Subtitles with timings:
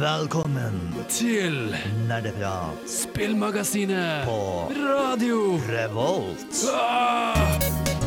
[0.00, 1.76] Velkommen til
[2.08, 6.68] Nerdeprat Spillmagasinet på Radio Revolt.
[6.68, 8.05] ah!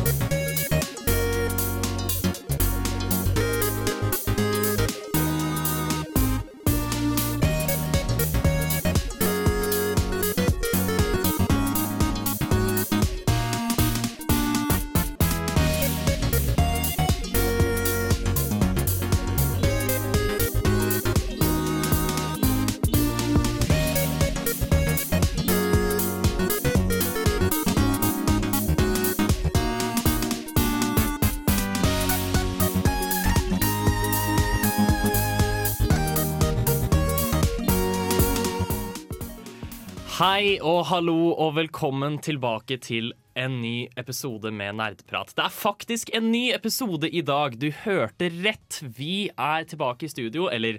[40.20, 45.30] Hei og hallo og velkommen tilbake til en ny episode med Nerdprat.
[45.32, 47.56] Det er faktisk en ny episode i dag.
[47.56, 48.82] Du hørte rett.
[48.98, 50.76] Vi er tilbake i studio, eller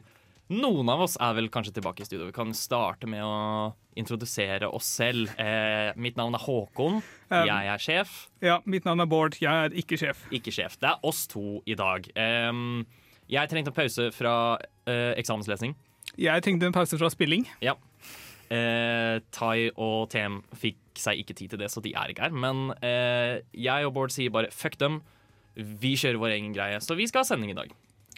[0.53, 2.29] noen av oss er vel kanskje tilbake i studio.
[2.29, 5.33] Vi kan starte med å introdusere oss selv.
[5.41, 7.01] Eh, mitt navn er Håkon.
[7.33, 8.15] Um, Jeg er sjef.
[8.45, 9.41] Ja, mitt navn er Bård.
[9.41, 10.21] Jeg er ikke sjef.
[10.29, 10.77] Ikke sjef.
[10.77, 12.05] Det er oss to i dag.
[12.13, 12.83] Em,
[13.25, 14.35] jeg trengte en pause fra
[14.85, 15.73] eh, eksamenslesning.
[16.21, 17.49] Jeg trengte en pause fra spilling.
[17.65, 17.79] Ja.
[18.51, 22.35] Eh, Tai og TM fikk seg ikke tid til det, så de er ikke her.
[22.35, 24.99] Men eh, jeg og Bård sier bare fuck dem.
[25.55, 26.81] Vi kjører vår egen greie.
[26.83, 27.71] Så vi skal ha sending i dag.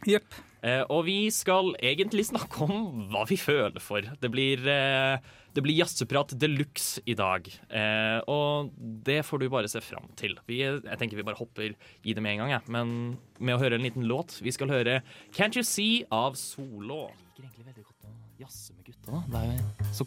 [0.09, 0.35] Yep.
[0.63, 4.05] Eh, og vi skal egentlig snakke om hva vi føler for.
[4.19, 5.17] Det blir, eh,
[5.53, 7.47] det blir jazzeprat de luxe i dag.
[7.69, 10.37] Eh, og det får du bare se fram til.
[10.47, 12.69] Vi, jeg tenker vi bare hopper i det med en gang, jeg.
[12.71, 14.39] Men med å høre en liten låt.
[14.41, 15.01] Vi skal høre
[15.35, 17.11] Can't You See av Solo.
[17.35, 17.92] Jeg liker egentlig veldig godt
[18.41, 19.23] jazze med gutta.
[19.29, 20.05] Det er jo så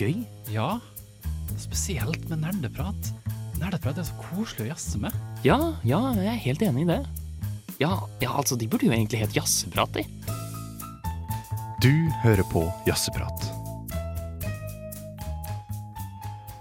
[0.00, 0.16] gøy.
[0.52, 0.68] Ja,
[1.60, 3.10] spesielt med nerdeprat.
[3.60, 5.14] Nerdeprat er så koselig å jazze med.
[5.46, 7.00] Ja, ja, jeg er helt enig i det.
[7.80, 10.04] Ja, ja, altså, de burde jo egentlig hett Jazzeprat, de.
[11.82, 11.90] Du
[12.22, 13.48] hører på Jazzeprat.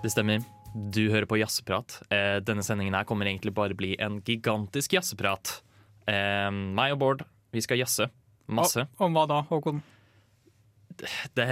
[0.04, 0.42] Det stemmer.
[0.74, 2.00] Du hører på Jazzeprat.
[2.12, 5.60] Eh, denne sendingen her kommer egentlig bare bli en gigantisk jazzeprat.
[6.10, 7.22] Eh, meg og Bård,
[7.54, 8.10] vi skal jazze.
[8.52, 8.88] Masse.
[8.98, 9.82] Og- Om hva da, Håkon?
[11.36, 11.46] Det,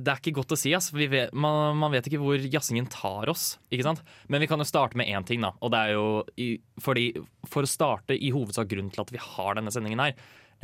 [0.00, 0.72] det er ikke godt å si.
[0.94, 3.54] Vi vet, man, man vet ikke hvor jazzingen tar oss.
[3.72, 4.02] ikke sant?
[4.32, 5.44] Men vi kan jo starte med én ting.
[5.44, 5.52] da.
[5.60, 6.06] Og det er jo
[6.40, 6.48] i,
[6.82, 7.10] fordi,
[7.50, 10.14] For å starte i hovedsak grunnen til at vi har denne sendingen her,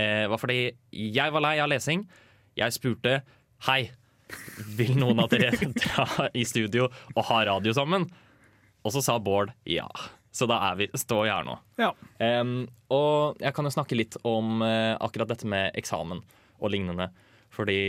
[0.01, 2.07] eh, var fordi jeg var lei av lesing.
[2.59, 3.21] Jeg spurte
[3.67, 3.91] Hei,
[4.79, 5.53] vil noen av dere
[5.83, 8.07] dra i studio og ha radio sammen?
[8.81, 9.89] Og så sa Bård ja.
[10.33, 11.57] Så da er vi, står vi her nå.
[11.81, 11.91] Ja.
[12.23, 16.23] Um, og jeg kan jo snakke litt om uh, akkurat dette med eksamen
[16.61, 17.11] og lignende.
[17.51, 17.81] Fordi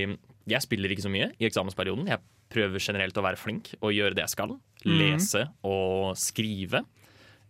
[0.51, 2.09] jeg spiller ikke så mye i eksamensperioden.
[2.11, 4.55] Jeg prøver generelt å være flink og gjøre det jeg skal.
[4.87, 6.83] Lese og skrive.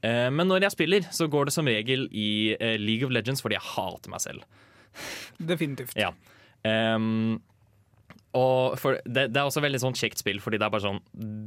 [0.02, 3.44] Eh, men når jeg spiller, så går det som regel i eh, League of Legends
[3.44, 4.46] fordi jeg hater meg selv.
[5.38, 5.96] Definitivt.
[6.00, 6.12] Ja.
[6.66, 7.40] Um,
[8.38, 11.00] og det, det er også veldig sånn kjekt spill, fordi det er bare sånn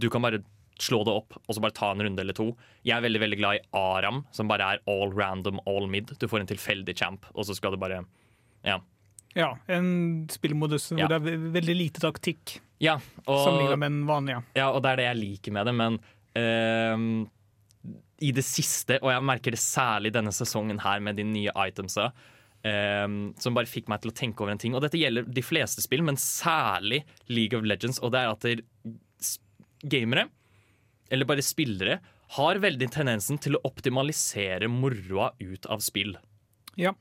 [0.02, 0.40] Du kan bare
[0.82, 2.48] slå det opp og så bare ta en runde eller to.
[2.86, 6.10] Jeg er veldig veldig glad i Aram, som bare er all random, all mid.
[6.18, 8.04] Du får en tilfeldig champ, og så skal du bare
[8.66, 8.80] Ja.
[9.34, 11.08] Ja, En spillmodus hvor Ja.
[11.10, 14.42] det er veldig lite taktikk ja sammenlignet med den vanlige.
[14.54, 15.98] ja, og det er det jeg liker med det, men
[16.36, 17.30] uh,
[18.24, 22.10] i det siste, og jeg merker det særlig denne sesongen her med de nye itemsa,
[22.64, 23.08] uh,
[23.38, 24.74] som bare fikk meg til å tenke over en ting.
[24.74, 27.98] Og dette gjelder de fleste spill, men særlig League of Legends.
[28.02, 29.38] Og det er at
[29.84, 30.28] gamere,
[31.10, 31.98] eller bare spillere,
[32.34, 36.14] har veldig tendensen til å optimalisere moroa ut av spill.
[36.80, 36.94] Ja.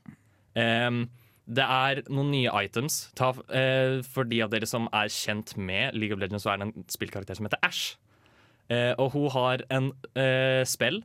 [0.54, 1.06] Em,
[1.44, 3.10] det er noen nye items.
[3.18, 6.62] Ta, eh, for de av dere som er kjent med League of Legends, så er
[6.62, 7.96] det en spillkarakter som heter Ash.
[8.72, 11.02] Eh, og hun har en eh, spill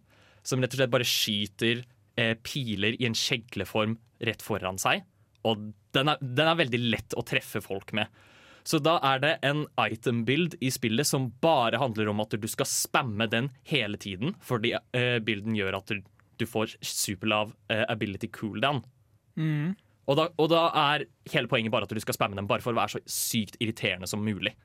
[0.48, 1.84] som rett og slett bare skyter
[2.16, 5.04] eh, piler i en kjegleform rett foran seg.
[5.48, 8.08] Og den er, den er veldig lett å treffe folk med.
[8.68, 12.68] Så da er det en item-bild i spillet som bare handler om at du skal
[12.70, 16.04] spamme den hele tiden, fordi eh, bilden gjør at du,
[16.40, 18.84] du får superlav eh, ability cooldown.
[19.40, 19.76] Mm.
[20.10, 22.74] Og da, og da er hele poenget bare at du skal spamme dem bare for
[22.74, 24.56] å være så sykt irriterende som mulig.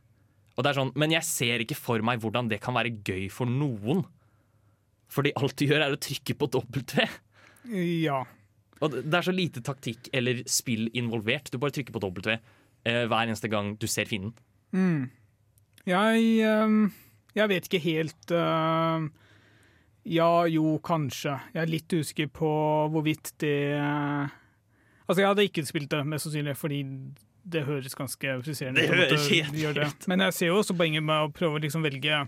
[0.55, 3.27] Og det er sånn, Men jeg ser ikke for meg hvordan det kan være gøy
[3.33, 4.05] for noen.
[5.13, 7.09] Fordi alt du gjør, er å trykke på W.
[8.05, 8.23] Ja.
[8.83, 11.51] Og det er så lite taktikk eller spill involvert.
[11.53, 14.35] Du bare trykker på W eh, hver eneste gang du ser fienden.
[14.75, 15.11] Mm.
[15.85, 16.89] Jeg ehm,
[17.37, 19.11] Jeg vet ikke helt ehm,
[20.09, 21.37] Ja, jo, kanskje.
[21.55, 22.51] Jeg er litt usikker på
[22.93, 23.59] hvorvidt det
[25.05, 26.81] Altså, jeg hadde ikke spilt det, mest sannsynlig, fordi
[27.45, 28.89] det høres ganske friserende ut.
[28.95, 29.91] å høres kjedelig gjøre.
[30.09, 32.25] Men jeg ser jo også poenget med å prøve å liksom velge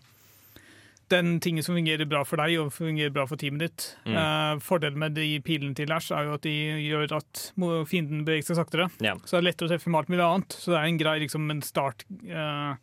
[1.13, 3.87] den tingen som fungerer bra for deg og fungerer bra for teamet ditt.
[4.09, 4.17] Mm.
[4.19, 7.43] Eh, fordelen med de pilene til Ash er jo at de gjør at
[7.87, 8.89] fienden beveger seg saktere.
[9.05, 9.15] Ja.
[9.23, 10.59] Så det er lettere å treffe med alt mulig annet.
[10.59, 12.77] Så det er en grei liksom, en start eh,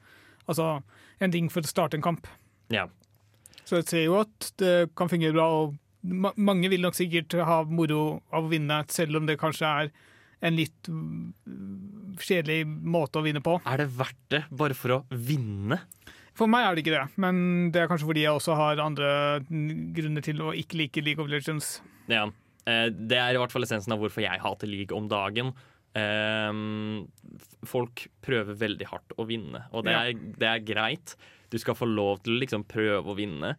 [0.44, 0.82] Altså
[1.24, 2.26] en ting for å starte en kamp.
[2.74, 2.90] Ja.
[3.64, 7.34] Så jeg ser jo at det kan fungere bra, og ma mange vil nok sikkert
[7.48, 9.92] ha moro av å vinne, selv om det kanskje er
[10.44, 13.58] en litt mm, kjedelig måte å vinne på.
[13.66, 15.80] Er det verdt det bare for å vinne?
[16.36, 19.10] For meg er det ikke det, men det er kanskje fordi jeg også har andre
[19.96, 21.78] grunner til å ikke like League of Legends.
[22.10, 22.26] Ja.
[22.66, 25.54] Eh, Det er i hvert fall essensen av hvorfor jeg hater league om dagen.
[25.96, 27.06] Ehm,
[27.70, 30.02] folk prøver veldig hardt å vinne, og det Ja.
[30.10, 31.16] er, det er greit.
[31.52, 33.56] Du skal få lov til å liksom prøve å vinne,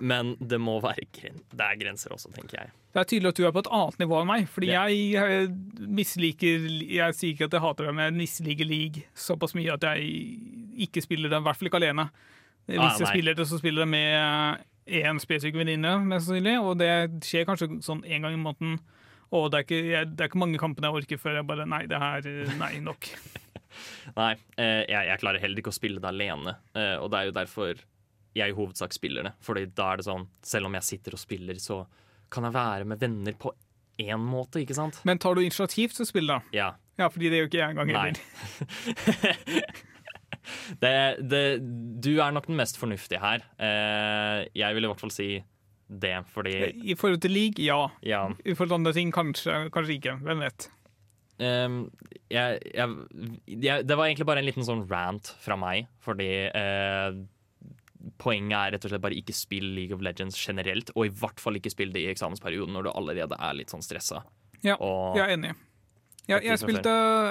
[0.00, 2.70] men det må være gren det er grenser også, tenker jeg.
[2.94, 4.86] Det er tydelig at du er på et annet nivå enn meg, fordi Ja.
[4.90, 5.14] jeg
[5.44, 5.52] eh,
[5.86, 9.86] misliker Jeg sier ikke at jeg hater det, men jeg misliker league såpass mye at
[9.92, 10.08] jeg
[10.88, 12.08] ikke spiller det, i hvert fall ikke alene.
[12.66, 16.78] Hvis Ah, jeg spiller det, så spiller jeg med én spesifikk venninne, mest sannsynlig, og
[16.80, 16.90] det
[17.26, 18.78] skjer kanskje sånn én gang i måneden.
[19.30, 21.66] Og det er, ikke, jeg, det er ikke mange kampene jeg orker før jeg bare
[21.70, 22.26] Nei, det her
[22.58, 23.06] Nei, nok.
[24.18, 27.28] Nei, eh, jeg, jeg klarer heller ikke å spille det alene, eh, og det er
[27.30, 27.84] jo derfor
[28.36, 29.34] jeg i hovedsak spiller det.
[29.44, 31.82] Fordi da er det sånn, selv om jeg sitter og spiller, så
[32.30, 33.52] kan jeg være med venner på
[34.00, 35.00] én måte, ikke sant?
[35.08, 36.56] Men tar du initiativ til å spille, da?
[36.56, 36.70] Ja.
[37.00, 38.18] Ja, fordi det gjør ikke jeg engang heller.
[40.82, 40.96] det,
[41.32, 41.44] det,
[42.04, 43.46] du er nok den mest fornuftige her.
[43.56, 45.30] Eh, jeg vil i hvert fall si
[45.90, 46.54] det, fordi
[46.92, 47.88] I forhold til league, ja.
[48.06, 48.26] ja.
[48.44, 50.18] I forhold til andre ting, kanskje, kanskje ikke.
[50.22, 50.68] Hvem vet.
[51.40, 51.80] Um,
[52.28, 52.96] jeg, jeg,
[53.48, 57.16] jeg, det var egentlig bare en liten sånn rant fra meg, fordi eh,
[58.20, 61.40] poenget er rett og slett bare ikke spill League of Legends generelt, og i hvert
[61.42, 64.24] fall ikke spill det i eksamensperioden når du allerede er litt sånn stressa.
[64.64, 65.54] Ja, Og jeg er enig.
[66.28, 66.90] Jeg, jeg spilte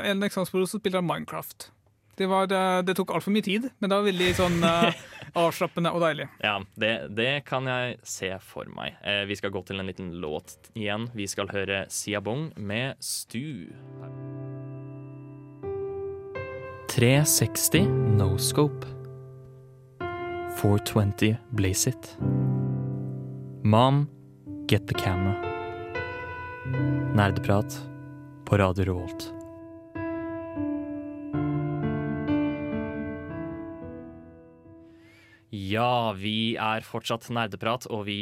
[0.09, 1.69] en eksamensperiode, som spilte Minecraft.
[2.19, 4.89] Det, var, det, det tok altfor mye tid, men det var veldig sånn uh,
[5.45, 6.27] avslappende og deilig.
[6.43, 8.97] ja, det, det kan jeg se for meg.
[9.07, 11.07] Eh, vi skal gå til en liten låt igjen.
[11.15, 13.71] Vi skal høre Siabong med Stu.
[16.91, 17.87] 360
[18.19, 18.98] No Scope.
[20.59, 22.17] 420 Blaze It.
[23.63, 24.09] Mom,
[24.67, 25.39] get the camera.
[27.15, 27.79] Nerdeprat
[28.45, 29.29] på Radio Revolt.
[35.49, 38.19] Ja, vi er fortsatt nerdeprat, og vi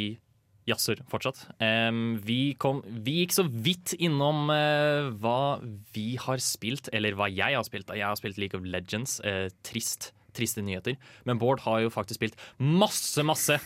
[0.68, 1.42] jazzer fortsatt.
[1.58, 5.58] Um, vi, kom, vi gikk så vidt innom uh, hva
[5.96, 7.90] vi har spilt, eller hva jeg har spilt.
[7.90, 9.18] Jeg har spilt League of Legends.
[9.26, 10.12] Uh, trist.
[10.38, 10.96] Triste nyheter.
[11.28, 13.58] Men Bård har jo faktisk spilt masse, masse.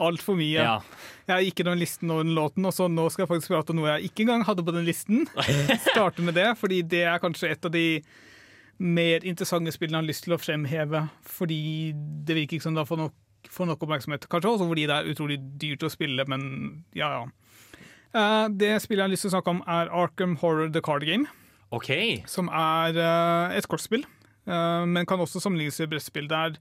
[0.00, 0.62] Altfor mye.
[0.62, 0.76] Ja.
[1.30, 3.80] Jeg ikke noen listen over den låten, og så nå skal jeg faktisk prate om
[3.82, 5.26] noe jeg ikke engang hadde på den listen.
[5.90, 7.84] Starte med det, fordi det er kanskje et av de
[8.80, 11.02] mer interessante spillene jeg har lyst til å fremheve.
[11.28, 11.60] Fordi
[12.26, 13.18] det virker ikke som det får nok,
[13.52, 14.24] får nok oppmerksomhet.
[14.32, 16.46] Kanskje også fordi det er utrolig dyrt å spille, men
[16.96, 17.26] ja, ja.
[18.10, 21.04] Eh, Det spillet jeg har lyst til å snakke om, er Arkham Horror The Card
[21.08, 21.28] Game.
[21.70, 22.24] Okay.
[22.26, 24.02] som er eh, et kortspill,
[24.50, 26.26] men kan også sammenlignes med brettspill.
[26.30, 26.56] Det er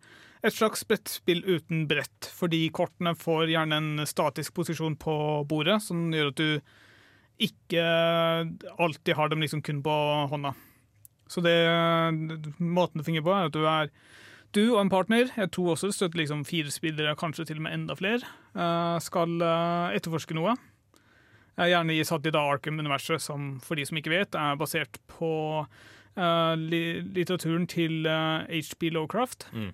[0.45, 5.15] et slags brettspill uten brett, fordi kortene får gjerne en statisk posisjon på
[5.50, 6.80] bordet, som gjør at du
[7.50, 7.83] ikke
[8.77, 9.95] alltid har dem liksom kun på
[10.31, 10.53] hånda.
[11.30, 11.56] Så det,
[12.59, 13.91] måten det fungerer på, er at du er
[14.57, 17.68] du og en partner, jeg tror også det støtter liksom fire spillere, kanskje til og
[17.68, 18.25] med enda flere,
[18.57, 20.56] eh, skal eh, etterforske noe.
[21.59, 24.97] Jeg er gjerne satt i da Arkham-universet, som for de som ikke vet, er basert
[25.12, 25.30] på
[26.19, 26.81] eh, li
[27.16, 29.48] litteraturen til HB Lowcraft.
[29.55, 29.72] Mm.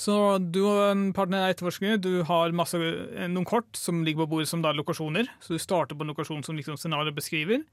[0.00, 2.00] Så du og en partner er etterforskere.
[2.00, 5.28] Du har masse, eh, noen kort som ligger på bordet som da er lokasjoner.
[5.40, 7.64] Så du starter på en lokasjon som liksom scenarioet beskriver.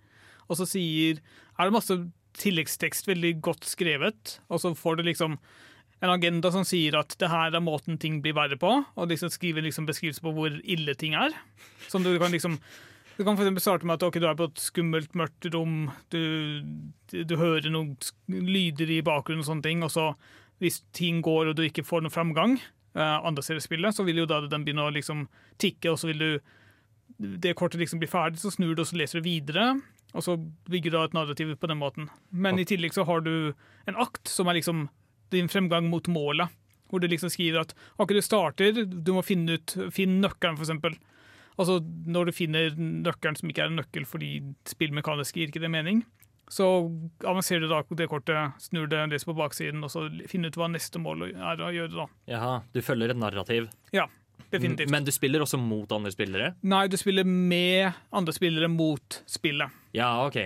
[0.49, 1.19] Og så sier,
[1.57, 1.95] er det masse
[2.39, 5.37] tilleggstekst veldig godt skrevet, og så får du liksom
[6.01, 9.29] en agenda som sier at det her er måten ting blir verre på, og liksom
[9.29, 11.35] skriver liksom beskrivelse på hvor ille ting er.
[11.89, 12.59] Som du kan liksom
[13.19, 16.21] du kan eksempel starte med at okay, du er på et skummelt, mørkt rom, du,
[17.11, 17.97] du hører noen
[18.31, 20.13] lyder i bakgrunnen og sånne ting, og så
[20.63, 22.55] hvis ting går og du ikke får noen framgang
[22.95, 25.25] uh, andre steder spillet, så vil jo da den begynne å liksom
[25.59, 26.31] tikke, og så vil du
[27.19, 29.73] det kortet liksom blir ferdig, så snur du og så leser du videre,
[30.15, 30.37] og så
[30.71, 32.07] bygger du et narrativ på den måten.
[32.31, 33.51] Men i tillegg så har du
[33.89, 34.87] en akt som er liksom
[35.35, 36.55] din fremgang mot målet,
[36.89, 40.95] hvor du liksom skriver at ok, du starter, du må finne ut, finn nøkkelen eksempel.
[41.59, 44.29] Altså når du finner nøkkelen som ikke er en nøkkel fordi
[44.69, 46.05] spillmekanisk gir ikke det mening,
[46.49, 46.65] så
[47.27, 50.69] avanserer du da det kortet, snur det, leser på baksiden, og så finner ut hva
[50.71, 52.07] neste mål er å gjøre da.
[52.31, 53.67] Jaha, du følger et narrativ.
[53.93, 54.07] Ja,
[54.49, 54.89] definitivt.
[54.89, 56.53] Men du spiller også mot andre spillere?
[56.65, 59.77] Nei, du spiller med andre spillere mot spillet.
[59.93, 60.39] Ja, OK.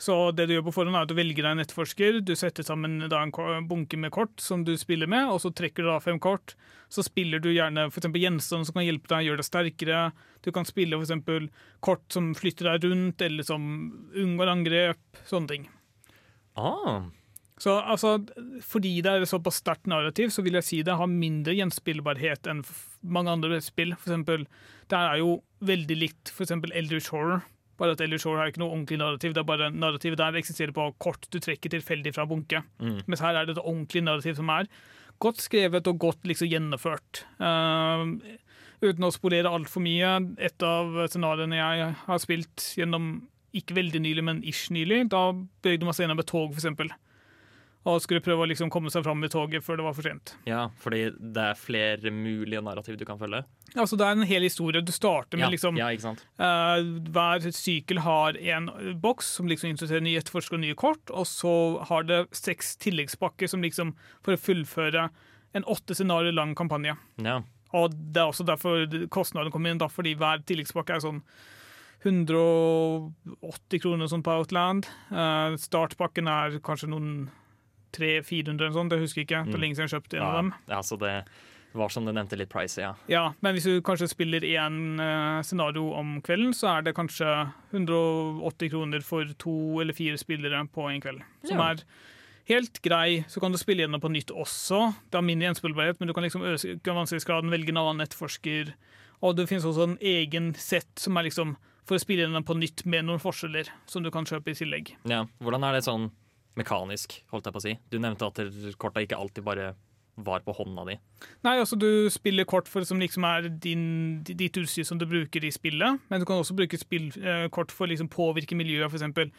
[0.00, 2.64] Så det du gjør på forhånd er at du velger deg en nettforsker, du setter
[2.64, 6.16] sammen en bunke med kort som du spiller med, og så trekker du da fem
[6.22, 6.54] kort.
[6.88, 10.00] Så spiller du gjerne eksempel gjenstander som kan hjelpe deg, gjøre deg sterkere.
[10.40, 11.50] Du kan spille eksempel
[11.84, 13.68] kort som flytter deg rundt, eller som
[14.16, 15.68] unngår angrep, sånne ting.
[16.56, 17.04] Ah,
[17.60, 18.16] Så altså,
[18.64, 22.64] fordi det er såpass sterkt narrativ, så vil jeg si det har mindre gjenspillbarhet enn
[23.04, 23.92] mange andre spill.
[24.00, 24.48] For eksempel,
[24.88, 27.44] det er jo veldig likt for eksempel Eldritch Horror.
[27.80, 29.34] Bare at Eldritch Shore har ikke noe ordentlig narrativ.
[29.34, 32.62] Det er bare Narrativet der eksisterer på kort du trekker tilfeldig fra bunke.
[32.82, 33.00] Mm.
[33.08, 34.68] Mens her er det et ordentlig narrativ som er
[35.20, 37.24] godt skrevet og godt liksom gjennomført.
[37.40, 38.16] Uh,
[38.84, 40.14] uten å spolere altfor mye.
[40.40, 43.12] Et av scenarioene jeg har spilt gjennom
[43.56, 45.30] ikke veldig nylig, men ish nylig, da
[45.64, 46.92] bevegde man seg gjennom et tog, eksempel
[47.88, 50.34] og skulle prøve å liksom komme seg fram i toget før det var for sent.
[50.48, 53.40] ja, fordi det er flere mulige narrativ du kan følge.
[53.76, 54.82] Altså, det er en hel historie.
[54.82, 58.68] Du starter med Ja, liksom ja, ikke eh, Hver sykkel har en
[59.00, 61.54] boks som liksom introduserer nye etterforskere og nye kort, og så
[61.88, 63.94] har det seks tilleggspakker som liksom
[64.24, 65.08] for å fullføre
[65.56, 66.96] en åtte scenarioer lang kampanje.
[67.22, 67.40] Ja.
[67.72, 68.84] Og det er også derfor
[69.14, 71.22] kostnaden kommer inn, da, fordi hver tilleggspakke er sånn
[72.02, 74.88] 180 kroner sånn på Outland.
[75.12, 77.28] Uh, startpakken er kanskje noen
[77.96, 79.44] 300-400 eller sånt, det husker jeg ikke.
[79.50, 80.52] Det er lenge siden jeg kjøpte en av dem.
[80.68, 81.14] ja, så det
[81.72, 82.94] var som du nevnte, litt pricy, ja.
[83.06, 87.28] Ja, men hvis du kanskje spiller én uh, scenario om kvelden, så er det kanskje
[87.70, 91.22] 180 kroner for to eller fire spillere på en kveld.
[91.46, 91.70] Som Ja.
[91.70, 91.84] er
[92.50, 93.24] helt grei.
[93.28, 94.94] Så kan du spille gjennom på nytt også.
[95.10, 98.74] Det har mindre gjenspillbarhet, men du kan liksom øke vanskelighetsgraden, velge en annen nettforsker.
[99.22, 101.56] Og det finnes også en egen sett som er liksom
[101.86, 104.96] for å spille gjennom på nytt med noen forskjeller, som du kan kjøpe i tillegg.
[105.06, 105.24] ja.
[105.40, 106.10] Hvordan er det sånn
[106.58, 107.76] mekanisk, holdt jeg på å si?
[107.92, 108.40] Du nevnte at
[108.80, 109.72] korta ikke alltid bare
[110.20, 110.96] var på hånda di.
[111.46, 115.44] Nei, altså Du spiller kort for som liksom er din, ditt utstyr som du bruker
[115.46, 118.92] i spillet, men du kan også bruke spill, eh, kort for å liksom påvirke miljøet.
[118.92, 119.30] Eksempel,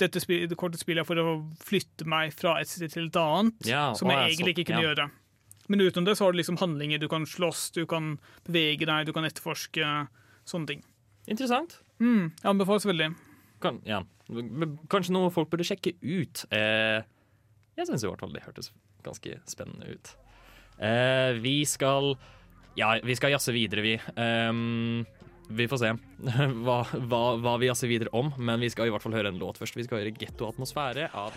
[0.00, 3.20] dette spill, det kortet spiller jeg for å flytte meg fra et sted til et
[3.20, 4.90] annet, Ja, som å, jeg egentlig ikke kunne ja.
[4.90, 5.08] gjøre.
[5.68, 7.00] Men utenom det så har du liksom handlinger.
[7.02, 10.08] Du kan slåss, du kan bevege deg, du kan etterforske.
[10.46, 10.84] Sånne ting.
[11.26, 11.80] Interessant.
[11.98, 13.08] Mm, jeg anbefales veldig.
[13.62, 14.02] Kan, ja.
[14.92, 16.44] Kanskje noe folk burde sjekke ut.
[16.54, 17.00] Eh,
[17.76, 18.72] jeg syns i hvert fall det hørtes
[19.06, 20.14] ganske spennende ut.
[20.78, 22.16] Eh, vi skal
[22.76, 23.94] Ja, vi skal jazze videre, vi.
[24.20, 25.06] Ehm,
[25.48, 25.92] vi får se
[26.66, 29.40] hva, hva, hva vi jazzer videre om, men vi skal i hvert fall høre en
[29.40, 29.78] låt først.
[29.78, 31.32] Vi skal høre 'Gettoatmosfære' av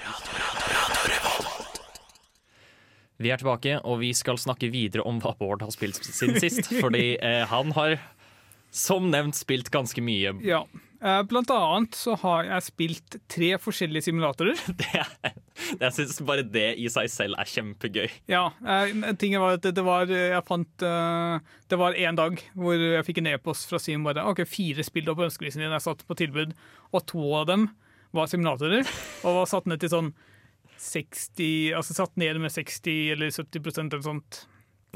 [3.19, 6.71] Vi er tilbake, og vi skal snakke videre om hva Bård har spilt siden sist.
[6.83, 7.97] Fordi eh, han har,
[8.71, 10.37] som nevnt, spilt ganske mye.
[10.43, 10.63] Ja.
[10.99, 14.59] Eh, Blant annet så har jeg spilt tre forskjellige simulatorer.
[14.79, 15.05] Det
[15.79, 18.07] jeg syns bare det i seg selv er kjempegøy.
[18.31, 22.79] Ja, eh, tingen var at det, var Jeg fant eh, Det var en dag hvor
[22.79, 26.05] jeg fikk en e-post fra Sim bare OK, fire spill på ønskelisten din er satt
[26.07, 26.55] på tilbud,
[26.95, 27.67] og to av dem
[28.15, 28.87] var simulatorer.
[29.21, 30.13] Og var satt ned til sånn
[30.79, 34.43] 60 Altså satt ned med 60 eller 70% eller sånt.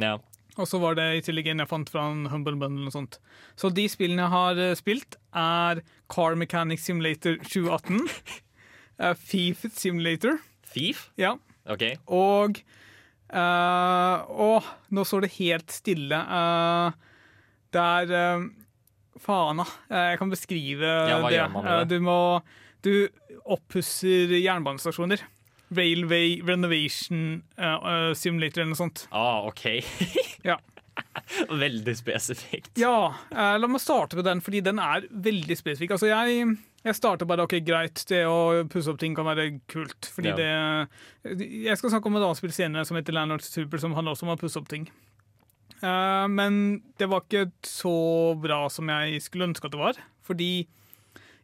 [0.02, 0.16] Ja.
[0.62, 3.18] Og så var det i tillegg en jeg fant fra en Humble Bundle og sånt.
[3.58, 5.82] Så de spillene jeg har eh, spilt, er
[6.14, 8.04] Car Mechanic Simulator 2018,
[9.02, 10.38] eh, Thief Simulator,
[10.74, 11.08] Thief?
[11.18, 11.36] ja,
[11.70, 11.84] OK.
[12.12, 12.62] og
[13.34, 14.50] Å,
[14.94, 16.20] nå står det helt stille.
[16.22, 16.94] Uh,
[17.74, 18.44] det er uh,
[19.24, 19.66] Faen, da.
[19.90, 21.90] Eh, Jeg kan beskrive Ja, det?
[21.90, 22.18] Du må
[22.84, 23.08] Du
[23.46, 25.24] oppusser jernbanestasjoner.
[25.78, 29.08] Railway Renovation uh, Simulator eller noe sånt.
[29.12, 29.66] Ah, OK.
[30.44, 30.58] Ja.
[31.50, 32.76] Veldig spesifikt.
[32.78, 35.96] Ja, Uh, la meg starte med den, fordi den er veldig spesifikk.
[35.96, 36.44] Altså, jeg,
[36.86, 40.12] jeg starter bare OK, greit, det å pusse opp ting kan være kult.
[40.14, 40.52] Fordi det
[41.66, 44.28] Jeg skal snakke om et annet spill senere som heter Landlord Super, som handler også
[44.28, 44.86] om å pusse opp ting.
[45.82, 46.62] Uh, men
[47.02, 47.96] det var ikke så
[48.40, 50.00] bra som jeg skulle ønske at det var.
[50.28, 50.52] Fordi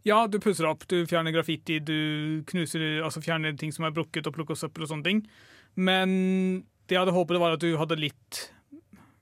[0.07, 4.27] ja, du pusser opp, du fjerner graffiti, du knuser, altså fjerner ting som er brukket,
[4.29, 5.25] og plukker søppel og sånne ting.
[5.75, 6.15] Men
[6.87, 8.45] det jeg hadde håpet var at du hadde litt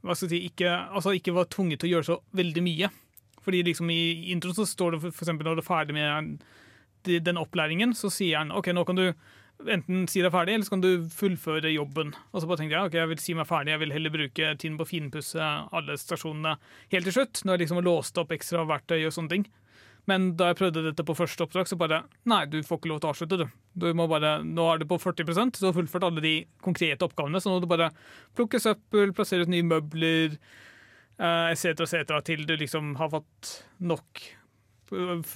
[0.05, 2.89] hva skal jeg si, ikke, altså ikke var tvunget til å gjøre så veldig mye.
[3.43, 6.45] Fordi liksom i introen så står det eksempel når du er ferdig med
[7.25, 9.05] den opplæringen, så sier han ok, nå kan du
[9.73, 12.13] enten si deg ferdig, eller så kan du fullføre jobben.
[12.31, 14.51] Og så bare tenkte jeg ok, jeg vil si meg ferdig, jeg vil heller bruke
[14.61, 15.47] tiden på å finpusse
[15.79, 16.57] alle stasjonene
[16.93, 19.47] helt til slutt, når jeg liksom har låst opp ekstra verktøy og sånne ting.
[20.07, 23.01] Men da jeg prøvde dette på første oppdrag, så bare Nei, du får ikke lov
[23.03, 23.45] til å avslutte, du.
[23.83, 26.33] du må bare, nå er du på 40% så har fullført alle de
[26.63, 27.41] konkrete oppgavene.
[27.43, 27.91] Så nå må du bare
[28.37, 30.37] plukke søppel, plassere ut nye møbler,
[31.19, 34.23] eh, etc., etc., til du liksom har fått nok
[34.95, 35.33] eh,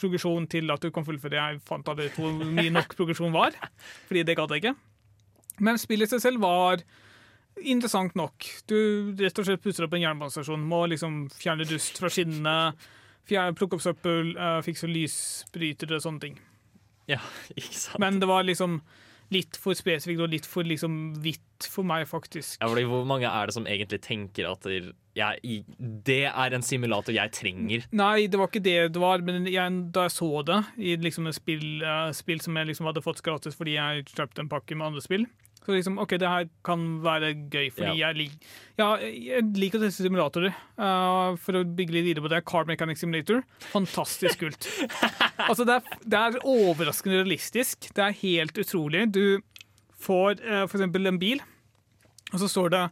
[0.00, 1.38] progresjon til at du kan fullføre.
[1.38, 3.54] Jeg fant aldri hvor mye nok progresjon var,
[4.10, 4.76] fordi det gadd jeg ikke.
[5.62, 6.82] Men spillet i seg selv var
[7.60, 8.46] interessant nok.
[8.70, 12.72] Du rett og slett pusser opp en jernbanestasjon, må liksom fjerne dust fra skinnene,
[13.28, 16.40] fjerne, plukke opp søppel, uh, fikse lysbrytere og sånne ting.
[17.10, 17.20] Ja,
[17.58, 18.00] ikke sant?
[18.02, 18.80] Men det var liksom
[19.30, 22.56] litt for spesifikt og litt for liksom vidt for meg, faktisk.
[22.58, 27.14] Ja, fordi Hvor mange er det som egentlig tenker at jeg, det er en simulator
[27.14, 27.86] jeg trenger?
[27.94, 31.30] Nei, det var ikke det det var, men jeg, da jeg så det i liksom
[31.30, 34.78] et spill, uh, spill som jeg liksom hadde fått gratis fordi jeg kjøpte en pakke
[34.78, 35.28] med andre spill,
[35.60, 38.48] så liksom, OK, det her kan være gøy, fordi jeg, lik,
[38.80, 40.54] ja, jeg liker å teste simulatorer.
[40.80, 43.42] Uh, for å bygge litt videre på det, Car Mechanic Simulator,
[43.74, 44.68] fantastisk kult.
[45.50, 47.90] altså, det er, det er overraskende realistisk.
[47.92, 49.04] Det er helt utrolig.
[49.12, 49.42] Du
[50.00, 51.44] får uh, for eksempel en bil,
[52.32, 52.84] og så står det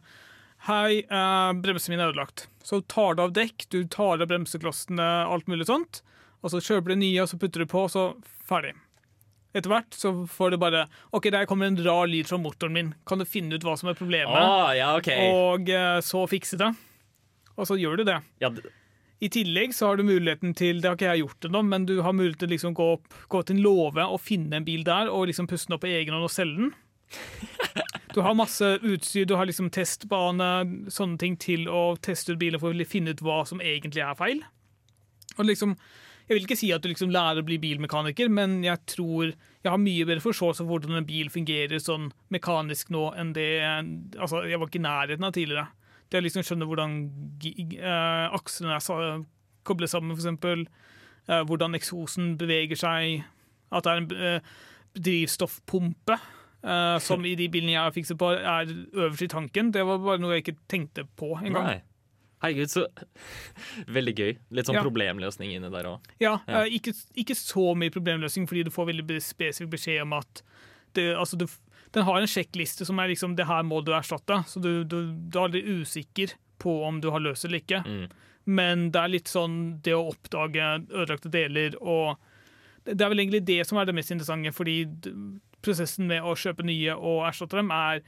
[0.67, 2.49] Hei, uh, bremsen min er ødelagt.
[2.67, 6.03] Så tar du av dekk, du tar av bremseklossene, alt mulig sånt.
[6.43, 8.11] Og så kjøper du nye, og så putter du på, og så
[8.47, 8.75] ferdig.
[9.49, 10.83] Etter hvert så får du bare
[11.15, 12.91] OK, der kommer en rar lyd fra motoren min.
[13.09, 14.35] Kan du finne ut hva som er problemet?
[14.37, 15.09] Ah, ja, OK.
[15.33, 16.69] Og eh, så fikse det.
[17.57, 18.19] Og så gjør du det.
[18.43, 18.51] Ja,
[19.19, 21.97] I tillegg så har du muligheten til Det har ikke jeg gjort ennå, men du
[22.05, 24.85] har mulighet til å liksom gå, opp, gå til en låve og finne en bil
[24.87, 26.77] der, og liksom puste den opp på egen hånd og selge den.
[28.09, 32.61] Du har masse utstyr, du har liksom testbane, sånne ting til å teste ut biler
[32.61, 34.41] for å finne ut hva som egentlig er feil.
[35.37, 35.75] Og liksom,
[36.29, 39.71] Jeg vil ikke si at du liksom lærer å bli bilmekaniker, men jeg tror jeg
[39.73, 44.43] har mye bedre forståelse for hvordan en bil fungerer sånn mekanisk nå enn det altså
[44.45, 45.65] jeg var ikke i nærheten av tidligere.
[46.09, 46.93] Det å liksom skjønne hvordan
[47.49, 49.25] eh, akslene er
[49.65, 50.67] koblet sammen, for eksempel.
[51.29, 53.25] Eh, hvordan eksosen beveger seg.
[53.73, 54.53] At det er en uh,
[54.97, 56.17] drivstoffpumpe.
[56.59, 59.69] Uh, som i de bilene jeg har fikset på, er øverst i tanken.
[59.73, 61.83] Det var bare noe jeg ikke tenkte på engang.
[62.41, 62.85] Herregud, så
[63.97, 64.33] Veldig gøy.
[64.55, 64.83] Litt sånn Ja.
[64.85, 65.99] problemløsning inni der òg.
[66.23, 66.61] Ja, Ja.
[66.63, 70.41] eh, ikke, ikke så mye problemløsning, fordi du får veldig spesifikk beskjed om at
[70.95, 71.45] det, altså du,
[71.93, 74.39] den har en sjekkliste som er liksom det her må du erstatte.
[74.47, 77.83] Så du, du, du er litt usikker på om du har løst det eller ikke.
[77.85, 78.07] Mm.
[78.49, 82.17] Men det er litt sånn det å oppdage ødelagte deler og
[82.85, 84.87] Det det er vel egentlig det som er det mest interessante, fordi
[85.61, 87.99] prosessen med å kjøpe nye og erstatte dem er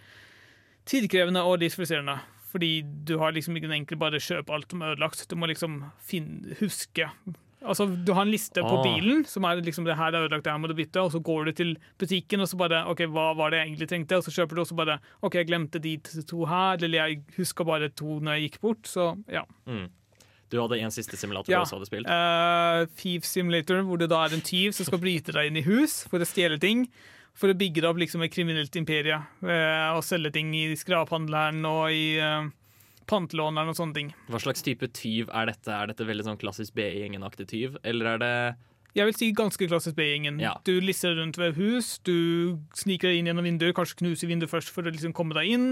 [0.88, 2.16] tidkrevende og litt frustrerende.
[2.52, 5.24] Fordi du har liksom ikke den enkle bare kjøpe alt som er ødelagt.
[5.32, 7.08] Du må liksom finne, huske
[7.62, 8.82] Altså, Du har en liste på Ah.
[8.84, 10.98] bilen som er liksom det her er ødelagt, det her må du bytte.
[10.98, 13.88] Og så går du til butikken og så bare OK, hva var det jeg egentlig
[13.92, 14.18] trengte?
[14.18, 17.64] Og så kjøper du også bare OK, jeg glemte de to her, eller jeg huska
[17.64, 18.82] bare to når jeg gikk bort.
[18.90, 19.44] Så ja.
[19.68, 19.90] Mm.
[20.50, 21.60] Du hadde en siste simulator Ja.
[21.60, 22.08] du også hadde spilt?
[22.10, 25.62] Uh, Thief Simulator, hvor det da er en tyv som skal bryte deg inn i
[25.62, 26.88] hus for å stjele ting.
[27.38, 31.86] For å bygge opp liksom et kriminelt imperie eh, og selge ting i skraphandleren og
[31.96, 32.50] i uh,
[33.12, 34.12] pantelåneren og sånne ting.
[34.32, 35.72] Hva slags type tyv er dette?
[35.72, 38.36] Er dette veldig sånn klassisk BI-gjengen-aktig tyv, eller er det
[38.92, 40.42] Jeg vil si ganske klassisk B-gjengen.
[40.44, 40.58] Ja.
[40.68, 44.74] Du lister rundt ved hus, du sniker deg inn gjennom vinduer, kanskje knuser vinduet først
[44.76, 45.68] for å liksom komme deg inn.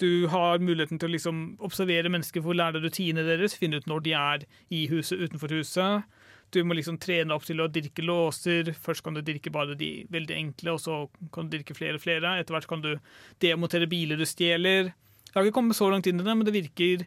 [0.00, 3.90] Du har muligheten til å liksom observere mennesker for å lære rutinene deres, finne ut
[3.92, 6.08] når de er i huset, utenfor huset.
[6.52, 8.74] Du må liksom trene opp til å dirke låser.
[8.76, 10.98] Først kan du dirke bare de veldig enkle, og så
[11.32, 12.36] kan du dirke flere og flere.
[12.40, 12.92] Etter hvert kan du
[13.40, 14.92] demontere biler du stjeler.
[15.30, 17.06] Jeg har ikke kommet så langt inn i det, men det virker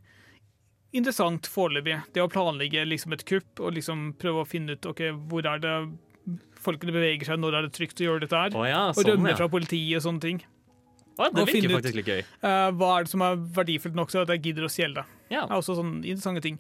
[0.96, 2.00] interessant foreløpig.
[2.16, 5.62] Det å planlegge liksom et kupp og liksom prøve å finne ut ok, hvor er
[5.62, 5.76] det
[6.66, 8.58] folkene beveger seg, når er det trygt å gjøre dette her.
[8.58, 9.38] Oh ja, og sånn, rømme ja.
[9.38, 10.42] fra politiet og sånne ting.
[11.16, 12.26] Å, det og virker faktisk litt gøy.
[12.42, 15.06] Uh, hva er det som er verdifullt nok til at jeg gidder å stjele det?
[15.30, 15.46] Ja.
[15.46, 16.58] Det er også sånne interessante ting.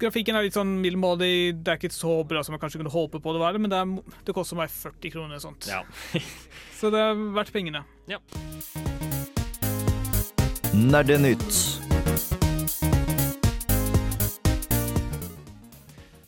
[0.00, 1.60] Grafikken er litt sånn middelmådig.
[1.64, 3.80] Det er ikke så bra som jeg kanskje kunne håpe på det var, men det,
[3.80, 5.34] er, det koster meg 40 kroner.
[5.34, 5.68] eller sånt.
[5.70, 5.82] Ja.
[6.78, 7.84] Så det er verdt pengene.
[10.74, 11.80] Nerdenytt.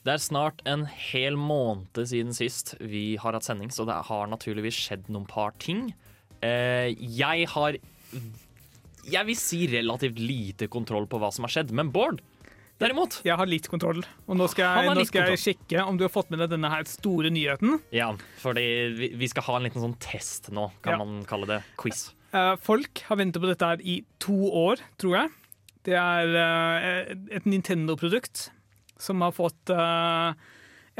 [0.02, 4.26] Det er snart en hel måned siden sist vi har hatt sending, så det har
[4.30, 5.92] naturligvis skjedd noen par ting.
[6.42, 7.78] Eh, jeg har
[9.02, 12.20] Jeg vil si relativt lite kontroll på hva som har skjedd, men Bård,
[12.82, 16.04] derimot Jeg har litt kontroll, og nå skal jeg, nå skal jeg sjekke om du
[16.06, 17.78] har fått med deg denne her store nyheten.
[17.94, 18.10] Ja,
[18.42, 18.64] fordi
[18.98, 21.04] vi, vi skal ha en liten sånn test nå, kan Ja.
[21.04, 21.60] man kalle det.
[21.80, 22.10] Quiz.
[22.32, 25.32] Eh, folk har ventet på dette her i to år, tror jeg.
[25.84, 28.50] Det er eh, et Nintendo-produkt
[29.02, 30.32] som har fått eh,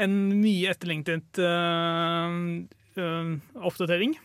[0.03, 1.39] en mye etterlengtet
[3.63, 4.15] oppdatering.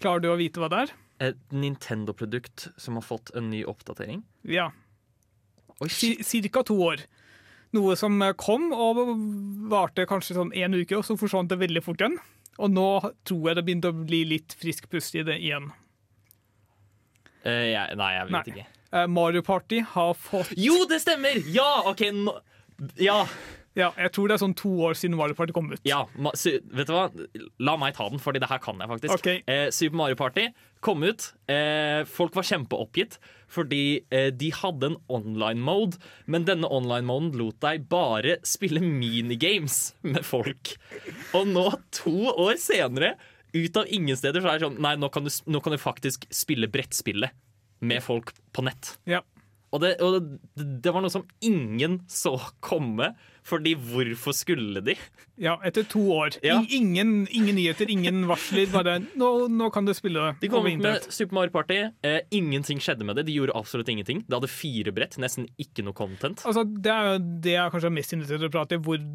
[0.00, 0.92] Klarer du å vite hva det er?
[1.30, 4.22] Et Nintendo-produkt som har fått en ny oppdatering.
[4.44, 4.70] Ja.
[5.80, 6.62] Ca.
[6.64, 7.02] to år.
[7.76, 9.02] Noe som eh, kom og
[9.70, 12.16] varte kanskje sånn én uke, og så forsvant det veldig fort igjen.
[12.56, 12.86] Og nå
[13.28, 15.68] tror jeg det begynte å bli litt frisk pust i det igjen.
[17.44, 18.44] Uh, jeg, nei, jeg vet Nei.
[18.54, 18.66] ikke.
[18.96, 21.38] Eh, Mario Party har fått Jo, det stemmer!
[21.52, 22.38] Ja, OK, nå
[23.02, 23.26] Ja.
[23.76, 25.82] Ja, jeg tror det er sånn to år siden Mario Party kom ut.
[25.84, 27.10] Ja, vet du hva?
[27.60, 29.18] La meg ta den, Fordi det her kan jeg faktisk.
[29.18, 29.42] Okay.
[29.44, 30.46] Eh, Super Mario Party
[30.84, 31.28] kom ut.
[31.52, 33.18] Eh, folk var kjempeoppgitt
[33.52, 38.82] fordi eh, de hadde en online mode, men denne online moden lot deg bare spille
[38.82, 40.72] minigames med folk.
[41.36, 43.14] Og nå, to år senere,
[43.54, 45.78] ut av ingen steder, så er det sånn Nei, nå kan du, nå kan du
[45.80, 47.36] faktisk spille brettspillet
[47.86, 48.96] med folk på nett.
[49.06, 49.22] Ja.
[49.74, 53.12] Og, det, og det, det var noe som ingen så komme,
[53.46, 54.96] fordi hvorfor skulle de?
[55.38, 56.34] Ja, etter to år.
[56.42, 56.56] Ja.
[56.74, 58.66] Ingen, ingen nyheter, ingen varsler.
[58.72, 61.06] Bare nå, nå kan du spille det De kom ut med.
[61.14, 61.78] Super Mario Party.
[62.06, 63.26] Eh, ingenting skjedde med det.
[63.28, 64.24] De gjorde absolutt ingenting.
[64.26, 66.42] Det hadde fire brett, nesten ikke noe content.
[66.48, 69.06] Altså, det er det jeg kanskje er mest interessert i å prate om, hvor,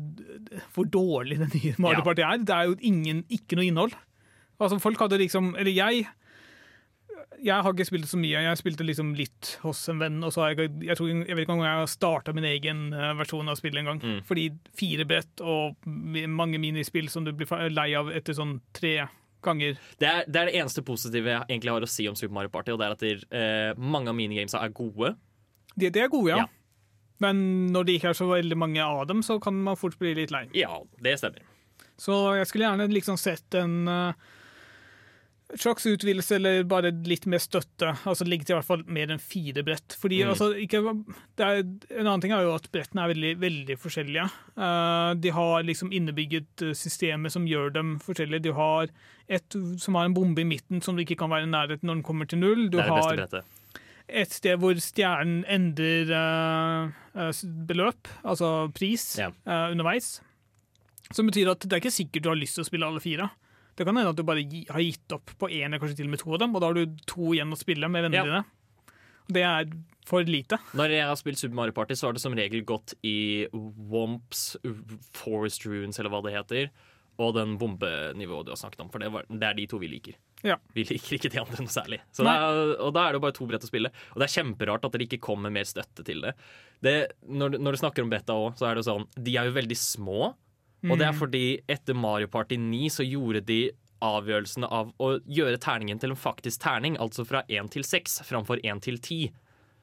[0.78, 2.08] hvor dårlig det nye Mario Ja.
[2.08, 2.46] Party er.
[2.48, 3.98] Det er jo ingen, ikke noe innhold.
[4.62, 6.06] Altså, folk hadde liksom Eller jeg
[7.42, 8.44] jeg har ikke spilt så mye.
[8.46, 10.20] Jeg spilte liksom litt hos en venn.
[10.26, 12.84] Og så har jeg, jeg, tror, jeg vet ikke om jeg har starta min egen
[12.94, 14.04] eh, versjon av spillet en gang.
[14.04, 14.20] Mm.
[14.28, 14.46] Fordi
[14.78, 15.90] fire brett og
[16.30, 18.96] mange minispill som du blir lei av etter sånn tre
[19.42, 19.78] ganger.
[19.98, 22.54] Det er, det er det eneste positive jeg egentlig har å si om Super Mario
[22.54, 25.16] Party, og det er at der, eh, mange av minigamesa er gode.
[25.74, 26.44] De, de er gode, ja.
[26.44, 26.50] Ja.
[27.22, 27.42] Men
[27.74, 30.34] når det ikke er så veldig mange av dem, så kan man fort bli litt
[30.34, 30.48] lei.
[30.58, 31.42] Ja, det stemmer.
[32.02, 34.30] Så jeg skulle gjerne liksom sett en eh,
[35.60, 37.92] slags utvidelse, eller bare litt mer støtte.
[38.08, 39.96] Altså ligge til i hvert fall mer enn fire brett.
[40.00, 40.30] Fordi Mm.
[40.30, 40.82] altså, ikke,
[41.40, 41.64] er,
[41.98, 44.28] En annen ting er jo at brettene er veldig, veldig forskjellige.
[44.58, 48.44] Uh, de har liksom innebygget eh, systemer som gjør dem forskjellige.
[48.44, 48.88] Du har
[49.30, 52.00] et som har en bombe i midten som du ikke kan være i nærheten når
[52.00, 52.70] den kommer til null.
[52.70, 53.44] Du Det er det beste har brettet.
[54.10, 59.32] et sted hvor stjernen endrer uh, eh, beløp, altså pris, yeah.
[59.48, 60.22] uh, underveis.
[61.12, 63.30] Som betyr at det er ikke sikkert du har lyst til å spille alle fire.
[63.82, 66.10] Det kan hende at du bare gi, har gitt opp på én eller kanskje til
[66.10, 68.22] og med to av dem, og da har du to igjen å spille med vennene
[68.22, 68.28] Ja.
[68.30, 68.44] dine.
[69.32, 69.72] Det er
[70.06, 70.58] for lite.
[70.78, 74.56] Når jeg har spilt Super Mario Party, så har det som regel gått i Womps,
[75.18, 76.70] Forest Runes, eller hva det heter,
[77.22, 78.90] og den bombenivået du har snakket om.
[78.94, 80.18] For det, var, det er de to vi liker.
[80.44, 80.58] Ja.
[80.74, 82.00] Vi liker ikke de andre noe særlig.
[82.22, 83.92] Er, og da er det jo bare to brett å spille.
[84.14, 86.34] Og det er kjemperart at det ikke kommer mer støtte til det.
[86.82, 86.96] det
[87.30, 89.58] når, når du snakker om bretta òg, så er det jo sånn De er jo
[89.58, 90.32] veldig små.
[90.90, 93.62] Og det er fordi etter Mario Party 9 så gjorde de
[94.02, 98.62] avgjørelsen av å gjøre terningen til en faktisk terning, altså fra 1 til 6 framfor
[98.66, 99.30] 1 til 10.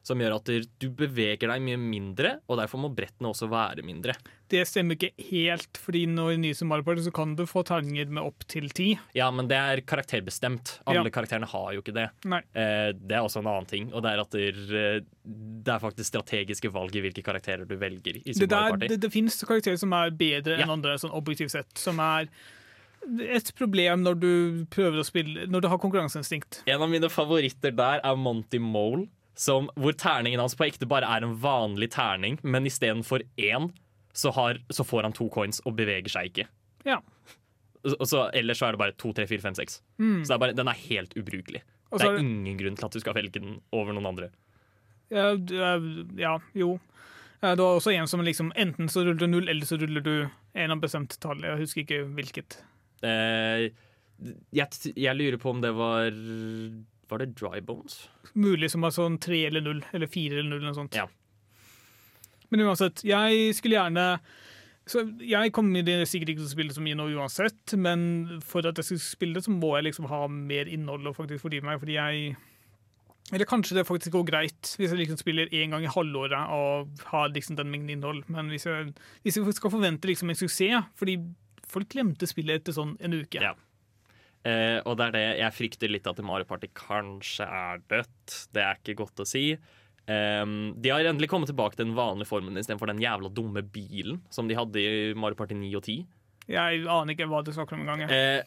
[0.02, 0.44] Som gjør at
[0.80, 4.14] du- beveger deg mye mindre, og derfor må brettene også være mindre.
[4.48, 8.08] Det stemmer ikke helt, fordi når i nye Super Mario så kan du få terninger
[8.08, 8.98] med opp til ti.
[9.14, 10.78] Ja, men det er karakterbestemt.
[10.86, 11.10] Alle Ja.
[11.10, 12.10] karakterene har jo ikke det.
[12.24, 12.38] Nei.
[12.54, 15.00] Eh, det er også en annen ting, og det er at det, eh,
[15.62, 19.12] det er faktisk strategiske valg i hvilke karakterer du velger i Det, der, det, det
[19.12, 20.72] finnes karakterer som er bedre enn Ja.
[20.72, 21.76] andre, sånn objektivt sett.
[21.76, 22.28] Som er
[23.20, 26.62] et problem når du prøver å spille Når du har konkurranseinstinkt.
[26.66, 29.08] En av mine favoritter der er Monty Mole,
[29.38, 33.68] som, hvor terningen hans på ekte bare er en vanlig terning, men istedenfor én,
[34.18, 36.48] så, har, så får han to coins og beveger seg ikke.
[36.88, 36.98] Ja.
[37.86, 39.78] Så, ellers så er det bare to, tre, fire, fem, seks.
[40.02, 40.24] Mm.
[40.26, 41.62] Så er bare, den er helt ubrukelig.
[41.92, 44.32] Også Det er ingen grunn til at du skal velge den over noen andre.
[45.14, 46.74] Ja, er- ja, jo.
[47.40, 50.02] Eh, Det var også en som liksom Enten så ruller du null, eller så ruller
[50.04, 51.40] du en av bestemt tall.
[51.46, 52.58] Jeg husker ikke hvilket.
[53.06, 53.70] Eh,
[54.52, 56.10] jeg, jeg lurer på om det var
[57.08, 58.02] Var det Dry Bones?
[58.36, 60.98] Mulig som var sånn tre eller null, eller fire eller null, eller noe sånt.
[60.98, 61.06] Ja.
[62.52, 64.10] Men uansett, jeg skulle gjerne
[64.88, 68.78] så Jeg kommer sikkert ikke til å spille så mye nå uansett, men for at
[68.80, 71.80] jeg skal spille det, så må jeg liksom ha mer innhold og faktisk fordype meg,
[71.82, 72.36] fordi jeg
[73.28, 77.04] Eller kanskje det faktisk går greit hvis jeg liksom spiller én gang i halvåret og
[77.12, 80.88] har liksom den mengden innhold, men hvis jeg, hvis jeg skal forvente liksom en suksess
[80.96, 81.18] Fordi
[81.68, 83.42] folk glemte spillet etter sånn en uke.
[83.44, 83.52] Ja.
[84.46, 88.36] Eh, og det er det jeg frykter litt at Mario Party kanskje er dødt.
[88.54, 89.50] Det er ikke godt å si.
[90.08, 94.22] Um, de har endelig kommet tilbake til den vanlige formen istedenfor den jævla dumme bilen
[94.32, 96.06] som de hadde i Mario Party 9 og 10.
[96.48, 98.06] Jeg aner ikke hva du snakker om engang.
[98.08, 98.40] Eh,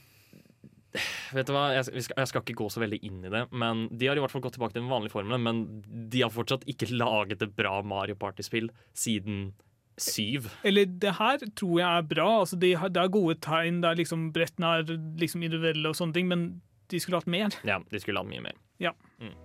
[1.35, 3.43] vet du hva, jeg, vi skal, jeg skal ikke gå så veldig inn i det,
[3.53, 5.45] men de har i hvert fall gått tilbake til den vanlige formelen.
[5.45, 9.51] Men de har fortsatt ikke laget et bra Mario Party-spill siden
[10.01, 10.49] syv.
[10.67, 12.27] Eller det her tror jeg er bra.
[12.41, 13.81] Altså, de det er gode tegn.
[13.83, 16.45] Det er liksom Brettene er liksom individuelle og sånne ting, men
[16.91, 17.53] de skulle hatt mer.
[17.67, 18.57] Ja, de skulle hatt mye mer.
[18.81, 18.91] Ja.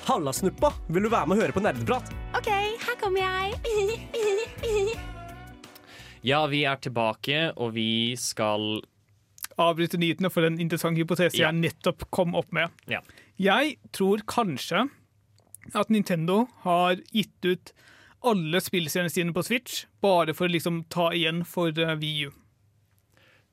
[0.08, 0.72] Halla, snuppa!
[0.88, 2.08] Vil du være med og høre på nerdeprat?
[2.38, 4.96] OK, her kommer jeg.
[6.26, 8.80] Ja, vi er tilbake, og vi skal
[9.62, 11.48] Avbryte nyhetene for en interessant hypotese Ja.
[11.48, 12.72] jeg nettopp kom opp med.
[12.90, 12.98] Ja.
[13.38, 14.88] Jeg tror kanskje
[15.74, 17.72] at Nintendo har gitt ut
[18.24, 21.96] alle spillseriene sine på Switch bare for å liksom ta igjen for VU.
[22.00, 22.30] Wii U.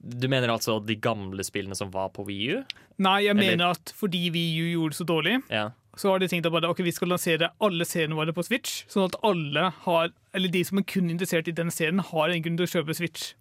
[0.04, 2.64] Du mener altså de gamle spillene som var på Wii U?
[3.00, 5.70] Nei, jeg Eller- mener at fordi Wii U gjorde det så dårlig, Ja.
[5.96, 8.84] så har de tenkt at bare, okay, vi skal lansere alle seriene våre på Switch,
[8.88, 12.42] sånn at alle har, eller de som er kun interessert i den serien, har en
[12.42, 13.34] grunn til å kjøpe Switch.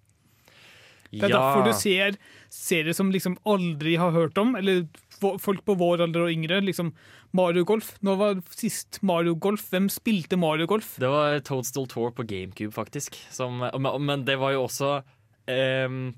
[1.12, 2.16] Det er derfor du ser
[2.52, 4.86] serier som liksom aldri har hørt om, eller
[5.20, 6.60] folk på vår alder og yngre.
[6.64, 6.92] liksom
[7.32, 7.94] Mario Golf.
[8.04, 9.68] Nå var sist Mario Golf.
[9.72, 10.96] Hvem spilte Mario Golf?
[11.00, 13.16] Det var Toadstool Tour på GameCube, faktisk.
[13.30, 15.02] Som, men, det var jo også
[15.48, 16.14] um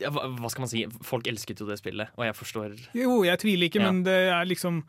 [0.00, 0.86] ja, hva skal man si?
[1.04, 3.90] Folk elsket jo det spillet, og jeg forstår Jo, jeg tviler ikke, Ja.
[3.90, 4.82] men det er liksom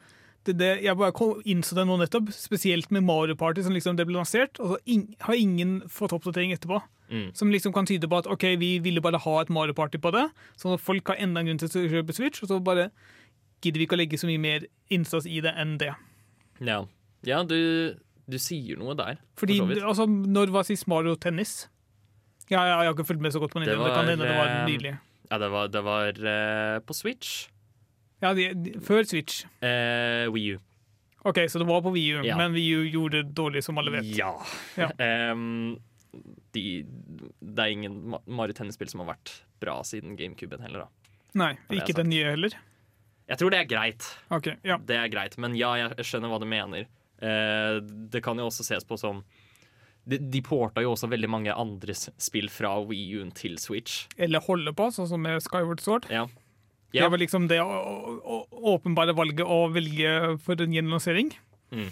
[0.47, 3.97] det, det, Jeg bare kom, innså det nå nettopp, spesielt med Mario Party, som liksom
[3.99, 6.81] det ble lansert, og så in, har ingen fått oppdatering etterpå.
[7.11, 7.27] Mm.
[7.35, 10.13] Som liksom kan tyde på at ok, vi ville bare ha et Mario Party på
[10.15, 12.89] det, at folk har enda en grunn til å kjøpe Switch, og så bare
[13.61, 15.91] gidder vi ikke å legge så mye mer innsats i det enn det.
[16.63, 16.79] Ja,
[17.27, 17.59] ja du,
[18.25, 19.21] du sier noe der.
[19.35, 21.67] for Fordi, så altså, Når var sist Mario Tennis?
[22.49, 23.85] Ja, ja, jeg har ikke fulgt med så godt på Nintendo.
[23.85, 24.95] Det, var, kan hende det var nydelig.
[25.31, 27.47] Ja, det var, det var uh, på Switch.
[28.21, 29.43] Ja, de, de, Før Switch.
[29.65, 30.59] Eh, Wii U.
[31.25, 32.35] Ok, Så det var på Wii U, Ja.
[32.37, 34.05] men Wii U gjorde det dårlig, som alle vet.
[34.17, 34.33] Ja.
[34.77, 34.89] Ja.
[35.31, 35.77] Um,
[36.51, 36.83] de,
[37.39, 41.13] det er ingen Ma- Mario Tennis-spill som har vært bra siden GameCuben heller, da.
[41.39, 42.55] Nei, ikke den nye heller.
[43.31, 44.07] Jeg tror det er greit.
[44.33, 44.75] Ok, ja.
[44.83, 46.89] Det er greit, men ja, jeg skjønner hva du mener.
[47.23, 47.77] Eh,
[48.11, 49.21] det kan jo også ses på som
[50.03, 54.07] De, de porta jo også veldig mange andre spill fra Wii U-en til Switch.
[54.17, 56.07] Eller holder på, sånn som med Skyward Sword.
[56.09, 56.25] Ja.
[56.93, 61.31] Det var liksom det å- åpenbare valget å velge for en gjenlansering.
[61.71, 61.87] Mm.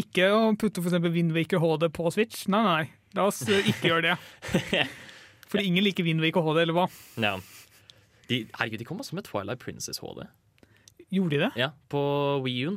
[0.00, 2.46] Ikke å putte eksempel Windwaker HD på Switch.
[2.48, 2.84] Nei, nei,
[3.18, 4.84] la oss eh, ikke gjøre det.
[5.50, 6.86] Fordi ingen liker Windwaker HD, eller hva?
[7.20, 7.36] ja.
[8.30, 10.22] De, herregud, de kom også med Twilight Princess HD.
[11.10, 11.48] Gjorde de det?
[11.58, 11.98] Ja, på
[12.44, 12.76] Wii U-en.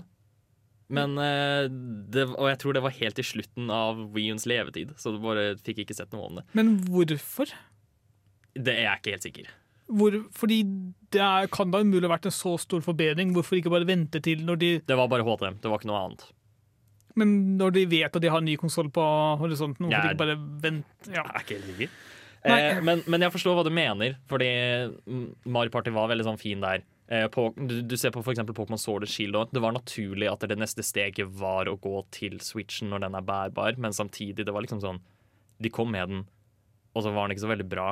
[0.94, 1.68] Men eh,
[2.10, 5.20] det, Og jeg tror det var helt i slutten av Wii U-ens levetid, så du
[5.22, 6.44] bare fikk ikke sett noe om det.
[6.58, 7.54] Men hvorfor?
[8.58, 9.54] Det er jeg ikke helt sikker.
[9.92, 10.62] Hvor, fordi
[11.12, 13.34] det er, kan da umulig ha vært en så stor forbedring.
[13.36, 16.00] Hvorfor ikke bare vente til når de Det var bare HTM, Det var ikke noe
[16.06, 16.24] annet.
[17.16, 19.04] Men når de vet at de har en ny konsoll på
[19.38, 21.12] horisonten, hvorfor Jeg er- ikke bare vente?
[21.12, 21.22] Ja.
[21.22, 21.90] Jeg er ikke helt sikker.
[22.46, 24.50] Eh, men, men jeg forstår hva du mener, fordi
[25.46, 26.82] Mario Party var veldig sånn fin der.
[27.08, 29.54] Eh, på, du, du ser på eksempel Pokémon Sword and Shield også.
[29.54, 33.22] Det var naturlig at det neste steget var å gå til Switchen når den er
[33.28, 35.00] bærbar, men samtidig, det var liksom sånn
[35.62, 36.24] De kom med den,
[36.96, 37.92] og så var den ikke så veldig bra.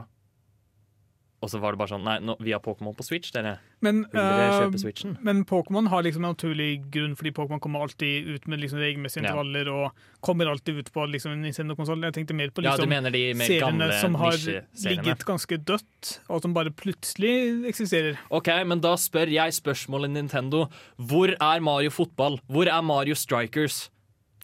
[1.42, 3.56] Og så var det bare sånn Nei, nå, vi har Pokémon på Switch, dere.
[3.82, 5.16] Men, dere eh, Switchen?
[5.26, 9.24] men Pokémon har liksom en naturlig grunn, fordi Pokémon kommer alltid ut med liksom regelmessige
[9.24, 9.32] Ja.
[9.32, 12.06] intervaller og kommer alltid ut på liksom en Nintendo-konsollen.
[12.12, 13.02] Jeg tenkte mer på liksom, ja,
[13.42, 14.38] seriene som har
[14.86, 18.22] ligget ganske dødt, og som bare plutselig eksisterer.
[18.30, 20.68] OK, men da spør jeg spørsmålet Nintendo.
[21.02, 22.38] Hvor er Mario fotball?
[22.48, 23.90] Hvor er Mario Strikers?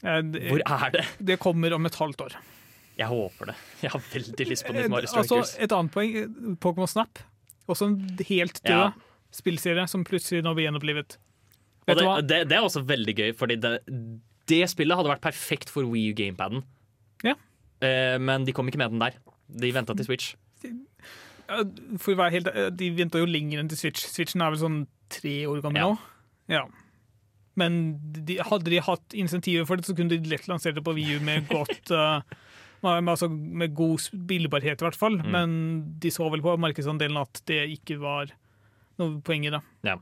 [0.04, 1.06] Eh, det, Hvor er det?
[1.22, 2.38] det kommer om et halvt år.
[2.98, 3.56] Jeg håper det.
[3.84, 5.32] Jeg har veldig lyst på nytt Mario Strikers.
[5.32, 7.20] altså, et annet poeng, eh, Pokémon Snap.
[7.70, 7.98] Også en
[8.30, 8.92] helt død Ja.
[9.36, 11.18] spillserie som plutselig nå blir gjenopplivet.
[11.88, 11.96] Det,
[12.28, 13.74] det, det er også veldig gøy, fordi det,
[14.50, 16.64] det spillet hadde vært perfekt for Wii U Gamepaden.
[17.24, 17.36] Ja.
[17.84, 19.16] Eh, men de kom ikke med den der.
[19.48, 20.34] De venta til Switch.
[21.48, 21.62] Ja,
[22.02, 24.04] For å være helt, eh, De venta jo lenger enn til Switch.
[24.12, 24.82] Switchen er vel sånn
[25.14, 25.88] tre år gammel Ja.
[25.94, 25.98] nå.
[26.52, 26.66] Ja.
[27.58, 27.78] Men
[28.26, 31.20] de, hadde de hatt insentiver for det, så kunne de lett lansert det på VU
[31.24, 32.38] med godt eh, med,
[32.84, 35.18] altså, med god spillbarhet, i hvert fall.
[35.22, 35.32] Mm.
[35.34, 35.56] Men
[36.02, 38.34] de så vel på markedsandelen at det ikke var
[39.02, 39.62] noe poeng i det.
[39.88, 39.98] Ja.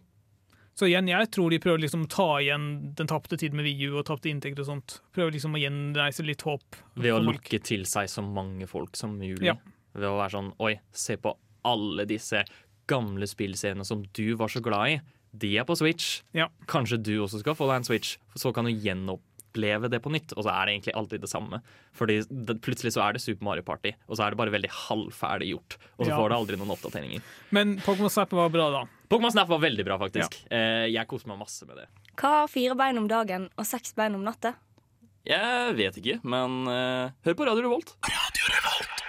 [0.76, 2.66] Så igjen, jeg tror de prøver liksom å ta igjen
[3.00, 4.98] den tapte tiden med VU og tapte inntekter og sånt.
[5.16, 6.80] Prøver liksom å gjenreise litt håp.
[7.00, 9.48] Ved å lukke til seg så mange folk som mulig.
[9.48, 9.56] Ja.
[9.96, 11.32] Ved å være sånn Oi, se på
[11.66, 12.44] alle disse
[12.92, 15.00] gamle spillscenene som du var så glad i.
[15.36, 16.20] De er på Switch.
[16.36, 16.50] Ja.
[16.72, 18.76] Kanskje du også skal få deg en Switch, så kan du
[19.56, 20.34] gjenoppleve det på nytt.
[20.36, 21.62] Og så er det egentlig alltid det samme.
[21.96, 24.70] Fordi det, plutselig så er det Super Mario Party, og så er det bare veldig
[24.70, 25.78] halvferdig gjort.
[25.98, 26.18] Og så Ja.
[26.18, 27.22] får det aldri noen oppdateringer.
[27.52, 28.86] Men Pokémon Snap var bra, da.
[29.10, 30.46] Pokémon Snap var veldig bra, faktisk.
[30.52, 31.88] Eh, jeg koste meg masse med det.
[32.16, 34.56] Hva har fire bein om dagen og seks bein om natta?
[35.26, 37.96] Jeg vet ikke, men uh, hør på Radio Revolt.
[38.06, 39.02] Radio Revolt.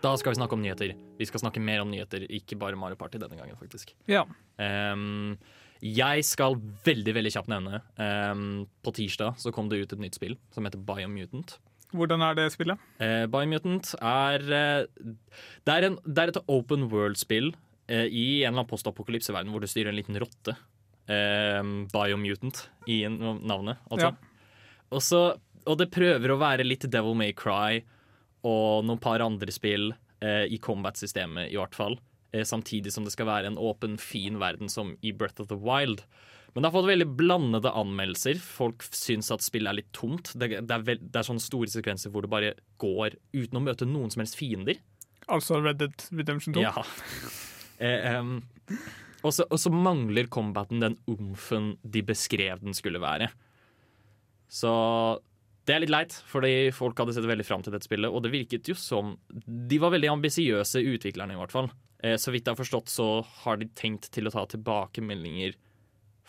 [0.00, 0.94] Da skal vi snakke om nyheter.
[1.18, 3.94] Vi skal snakke mer om nyheter, ikke bare Mario Party denne gangen, faktisk.
[4.06, 4.24] Ja.
[4.60, 5.38] Ehm,
[5.84, 10.16] jeg skal veldig veldig kjapt nevne um, På tirsdag så kom det ut et nytt
[10.16, 11.58] spill som heter Biomutant.
[11.94, 12.80] Hvordan er det spillet?
[12.96, 15.10] Uh, Biomutant er uh,
[15.66, 19.60] det, er en, det er et open world-spill uh, i en eller annen postapokalypseverden hvor
[19.60, 20.56] du styrer en liten rotte.
[21.06, 24.14] Ehm, Biomutant i en, navnet, altså.
[24.88, 25.20] Og, så,
[25.68, 27.82] og det prøver å være litt Devil May Cry
[28.44, 29.90] og noen par andre spill
[30.24, 31.98] eh, i combat-systemet, i hvert fall.
[32.34, 35.58] Eh, samtidig som det skal være en åpen, fin verden som i Breath of the
[35.58, 36.02] Wild.
[36.54, 38.40] Men det har fått veldig blandede anmeldelser.
[38.42, 40.32] Folk syns at spillet er litt tomt.
[40.34, 43.86] Det, det, er, det er sånne store sekvenser hvor du bare går uten å møte
[43.86, 44.82] noen som helst fiender.
[45.30, 46.66] Altså Red Dead Redemption 2?
[46.66, 46.74] Ja.
[47.82, 48.36] Eh, um,
[49.26, 53.26] og så mangler combaten den omfen de beskrev den skulle være.
[54.46, 54.70] Så
[55.66, 58.14] det er litt leit, fordi folk hadde sett veldig fram til dette spillet.
[58.14, 61.72] Og det virket jo som De var veldig ambisiøse, utviklerne i hvert fall.
[62.04, 63.06] Eh, så vidt jeg har forstått, så
[63.44, 65.54] har de tenkt til å ta tilbakemeldinger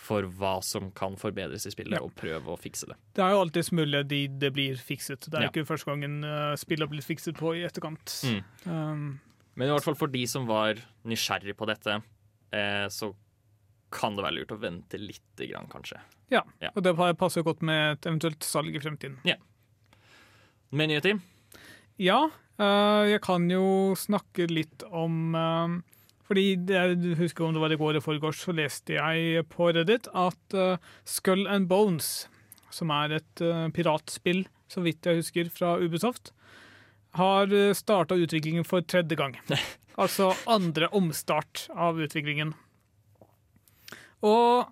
[0.05, 2.03] for hva som kan forbedres i spillet, Ja.
[2.03, 2.95] og prøve å fikse det.
[3.15, 5.19] Det er jo alltid mulig de det blir fikset.
[5.29, 5.49] Det er Ja.
[5.49, 8.05] ikke første gangen uh, spill har blitt fikset på i etterkant.
[8.23, 8.43] Mm.
[8.67, 9.19] Um,
[9.55, 12.03] Men i hvert fall for de som var nysgjerrig på dette,
[12.51, 13.13] eh, så
[13.91, 15.97] kan det være lurt å vente lite grann, kanskje.
[16.29, 16.41] ja.
[16.61, 16.69] Ja.
[16.75, 19.17] og det passer godt med et eventuelt salg i fremtiden.
[20.71, 21.21] Med nyheter?
[21.97, 25.73] Ja, eh, jeg kan jo snakke litt om eh,
[26.29, 30.07] Fordi jeg husker om det var i går eller forgårs, så leste jeg på Reddit
[30.15, 32.29] at eh, Skull and Bones,
[32.71, 36.31] som er et eh, piratspill, så vidt jeg husker, fra Ubisoft,
[37.15, 39.37] har starta utviklingen for tredje gang.
[40.01, 42.55] altså andre omstart av utviklingen.
[44.25, 44.71] Og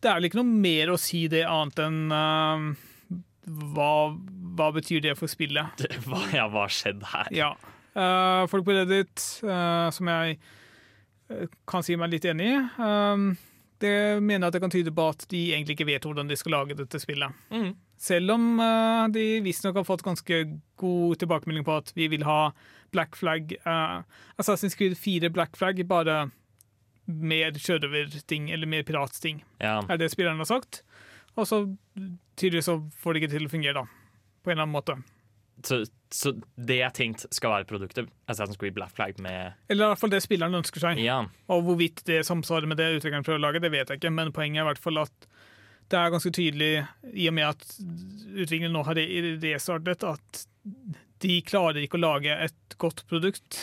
[0.00, 2.70] det er vel ikke noe mer å si det annet enn uh,
[3.74, 3.92] hva,
[4.60, 5.76] hva betyr det for spillet?
[5.80, 7.30] Det, hva, ja, hva har skjedd her?
[7.34, 7.52] Ja.
[7.90, 10.36] Uh, folk på Reddit, uh, som jeg
[11.32, 13.32] eh, kan si meg litt enig i, um,
[13.82, 16.54] det mener at det kan tyde på at de egentlig ikke vet hvordan de skal
[16.54, 17.34] lage dette spillet.
[17.50, 17.72] Mm.
[18.00, 20.42] Selv om uh, de visstnok har fått ganske
[20.80, 22.52] god tilbakemelding på at vi vil ha
[22.94, 23.52] Black Flag
[24.40, 26.24] Assassin's Creed 4 Black Flag, bare
[27.06, 29.80] mer sjørøverting, eller mer piratting, Ja.
[29.88, 30.82] er det spilleren har sagt.
[31.36, 31.62] Og så
[32.36, 33.99] tydeligvis så får det ikke til å fungere, da.
[34.42, 34.96] På en eller annen måte.
[35.66, 39.90] Så, så det jeg tenkte skal være produktet, Assassin's Creed Black Flag med Eller i
[39.92, 41.00] hvert fall det spilleren ønsker seg.
[41.04, 41.18] Ja.
[41.52, 44.32] Og hvorvidt det samsvarer med det utvikleren prøver å lage, det vet jeg ikke, men
[44.32, 45.28] poenget er i hvert fall at
[45.90, 46.70] det er ganske tydelig,
[47.18, 47.64] i og med at
[48.30, 50.44] utviklingen nå har re- restartet, at
[51.20, 53.58] de klarer ikke å lage et godt produkt.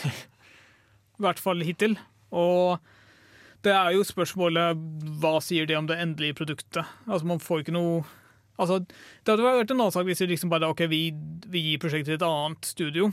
[1.18, 1.96] I hvert fall hittil.
[2.30, 2.78] Og
[3.66, 4.78] det er jo spørsmålet
[5.22, 6.84] hva sier det om det endelige produktet?
[7.08, 8.04] Altså, man får ikke noe
[8.58, 11.02] Altså, det hadde vært en annen sak hvis vi liksom bare OK, vi,
[11.46, 13.12] vi gir prosjektet til et annet studio.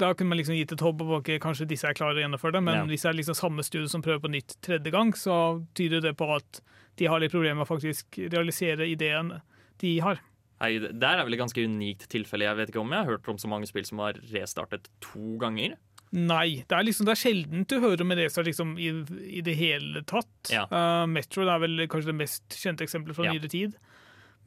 [0.00, 2.56] Da kunne man liksom gitt et håp om ok, kanskje disse er klare å gjennomføre
[2.56, 2.84] det, men Ja.
[2.88, 5.36] hvis det er liksom samme studio som prøver på nytt tredje gang, så
[5.78, 6.60] tyder det på at
[6.98, 9.34] de har litt problemer med å faktisk realisere ideen
[9.78, 10.18] de har.
[10.62, 12.46] Nei, der er vel et ganske unikt tilfelle.
[12.46, 15.36] Jeg vet ikke om jeg har hørt om så mange spill som har restartet to
[15.42, 15.76] ganger.
[16.12, 18.90] Nei, det er liksom det er sjelden du hører om en restart liksom i,
[19.38, 20.50] i det hele tatt.
[20.52, 20.66] Ja.
[20.70, 23.32] Uh, Metro er vel kanskje det mest kjente eksempelet fra Ja.
[23.32, 23.74] nyere tid.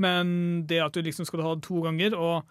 [0.01, 2.43] Men det at du liksom skal ha det to ganger, og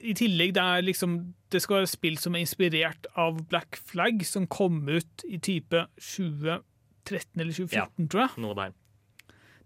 [0.00, 1.18] i tillegg det er liksom
[1.52, 5.82] Det skal være spill som er inspirert av Black Flag, som kom ut i type
[5.98, 6.62] 2013
[7.42, 8.30] eller 2014, tror jeg.
[8.44, 8.76] Noe der.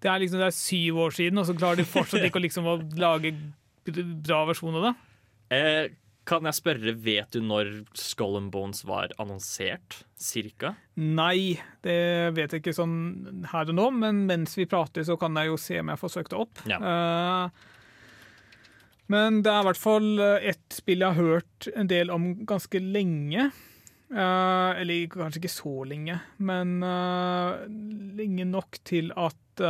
[0.02, 2.44] Det er liksom det er syv år siden, og så klarer de fortsatt ikke å
[2.44, 2.66] liksom
[3.00, 3.34] lage
[3.84, 4.94] bra versjon av det.
[5.54, 5.84] Eh,
[6.28, 10.00] kan jeg spørre, vet du når Skull and Bones var annonsert?
[10.20, 10.74] Cirka?
[10.96, 15.36] Nei, det vet jeg ikke sånn her og nå, men mens vi prater, så kan
[15.40, 16.64] jeg jo se om jeg får søkt det opp.
[16.70, 16.80] Ja.
[16.80, 17.48] Uh,
[19.12, 22.30] men det er i hvert fall eh, et spill jeg har hørt en del om
[22.48, 23.50] ganske lenge.
[24.14, 27.66] Uh, eller kanskje ikke så lenge, men uh,
[28.16, 29.64] lenge nok til at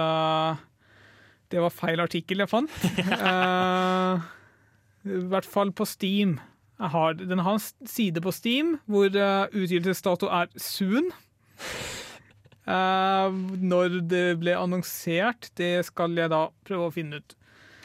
[1.54, 2.72] det var feil artikkel jeg fant.
[3.14, 4.32] Eh,
[5.04, 6.38] I hvert fall på Steam.
[6.80, 11.12] Jeg har, den har en side på Steam hvor uh, utgivelsesdato er soon.
[12.64, 13.28] Uh,
[13.60, 17.36] når det ble annonsert, det skal jeg da prøve å finne ut.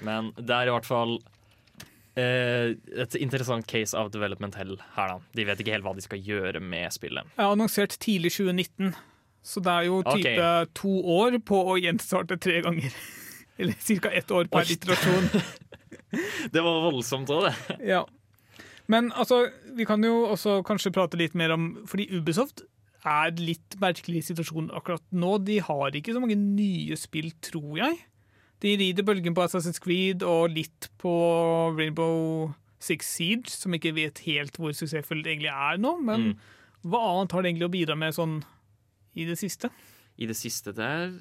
[0.08, 5.20] Men det er i hvert fall uh, et interessant case of development hell her, da.
[5.36, 7.30] De vet ikke helt hva de skal gjøre med spillet.
[7.36, 8.96] Jeg har annonsert tidlig 2019,
[9.46, 10.74] så det er jo type okay.
[10.80, 12.96] to år på å gjenstarte tre ganger.
[13.60, 14.10] Eller ca.
[14.16, 14.78] ett år per Osh.
[14.80, 15.34] iterasjon.
[16.54, 17.78] Det var voldsomt òg, det.
[17.92, 18.04] Ja.
[18.90, 19.44] Men altså,
[19.78, 22.64] vi kan jo også kanskje prate litt mer om Fordi Ubisoft
[23.06, 25.36] er litt merkelig situasjon akkurat nå.
[25.46, 28.00] De har ikke så mange nye spill, tror jeg.
[28.60, 31.14] De rider bølgen på Assassin's Creed og litt på
[31.78, 32.50] Rainbow
[32.84, 35.94] Six Siege, som ikke vet helt hvor suksessfullt det egentlig er nå.
[36.04, 36.36] Men Mm.
[36.92, 38.42] hva annet har det egentlig å bidra med sånn
[39.16, 39.70] i det siste?
[40.20, 41.14] I det siste der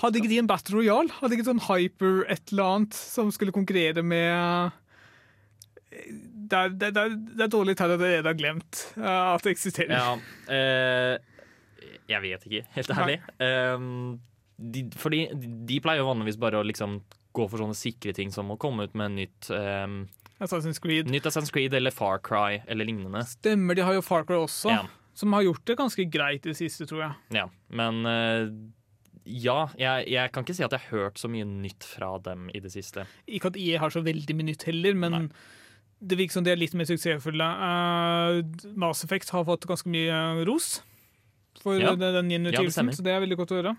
[0.00, 1.12] Hadde ikke de en Battle Royale?
[1.20, 4.72] Hadde ikke sånn Hyper et eller annet som skulle konkurrere med
[5.90, 9.44] Det er, det er, det er dårlig tegn at jeg allerede har glemt uh, at
[9.46, 9.94] det eksisterer.
[9.94, 10.12] Ja.
[10.50, 11.16] eh,
[12.10, 13.18] jeg vet ikke, helt ærlig.
[13.38, 13.84] Eh,
[14.74, 15.20] de, fordi
[15.68, 16.98] de pleier jo vanligvis bare å liksom
[17.36, 19.86] gå for sånne sikre ting som å komme ut med nytt eh,
[20.42, 21.10] Assassin's Creed.
[21.12, 23.22] Nytt Assassin's Creed eller Far Cry eller lignende.
[23.30, 24.82] Stemmer, de har jo Far Cry også, Ja.
[25.14, 27.14] som har gjort det ganske greit i det siste, tror jeg.
[27.38, 28.50] Ja, men eh,
[29.24, 32.48] ja, jeg, jeg kan ikke si at jeg har hørt så mye nytt fra dem
[32.54, 33.04] i det siste.
[33.28, 35.30] Ikke at IE har så veldig mye nytt heller, men
[36.00, 37.44] det virker som de er litt mer suksessfulle.
[37.44, 38.40] Uh,
[38.80, 40.80] Mass Effect har fått ganske mye ros,
[41.60, 41.92] for Ja.
[41.94, 42.96] den, Ja, gjenutgivelsen, stemmer.
[42.96, 43.74] så det er veldig godt å høre.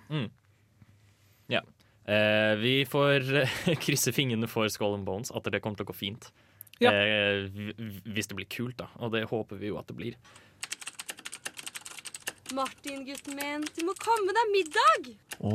[1.52, 1.62] Ja.
[2.08, 5.92] Uh, vi får eh, krysse fingrene for Skull and Bones, at det kommer til å
[5.92, 6.30] gå fint.
[6.82, 6.92] Ja.
[6.92, 7.74] V-
[8.10, 8.88] hvis det blir kult, da.
[9.06, 10.16] Og det håper vi jo at det blir.
[12.56, 15.12] Martin, gutten min, du må komme deg middag!
[15.40, 15.52] Å,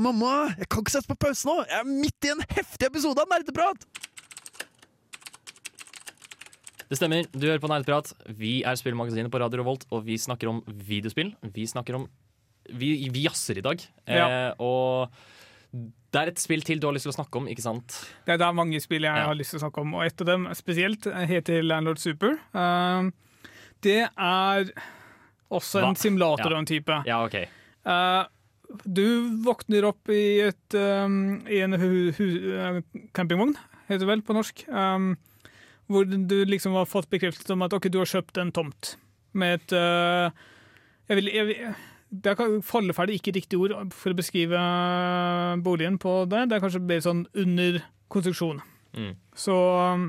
[0.00, 0.32] mamma!
[0.58, 1.60] Jeg kan ikke sette på pause nå!
[1.68, 3.86] Jeg er midt i en heftig episode av Nerdeprat!
[6.90, 7.24] Det stemmer.
[7.32, 8.10] Du hører på Nerdeprat.
[8.38, 11.32] Vi er Spillmagasinet på Radio Revolt, og vi snakker om videospill.
[11.54, 12.08] Vi snakker om
[12.64, 13.82] Vi, vi jazzer i dag.
[14.08, 14.26] Ja.
[14.26, 15.10] Eh, og
[16.14, 17.96] det er et spill til du har lyst til å snakke om, ikke sant?
[18.24, 19.26] Det er, det er mange spill jeg Ja.
[19.28, 22.38] har lyst til å snakke om, og et av dem spesielt heter Landlord Super.
[22.56, 23.10] Uh,
[23.84, 24.70] det er
[25.56, 26.00] også en Hva?
[26.02, 26.58] simulator Ja.
[26.60, 26.96] en type.
[27.08, 27.36] Ja, OK.
[27.86, 28.24] Uh,
[28.88, 29.04] du
[29.44, 32.80] våkner opp i, et, um, i en uh,
[33.14, 33.54] campingvogn,
[33.88, 35.12] heter det vel på norsk, um,
[35.92, 38.94] hvor du liksom har fått bekreftelse om at ok, du har kjøpt en tomt
[39.36, 40.30] med et uh,
[41.10, 41.74] jeg vil, jeg, vil-
[42.14, 44.58] det er Falleferdig ikke riktig ord for å beskrive
[45.64, 46.44] boligen på det.
[46.48, 47.80] Det er kanskje mer sånn under
[48.12, 48.60] konstruksjon.
[48.94, 49.14] Mm.
[49.36, 49.54] Så
[49.92, 50.04] um,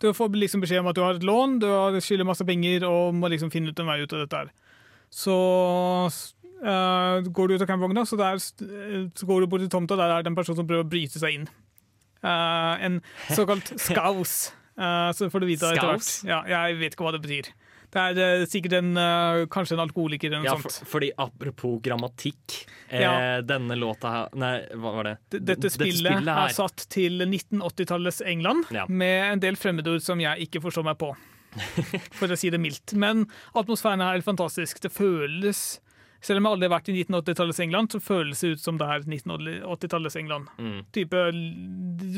[0.00, 2.86] du får liksom beskjed om at du har et lån, du har skylder masse penger
[2.88, 4.52] og må liksom finne ut en vei ut av dette her.
[5.10, 5.34] Så
[6.06, 10.14] uh, går du ut av campvogna, så, der, så går du bort til tomta, der
[10.14, 11.50] er det en person som prøver å bryte seg inn.
[12.24, 13.00] Uh, en
[13.32, 14.54] såkalt skaus.
[14.80, 16.12] Uh, så får du vite det etter hvert.
[16.28, 17.50] Ja, jeg vet ikke hva det betyr.
[17.90, 20.86] Det er eh, sikkert en, eh, kanskje en alkoholiker eller noe Ja, for, sånt.
[20.88, 23.40] fordi apropos grammatikk eh, Ja.
[23.42, 25.16] Denne låta her Nei, hva var det?
[25.34, 26.46] D- Dette spillet, her.
[26.46, 28.86] er satt til 1980-tallets England, Ja.
[28.88, 31.10] med en del fremmedord som jeg ikke forstår meg på.
[32.14, 32.92] For å si det mildt.
[32.94, 33.24] Men
[33.58, 34.78] atmosfæren er helt fantastisk.
[34.84, 35.80] Det føles
[36.22, 38.86] Selv om jeg aldri har vært i 1980-tallets England, så føles det ut som det
[38.86, 40.46] er 1980-tallets England.
[40.60, 40.82] Mm.
[40.92, 41.16] Type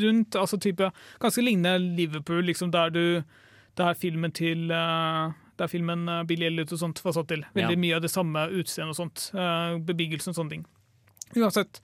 [0.02, 0.88] rundt, altså type
[1.22, 3.04] Ganske lignende Liverpool, liksom der du
[3.78, 5.32] Det er filmen til eh,
[5.62, 7.44] Der filmen uh, Billy Elliot og sånt var satt til.
[7.54, 7.82] Veldig Ja.
[7.84, 9.28] mye av det samme utseendet og sånt.
[9.30, 10.64] Uh, bebyggelsen og sånne ting.
[11.38, 11.78] Uansett.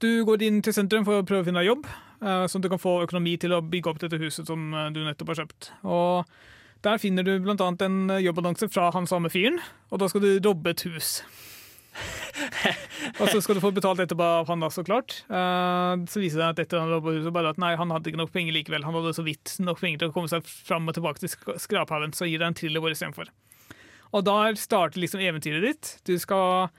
[0.00, 1.84] Du går inn til sentrum for å prøve å finne deg jobb,
[2.24, 4.86] eh, sånn at du kan få økonomi til å bygge opp dette huset som eh,
[4.94, 5.68] du nettopp har kjøpt.
[5.84, 6.30] Og
[6.86, 9.60] der finner du annet en eh, jobbannonse fra han samme fyren,
[9.92, 11.18] og da skal du robbe et hus.
[13.20, 15.20] Og så skal du få betalt etterpå av han da, så klart.
[15.30, 18.32] Uh, så viser det at etter han huset, bare at nei, han hadde ikke nok
[18.34, 18.86] penger likevel.
[18.86, 21.58] Han hadde så vidt nok penger til å komme seg fram og tilbake til sk-
[21.66, 23.32] skraphaugen, så gir deg en thriller istedenfor.
[24.10, 25.92] Og der starter liksom eventyret ditt.
[26.06, 26.70] Du skal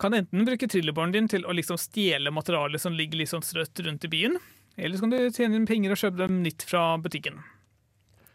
[0.00, 3.82] kan enten bruke trillebåren din til å liksom stjele materialet som ligger litt sånn strøtt
[3.84, 4.38] rundt i byen,
[4.80, 7.36] eller så kan du tjene inn penger og kjøpe dem nytt fra butikken.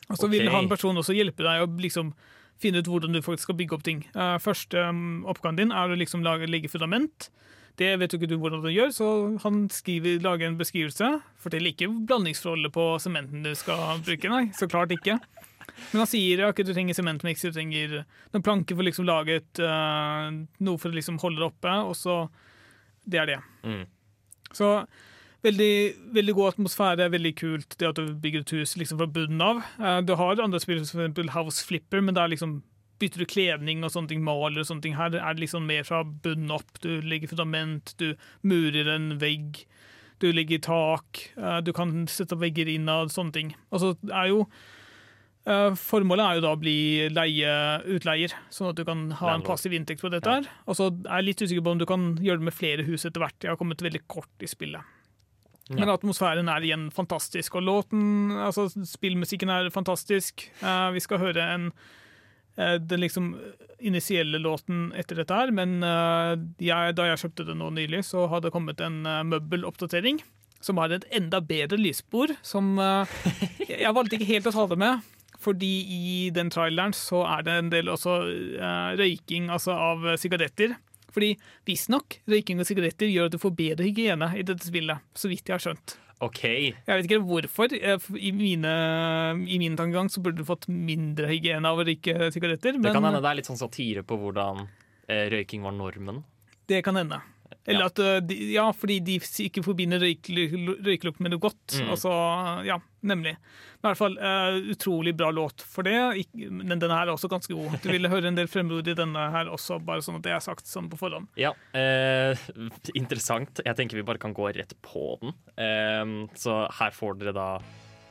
[0.06, 2.12] Og så vil han personen også hjelpe deg å liksom
[2.62, 4.06] finne ut hvordan du faktisk skal bygge opp ting.
[4.16, 7.30] Eh, første um, oppgaven din er å liksom lage, legge fundament.
[7.80, 9.08] Det vet jo ikke du hvordan du gjør, så
[9.44, 11.10] han skriver, lager en beskrivelse.
[11.44, 14.46] Forteller ikke blandingsforholdet på sementen du skal bruke, nei.
[14.56, 15.18] Så klart ikke.
[15.92, 17.98] Men han sier at du trenger sementmiks, du trenger
[18.32, 20.32] noen planker for å liksom lage et, uh,
[20.64, 22.26] noe for å liksom holde det oppe, og så
[23.06, 23.42] Det er det.
[23.62, 23.84] Mm.
[24.50, 24.70] Så
[25.46, 25.72] veldig,
[26.16, 29.62] veldig god atmosfære, veldig kult det at du bygger et hus liksom fra bunnen av.
[29.80, 32.62] Eh, Du har andre spill som eksempel House Flipper, men der liksom
[33.00, 34.96] bytter du kledning og sånne ting, maler og sånne ting.
[34.96, 36.78] Her er det liksom mer fra bunnen opp.
[36.82, 38.14] Du legger fundament, du
[38.48, 39.66] murer en vegg,
[40.24, 43.54] du legger tak, eh, du kan sette vegger innad, sånne ting.
[43.72, 44.46] Og så er jo
[45.46, 46.78] eh, Formålet er jo da å bli
[47.12, 47.52] leie,
[47.98, 50.26] utleier, sånn at du kan ha en passiv inntekt på dette.
[50.40, 50.48] Her.
[50.66, 53.04] Og så er jeg litt usikker på om du kan gjøre det med flere hus
[53.06, 53.38] etter hvert.
[53.44, 54.95] Jeg har kommet veldig kort i spillet.
[55.74, 60.46] Men atmosfæren er igjen fantastisk, og låten, altså spillmusikken er fantastisk.
[60.62, 61.72] Uh, vi skal høre en
[62.60, 63.32] uh, den liksom
[63.82, 68.28] initielle låten etter dette her, men uh, jeg, da jeg kjøpte det nå nylig, så
[68.30, 69.02] hadde det kommet en
[69.32, 70.22] møbeloppdatering
[70.66, 73.20] som har et enda bedre lysspor, som eh,
[73.70, 75.06] Jeg valgte ikke helt å ta det med,
[75.42, 80.20] fordi i den traileren så er det en del også eh, røyking altså av eh,
[80.22, 80.78] sigaretter.
[81.16, 81.34] Fordi
[81.68, 85.48] visstnok røyking og sigaretter gjør at du får bedre hygiene i dette spillet, så vidt
[85.48, 85.96] jeg har skjønt.
[86.24, 86.42] OK.
[86.48, 87.74] Jeg vet ikke hvorfor.
[87.76, 88.72] I, mine,
[89.52, 92.96] i min tankegang så burde du fått mindre hygiene av å røyke sigaretter, Det men
[92.96, 94.64] kan hende det er litt sånn satire på hvordan
[95.12, 96.24] eh, røyking var normen.
[96.72, 97.20] det kan hende.
[97.66, 97.86] Eller Ja.
[97.90, 100.28] at eh, de, Ja, fordi de ikke forbinder røyk,
[100.86, 101.80] røykelukt med noe godt.
[101.82, 101.90] Mm.
[101.96, 102.12] Altså,
[102.68, 103.34] ja, nemlig.
[103.82, 105.96] Men i hvert fall uh, utrolig bra låt for det.
[106.50, 107.76] Men denne her er også ganske god.
[107.84, 110.44] Du ville høre en del fremmedord i denne her også, bare sånn at det er
[110.46, 111.28] sagt sånn på forhånd.
[111.42, 112.38] Ja, eh,
[112.94, 113.62] interessant.
[113.66, 115.34] Jeg tenker vi bare kan gå rett på den.
[115.58, 116.06] Eh,
[116.38, 117.50] så her får dere da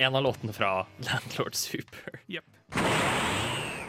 [0.03, 2.19] en av låtene fra Landlord Super.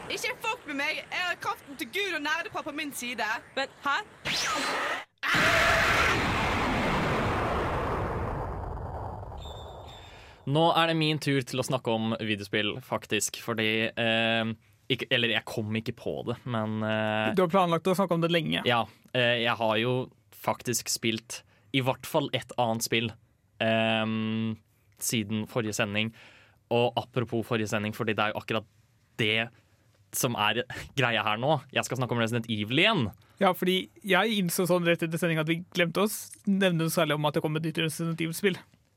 [0.06, 1.00] Ikke fuck med meg!
[1.02, 3.26] Jeg har kraften til Gud og nerdepappa på min side.
[3.58, 3.96] Men hæ?
[10.46, 13.40] Nå er det min tur til å snakke om videospill, faktisk.
[13.42, 14.52] Fordi eh,
[14.92, 18.22] ikke, Eller jeg kom ikke på det, men eh, Du har planlagt å snakke om
[18.22, 18.62] det lenge.
[18.68, 18.84] ja.
[19.12, 19.96] eh, jeg har jo
[20.36, 21.40] faktisk spilt
[21.74, 23.08] i hvert fall ett annet spill
[23.60, 24.54] ehm,
[25.02, 26.12] siden forrige sending.
[26.72, 28.68] Og apropos forrige sending, fordi det er jo akkurat
[29.18, 29.48] det
[30.14, 30.62] som er
[30.98, 31.58] greia her nå.
[31.74, 33.06] Jeg skal snakke om Resident Evil igjen.
[33.42, 37.28] Ja, fordi jeg innså sånn rett etter sending at vi glemte oss nevne særlig om
[37.28, 38.56] at det kom et nytt Resident Evil-spill.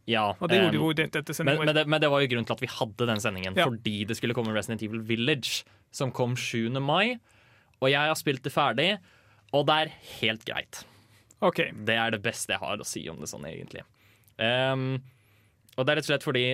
[0.09, 2.29] Ja, Og det gjorde um, jo rett etter Men, men, det, men det var jo
[2.31, 3.57] grunnen til at vi hadde den sendingen.
[3.59, 3.67] Ja.
[3.69, 6.71] Fordi det skulle komme Resident Evil Village, som kom 7.
[6.81, 7.19] mai.
[7.79, 8.89] Og jeg har spilt det ferdig,
[9.53, 10.81] og det er helt greit.
[11.45, 11.61] OK.
[11.85, 13.85] Det er det beste jeg har å si om det sånn, egentlig.
[14.39, 14.97] Um,
[15.77, 16.45] og det er rett og slett fordi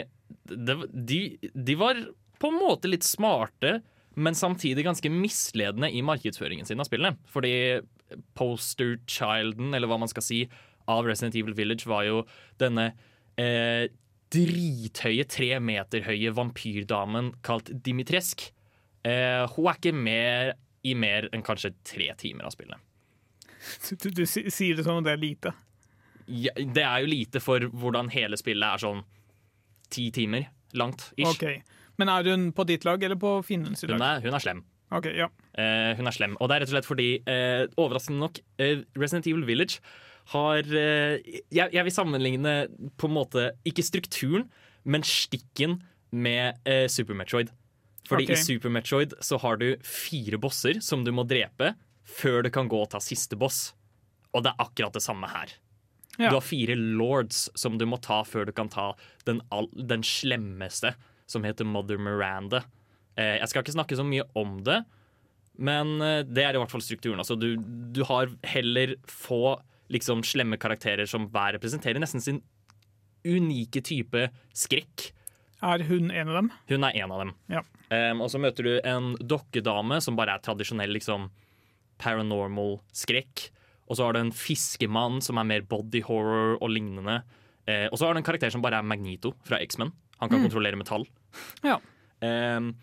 [0.49, 1.19] det, de,
[1.53, 1.99] de var
[2.41, 3.79] på en måte litt smarte,
[4.15, 7.17] men samtidig ganske misledende i markedsføringen sin av spillene.
[7.31, 7.81] Fordi
[8.37, 10.41] poster-childen, eller hva man skal si,
[10.91, 12.23] av Resident Evil Village var jo
[12.61, 12.91] denne
[13.41, 13.87] eh,
[14.33, 18.47] drithøye, tre meter høye vampyrdamen kalt Dimitresk.
[19.05, 20.55] Eh, hun er ikke med
[20.85, 22.81] i mer enn kanskje tre timer av spillet.
[23.89, 25.55] Du, du sier det som om det er lite.
[26.25, 29.01] Ja, det er jo lite for hvordan hele spillet er sånn
[29.93, 31.11] ti timer langt.
[31.17, 31.31] Ish.
[31.31, 31.45] OK.
[32.01, 34.17] Men er hun på ditt lag eller på fiendens Hun, lag?
[34.17, 34.63] er, hun er slem.
[34.95, 35.29] OK, ja.
[35.57, 36.35] Eh, hun er slem.
[36.39, 39.79] Og det er rett og slett fordi, eh, overraskende nok, eh, Resident Evil Village
[40.33, 41.19] har eh,
[41.53, 42.55] jeg, jeg vil sammenligne
[42.97, 44.47] på en måte ikke strukturen,
[44.85, 45.79] men stikken
[46.15, 47.51] med eh, Super Metroid.
[48.05, 48.37] Fordi okay.
[48.37, 51.73] i Super Metroid så har du fire bosser som du må drepe
[52.05, 53.71] før du kan gå og ta siste boss.
[54.35, 55.55] Og det er akkurat det samme her.
[56.19, 56.29] Ja.
[56.29, 58.91] Du har fire lords som du må ta før du kan ta
[59.27, 60.93] den, all, den slemmeste,
[61.27, 62.63] som heter Mother Miranda.
[63.17, 64.81] Eh, jeg skal ikke snakke så mye om det,
[65.57, 67.19] men eh, det er i hvert fall strukturen.
[67.23, 67.55] Altså, du,
[67.95, 69.55] du har heller få
[69.93, 72.41] liksom, slemme karakterer som hver representerer nesten sin
[73.25, 75.11] unike type skrekk.
[75.65, 76.49] Er hun en av dem?
[76.69, 77.31] Hun er en av dem.
[77.49, 77.61] Ja.
[77.89, 81.29] Um, og så møter du en dokkedame som bare er tradisjonell liksom,
[82.01, 83.47] paranormal skrekk.
[83.87, 87.21] Og så har du en fiskemann som er mer body horror og lignende.
[87.69, 89.93] Uh, og så har du en karakter som bare er Magnito fra X-Men.
[90.21, 90.45] Han kan Mm.
[90.49, 91.07] kontrollere metall.
[91.63, 91.79] Ja.
[92.21, 92.75] Um,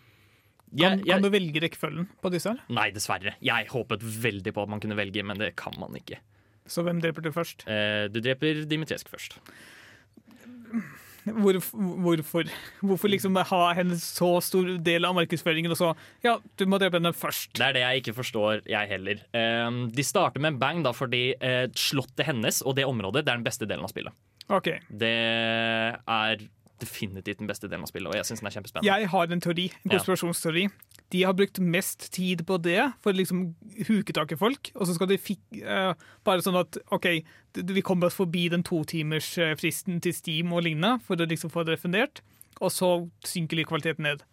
[0.73, 2.59] Kan, jeg- jeg- kan du velge rekkefølgen på disse her?
[2.69, 3.35] Nei, dessverre.
[3.41, 6.17] Jeg håpet veldig på at man kunne velge, men det kan man ikke.
[6.65, 7.61] Så hvem dreper du først?
[7.67, 9.37] Uh, du dreper Dimitresk først.
[11.23, 11.55] Hvor,
[12.03, 12.49] hvorfor?
[12.83, 15.91] Hvorfor liksom ha henne så stor del av markedsføringen, og så
[16.25, 17.53] Ja, du må drepe henne først.
[17.55, 19.21] Det er det jeg ikke forstår, jeg heller.
[19.33, 23.31] Um, de starter med en bang da, fordi uh, slottet hennes og det området det
[23.31, 24.11] er den beste delen av spillet.
[24.51, 24.81] Okay.
[24.91, 26.43] Det er
[26.83, 28.89] definitivt den beste delen av spillet, og jeg syns den er kjempespennende.
[28.91, 30.65] Jeg har en teori, en konspirasjonsteori.
[31.13, 33.45] De har brukt mest tid på det for å liksom
[33.89, 35.93] huke tak i folk, og så skal de fik uh,
[36.27, 37.09] bare sånn at OK,
[37.53, 41.77] vi kommer oss forbi den totimersfristen til Steam og lignende for å liksom få det
[41.77, 42.23] refundert,
[42.61, 42.93] og så
[43.27, 44.23] synker litt kvaliteten ned.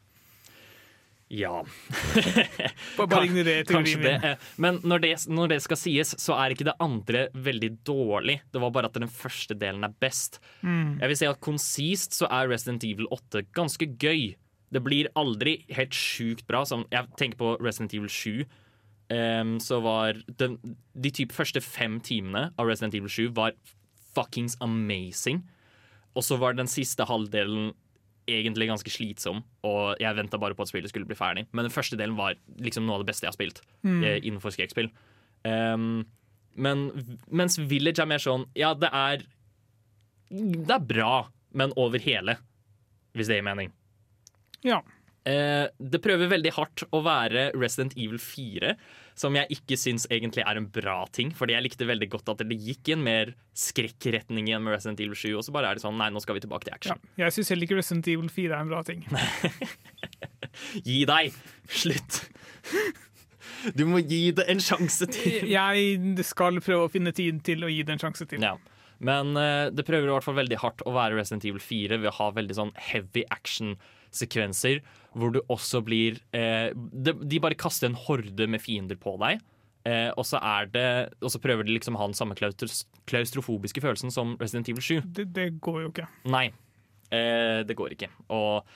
[1.31, 1.61] Ja.
[2.99, 4.15] Bare, ignorer teorien det.
[4.23, 4.47] min.
[4.59, 8.41] Men når det, når det skal sies, så er ikke det andre veldig dårlig.
[8.51, 10.41] Det var bare at den første delen er best.
[10.67, 10.99] Mm.
[10.99, 14.33] Jeg vil si at konsist så er Resident Evil 8 ganske gøy.
[14.75, 16.65] Det blir aldri helt sjukt bra.
[16.67, 18.43] Som jeg tenker på Resident Evil 7.
[19.11, 20.59] Um, så var den,
[20.95, 23.55] De typ første fem timene av Resident Evil 7 var
[24.17, 25.45] fuckings amazing.
[26.19, 27.71] Og så var den siste halvdelen
[28.39, 31.47] egentlig ganske slitsom, og jeg venta bare på at spillet skulle bli ferdig.
[31.53, 34.05] Men den første delen var liksom noe av det beste jeg har spilt Mm.
[34.05, 34.91] eh, innenfor skrekkspill.
[35.45, 36.07] Um,
[36.55, 36.91] men
[37.31, 39.23] mens Village er mer sånn Ja, det er
[40.31, 42.37] Det er bra, men over hele,
[43.17, 43.73] hvis det gir mening.
[44.63, 44.83] Ja.
[45.27, 48.77] Eh, det prøver veldig hardt å være Resident Evil 4,
[49.21, 51.33] som jeg ikke syns egentlig er en bra ting.
[51.37, 55.03] Fordi jeg likte veldig godt at det gikk i en mer skrekkretning igjen med Resident
[55.05, 55.35] Evil 7.
[55.37, 56.97] Og så bare er det sånn, nei, nå skal vi tilbake til ja.
[57.21, 59.05] Jeg syns heller ikke Resident Evil 4 er en bra ting.
[60.89, 61.37] Gi deg!
[61.69, 62.23] Slutt!
[63.77, 65.45] Du må gi det en sjanse til.
[65.51, 68.41] Jeg skal prøve å finne tid til å gi det en sjanse til.
[68.41, 68.55] Ja.
[69.05, 72.09] Men eh, det prøver i hvert fall veldig hardt å være Resident Evil 4 ved
[72.09, 73.27] å ha veldig sånn heavy
[74.11, 74.81] action-sekvenser,
[75.15, 79.41] hvor du også blir eh, de, de bare kaster en horde med fiender på deg.
[79.89, 83.81] Eh, og så er det Og så prøver de liksom å ha den samme klaustrofobiske
[83.81, 85.01] følelsen som Resident Evil 7.
[85.07, 86.09] Det, det går jo ikke.
[86.31, 86.51] Nei,
[87.11, 88.11] eh, det går ikke.
[88.29, 88.67] Og,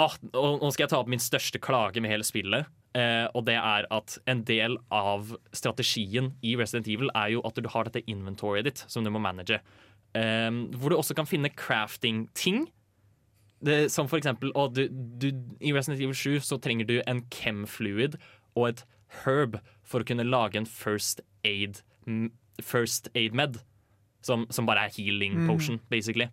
[0.00, 2.70] ah, og nå skal jeg ta opp min største klage med hele spillet.
[2.94, 7.58] Eh, og det er at en del av strategien i Resident Evil er jo at
[7.58, 9.60] du har dette inventoryet ditt som du må manage.
[10.14, 12.64] Eh, hvor du også kan finne crafting-ting.
[13.64, 15.28] Det, som for eksempel du, du,
[15.60, 18.18] I Resident Evil 7 så trenger du en chem-fluid
[18.54, 18.82] og et
[19.24, 21.80] herb for å kunne lage en first aid,
[22.62, 23.60] first aid med.
[24.24, 25.48] Som, som bare er healing Mm.
[25.50, 26.30] potion, basically.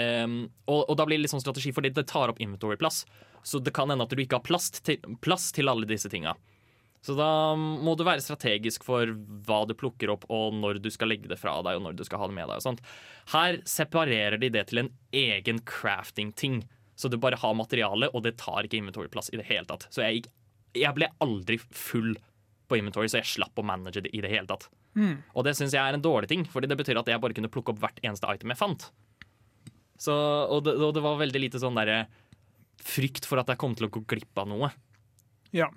[0.00, 3.02] Um, og, og da blir det litt sånn strategi, fordi det tar opp inventory-plass.
[3.44, 6.32] Så det kan hende at du ikke har plass til, plass til alle disse tinga.
[7.04, 7.26] Så da
[7.56, 9.10] må du være strategisk for
[9.44, 12.04] hva du plukker opp, og når du skal legge det fra deg, og når du
[12.08, 12.56] skal ha det med deg.
[12.56, 12.80] og sånt.
[13.34, 16.62] Her separerer de det til en egen crafting-ting.
[16.96, 19.84] Så du bare har materiale, og det tar ikke inventory-plass i det hele tatt.
[19.92, 22.14] Så jeg, gikk- jeg ble aldri full
[22.70, 24.70] på inventory, så jeg slapp å manage det i det hele tatt.
[24.96, 25.18] Mm.
[25.34, 27.50] Og det syns jeg er en dårlig ting, Fordi det betyr at jeg bare kunne
[27.52, 28.88] plukke opp hvert eneste item jeg fant.
[30.00, 30.14] Så,
[30.48, 32.06] og, det, og det var veldig lite sånn derre
[32.84, 34.70] frykt for at jeg kom til å gå glipp av noe.
[35.54, 35.68] Ja.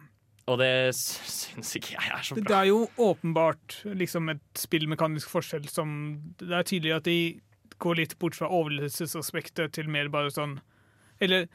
[0.48, 2.46] Og det syns ikke jeg er så bra.
[2.48, 5.90] Det er jo åpenbart liksom et spillmekanisk forskjell som
[6.40, 7.18] Det er tydelig at de
[7.84, 10.60] går litt bort fra overlevelsesaspektet til mer bare sånn
[11.24, 11.50] Eller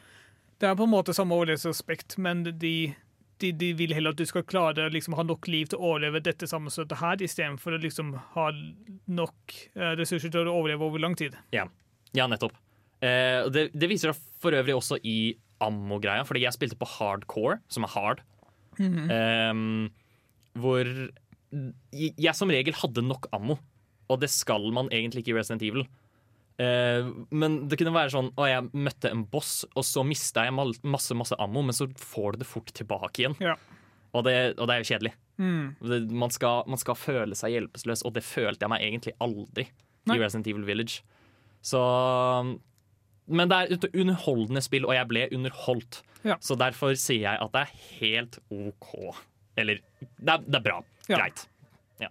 [0.63, 2.93] det er på en måte samme overlevelsesaspekt, men de,
[3.43, 6.21] de, de vil heller at du skal klare liksom ha nok liv til å overleve
[6.23, 8.45] dette sammenstøtet her, istedenfor å liksom ha
[9.11, 11.35] nok eh, ressurser til å overleve over lang tid.
[11.51, 11.65] Ja,
[12.15, 12.55] ja nettopp.
[13.03, 17.59] Eh, det, det viser seg for øvrig også i ammo-greia, fordi jeg spilte på hardcore,
[17.67, 18.23] som er hard.
[18.81, 19.53] Eh,
[20.63, 20.89] hvor
[21.93, 23.59] jeg, jeg som regel hadde nok ammo,
[24.11, 25.87] og det skal man egentlig ikke i Resident Evil.
[26.61, 30.55] Uh, men det kunne være sånn å jeg møtte en boss, og så mista jeg
[30.55, 33.37] masse masse ammo, men så får du det fort tilbake igjen.
[33.43, 33.57] Ja.
[34.13, 35.15] Og, det, og det er jo kjedelig.
[35.41, 35.63] Mm.
[35.81, 39.65] Det, man, skal, man skal føle seg hjelpeløs, og det følte jeg meg egentlig aldri
[40.09, 40.19] Nei.
[40.19, 41.01] i Resident Evil Village.
[41.65, 41.81] Så
[43.33, 46.03] men det er et underholdende spill, og jeg ble underholdt.
[46.23, 46.37] Ja.
[46.41, 48.91] Så derfor sier jeg at det er helt OK.
[49.59, 50.79] Eller det er, det er bra.
[51.09, 51.17] Ja.
[51.19, 51.47] Greit.
[52.01, 52.11] Ja.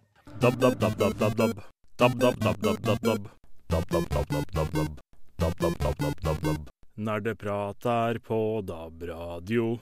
[7.02, 9.80] Nerdeprat er på DAB-radio.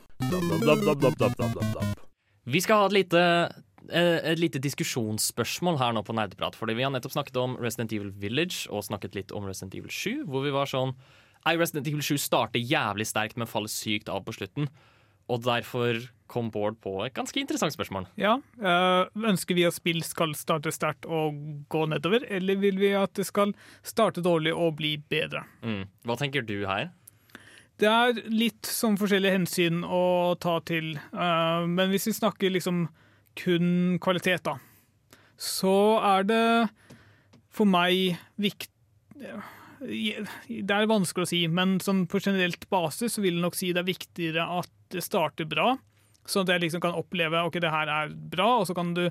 [2.50, 3.24] Vi skal ha et lite,
[3.90, 6.56] eh, et lite diskusjonsspørsmål her nå på Nerdeprat.
[6.56, 9.92] Fordi vi har nettopp snakket om Resident Evil Village og snakket litt om Resident Evil
[9.92, 10.96] 7, hvor vi var sånn
[11.48, 14.70] Resident Evil 7 starter jævlig sterkt, men faller sykt av på slutten.
[15.30, 18.06] Og derfor kom Bård på et ganske interessant spørsmål.
[18.20, 18.38] Ja.
[18.62, 21.38] eh, ønsker vi at spill skal starte sterkt og
[21.70, 25.46] gå nedover, eller vil vi at det skal starte dårlig og bli bedre?
[25.66, 25.88] Mm.
[26.06, 26.92] Hva tenker du her?
[27.80, 32.88] Det er litt sånn forskjellige hensyn å ta til, eh, men hvis vi snakker liksom
[33.40, 34.58] kun kvalitet, da,
[35.40, 36.70] så er det
[37.50, 38.70] for meg viktig
[39.80, 43.72] Det er vanskelig å si, men sånn på generelt basis så vil jeg nok si
[43.76, 45.74] det er viktigere at det starter bra,
[46.30, 49.06] sånn at jeg liksom kan oppleve ok, det her er bra, og så kan du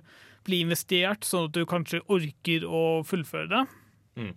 [0.47, 3.65] bli investert, sånn at du kanskje orker å fullføre det.
[4.21, 4.35] Mm.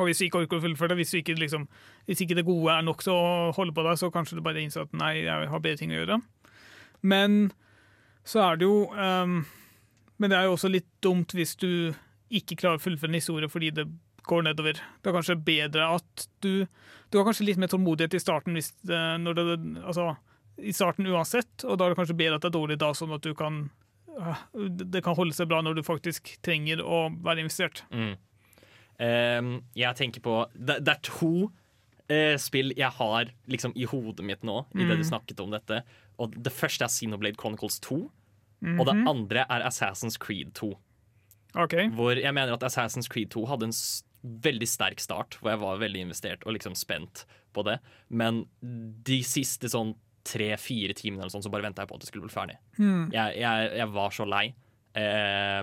[0.00, 1.66] Og hvis du ikke orker å fullføre det, hvis, du ikke, liksom,
[2.08, 4.62] hvis ikke det gode er nok til å holde på deg, så kanskje du bare
[4.62, 6.18] innser at nei, jeg har bedre ting å gjøre.
[7.04, 7.42] Men
[8.24, 9.40] så er det jo um,
[10.22, 11.90] Men det er jo også litt dumt hvis du
[12.30, 13.88] ikke klarer å fullføre en historie fordi det
[14.24, 14.72] går nedover.
[15.02, 16.66] Det er kanskje bedre at du
[17.12, 19.44] Du har kanskje litt mer tålmodighet i starten hvis det, når det,
[19.84, 20.16] altså,
[20.58, 23.12] i starten uansett, og da er det kanskje bedre at det er dårlig da, sånn
[23.12, 23.70] at du kan
[24.20, 27.82] ah, det kan holde seg bra når du faktisk trenger å være investert.
[27.92, 28.14] Mm.
[29.02, 31.30] Um, jeg tenker på Det, det er to
[32.12, 35.10] uh, spill jeg har liksom i hodet mitt nå, i det du Mm.
[35.10, 35.82] snakket om dette.
[36.18, 37.96] Og Det første er Xenoblade Chronicles 2,
[38.78, 39.08] og det Mhm.
[39.08, 40.76] andre er Assassin's Creed 2.
[41.56, 41.88] Okay.
[41.88, 43.72] Hvor jeg mener at Assassin's Creed 2 hadde en
[44.22, 47.78] veldig sterk start, hvor jeg var veldig investert og liksom spent på det.
[48.08, 49.96] Men de siste sånn
[50.26, 52.58] tre-fire timene eller sånn, så bare venta jeg på at det skulle bli ferdig.
[52.78, 53.08] Mm.
[53.10, 54.44] Jeg, jeg, jeg var så lei,
[54.92, 55.62] Eh,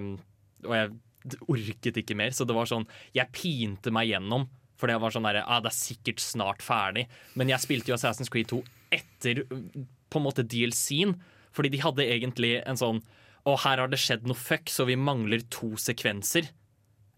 [0.66, 2.34] og jeg orket ikke mer.
[2.36, 4.48] Så det var sånn Jeg pinte meg gjennom.
[4.80, 7.10] For det var sånn der, ah, det er sikkert snart ferdig.
[7.36, 8.62] Men jeg spilte jo Assassin's Creed 2
[8.96, 11.18] etter på en måte DLC-en.
[11.56, 13.02] Fordi de hadde egentlig en sånn
[13.48, 16.50] Å, her har det skjedd noe fuck, så vi mangler to sekvenser.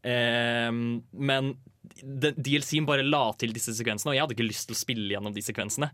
[0.07, 1.53] Ehm, men
[2.01, 5.35] DLC-en bare la til disse sekvensene, og jeg hadde ikke lyst til å spille gjennom
[5.35, 5.91] de sekvensene.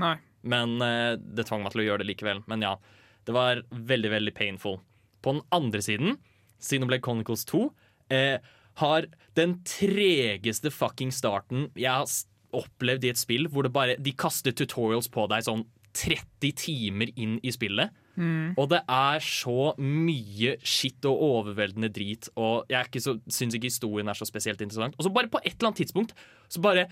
[0.00, 0.16] Nei.
[0.46, 2.42] Men eh, det tvang meg til å gjøre det likevel.
[2.50, 2.76] Men ja,
[3.28, 4.78] det var veldig, veldig painful.
[5.20, 6.16] På den andre siden,
[6.62, 7.66] Xenoblade Chronicles 2,
[8.14, 8.38] eh,
[8.80, 12.08] har den tregeste fucking starten jeg har
[12.56, 17.10] opplevd i et spill, hvor det bare, de kaster tutorials på deg sånn 30 timer
[17.18, 17.92] inn i spillet.
[18.20, 18.52] Mm.
[18.60, 23.56] Og det er så mye skitt og overveldende drit, og jeg er ikke så, syns
[23.56, 24.98] ikke historien er så spesielt interessant.
[24.98, 26.12] Og så bare på et eller annet tidspunkt
[26.52, 26.86] så bare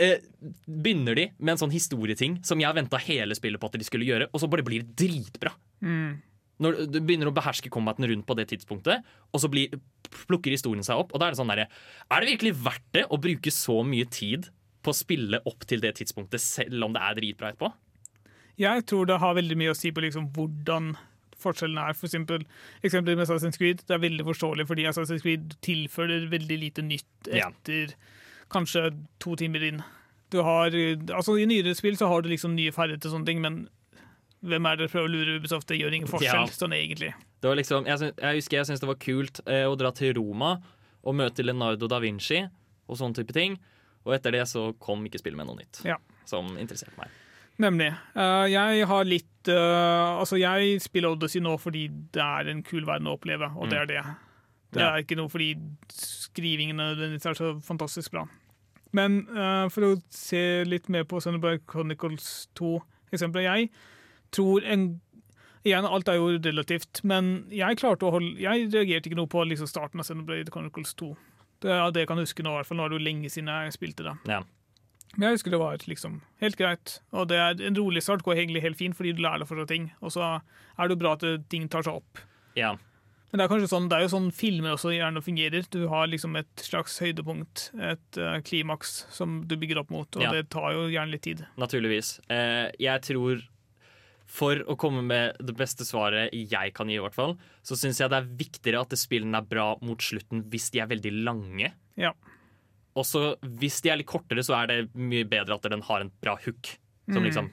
[0.00, 0.24] eh,
[0.64, 4.08] begynner de med en sånn historieting som jeg venta hele spillet på at de skulle
[4.08, 5.52] gjøre, og så bare blir det dritbra.
[5.84, 6.22] Mm.
[6.62, 9.72] Når du begynner å beherske combaten rundt på det tidspunktet, og så blir,
[10.30, 11.68] plukker historien seg opp, og da er det sånn derre
[12.08, 14.48] Er det virkelig verdt det å bruke så mye tid
[14.82, 17.72] på å spille opp til det tidspunktet, selv om det er dritbra etterpå?
[18.60, 20.92] Jeg tror det har veldig mye å si på liksom hvordan
[21.42, 21.94] forskjellen er.
[21.98, 22.44] For eksempel,
[22.84, 23.82] eksempel med Assassin's Creed.
[23.88, 27.48] Det er veldig forståelig fordi Assassin's Creed tilfører veldig lite nytt Ja.
[27.48, 27.94] etter
[28.52, 29.82] kanskje to timer inn.
[30.30, 33.40] Du har, altså I nyere spill så har du liksom nye ferdigheter og sånne ting,
[33.42, 33.68] men
[34.44, 35.66] hvem er det som prøver å lure Ubisoft?
[35.68, 36.46] Det gjør ingen forskjell, Ja.
[36.46, 37.12] sånn egentlig.
[37.40, 39.90] Det var liksom, jeg, synes, jeg husker jeg syntes det var kult eh, å dra
[39.92, 40.62] til Roma
[41.04, 42.42] og møte Leonardo da Vinci
[42.88, 43.58] og sånne type ting.
[44.04, 45.96] Og etter det så kom ikke spillet med noe nytt Ja.
[46.24, 47.08] som interesserte meg.
[47.58, 47.90] Nemlig.
[48.16, 52.84] Eh, jeg har litt eh, Altså, jeg spiller Odyssey nå fordi det er en kul
[52.86, 53.82] verden å oppleve, og det Mm.
[53.82, 54.04] er det.
[54.72, 55.50] Det er ikke noe fordi
[55.92, 58.26] skrivingen nødvendigvis er så fantastisk bra.
[58.92, 62.82] Men uh, for å se litt mer på Sunderberg Chronicles 2,
[63.12, 63.70] eksempelet jeg
[64.32, 65.00] tror en
[65.64, 69.44] Igjen, alt er jo relativt, men jeg klarte å holde Jeg reagerte ikke noe på
[69.46, 71.12] liksom starten av Sunderberg Chronicles 2.
[71.62, 72.80] Det ja, det jeg huske nå, i hvert fall.
[72.80, 74.16] Nå er det jo lenge siden jeg spilte det.
[74.26, 74.40] Ja.
[75.16, 77.00] Men jeg husker det var liksom helt greit.
[77.12, 79.68] Og det er en rolig start går egentlig helt fint, fordi du lærer deg fortsatt
[79.68, 79.90] ting.
[80.00, 82.22] Og så er det jo bra at ting tar seg opp.
[82.56, 82.74] Ja.
[83.32, 85.64] Men det er kanskje sånn, det er jo sånn filmer også gjerne fungerer.
[85.72, 90.22] Du har liksom et slags høydepunkt, et uh, klimaks som du bygger opp mot, og
[90.26, 90.32] Ja.
[90.36, 91.46] det tar jo gjerne litt tid.
[91.56, 92.18] Naturligvis.
[92.28, 93.40] Eh, jeg tror
[94.32, 97.98] For å komme med det beste svaret jeg kan gi, i hvert fall, så syns
[98.00, 101.72] jeg det er viktigere at spillene er bra mot slutten hvis de er veldig lange.
[102.00, 102.14] Ja.
[102.96, 106.00] Og så hvis de er litt kortere, så er det mye bedre at den har
[106.04, 106.74] en bra hook.
[107.10, 107.28] Som Mm.
[107.30, 107.50] liksom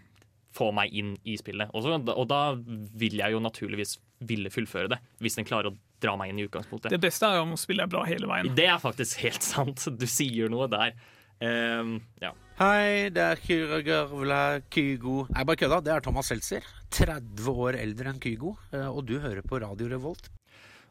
[0.53, 1.69] får meg inn i spillet.
[1.73, 4.97] Også, og da vil jeg jo naturligvis ville fullføre det.
[5.21, 6.89] Hvis den klarer å dra meg inn i utgangspunktet.
[6.89, 8.53] Det beste er jo om spillet er bra hele veien.
[8.55, 9.85] Det er faktisk helt sant.
[9.97, 10.93] Du sier noe der.
[11.41, 12.33] Um, ja.
[12.59, 15.77] Hei, det er Kyra Gørvla Kygo Nei, bare kødda.
[15.85, 16.65] Det er Thomas Seltzer.
[16.91, 18.57] 30 år eldre enn Kygo.
[18.73, 20.27] eh, Og du hører på Radio Revolt.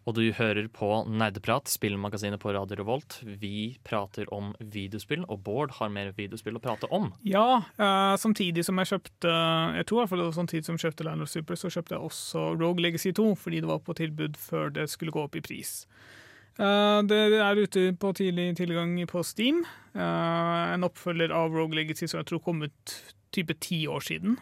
[0.08, 3.18] Og du hører på Nerdeprat, spillmagasinet på Radio Revolt.
[3.20, 7.10] Vi prater om videospill, og Bård har mer videospill å prate om.
[7.28, 9.34] Ja, eh, samtidig som jeg kjøpte
[9.76, 11.68] Jeg tror i hvert fall det var samtidig som jeg kjøpte Land of Super, så
[11.68, 15.26] kjøpte jeg også Rogue Legacy 2, fordi det var på tilbud før det skulle gå
[15.28, 15.84] opp i pris.
[16.56, 19.60] Eh, det er ute på tidlig tilgang på Steam.
[19.92, 22.96] Eh, en oppfølger av Rogue Legacy som jeg tror kom ut
[23.36, 24.40] type ti år siden.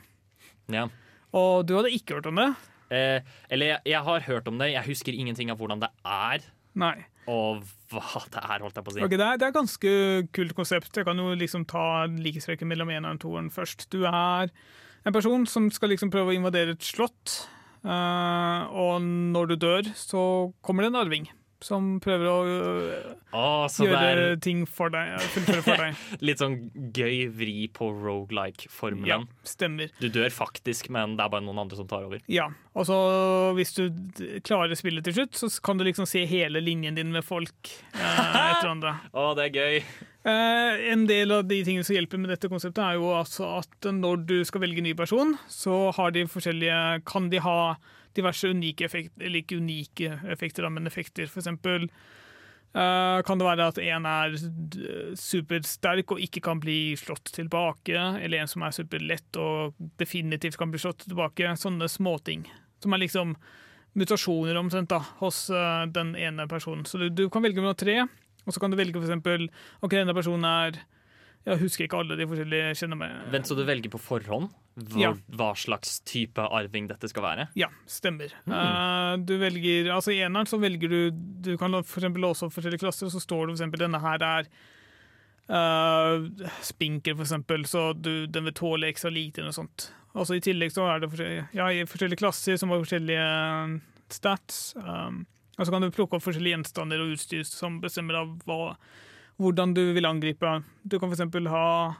[0.71, 0.87] Ja.
[1.35, 2.53] Og du hadde ikke hørt om det?
[2.95, 3.19] Eh,
[3.51, 6.47] eller jeg, jeg har hørt om det, jeg husker ingenting av hvordan det er.
[6.77, 6.97] Nei.
[7.31, 9.03] Og hva det er, holdt jeg på å si.
[9.07, 9.93] Okay, det, er, det er ganske
[10.37, 10.93] kult konsept.
[10.95, 13.89] Jeg kan jo liksom ta likhetstrekken mellom eneren og toeren først.
[13.95, 14.53] Du er
[15.07, 17.43] en person som skal liksom prøve å invadere et slott.
[17.87, 20.21] Uh, og når du dør, så
[20.67, 21.29] kommer det en arving
[21.65, 23.13] som prøver å øh,
[23.87, 25.13] det gjøre er ting for deg.
[25.15, 26.03] ja, Fullføre for deg.
[26.29, 26.57] litt sånn
[26.97, 29.27] gøy vri på Ja, rogelike-formelen.
[29.47, 29.93] stemmer.
[30.01, 32.21] Du dør faktisk, men det er bare noen andre som tar over.
[32.31, 32.99] Ja, og så
[33.57, 33.89] hvis du
[34.47, 39.01] klarer spillet til slutt, så kan du liksom se hele linjen din med folk eh.
[39.13, 39.81] Å, det er gøy!
[40.27, 43.87] Eh, en del av de tingene som hjelper med dette konseptet, er jo altså at
[43.95, 47.59] når du skal velge ny person, så har de forskjellige, kan de ha
[48.17, 51.29] diverse unike effekter, eller unike effekter, men effekter.
[51.31, 54.39] For eksempel eh, kan det være at en er
[55.21, 60.73] supersterk og ikke kan bli slått tilbake, eller en som er superlett og definitivt kan
[60.73, 61.55] bli slått tilbake.
[61.61, 62.47] Sånne småting.
[62.83, 63.37] Som er liksom
[63.97, 66.85] mutasjoner omtrent da, hos uh, den ene personen.
[66.85, 68.03] Så du, du kan velge mellom tre.
[68.47, 69.49] Og så kan du velge f.eks.
[69.83, 70.77] Ok, denne personen er
[71.47, 73.19] Jeg husker ikke alle de forskjellige kjenner meg.
[73.31, 75.13] Vent, så du velger på forhånd hvor, Ja.
[75.33, 77.49] hva slags type arving dette skal være?
[77.57, 78.35] Ja, stemmer.
[78.45, 78.53] Mm.
[78.53, 80.99] Uh, du velger Altså I eneren så velger du
[81.47, 84.51] Du kan for låse opp forskjellige klasser, og så står det eksempel denne her er
[85.51, 86.27] uh,
[86.61, 89.91] spinker, for eksempel, så du, den vil tåle ekstra lite eller noe sånt.
[90.17, 93.75] Altså I tillegg så er det forskjellige, ja, forskjellige klasser som har forskjellige eh,
[94.13, 94.61] stats.
[94.81, 95.27] Um,
[95.59, 98.77] og så kan du plukke opp forskjellige gjenstander og utstyr som bestemmer av hva,
[99.43, 100.51] hvordan du vil angripe.
[100.83, 101.95] Du kan eksempel ha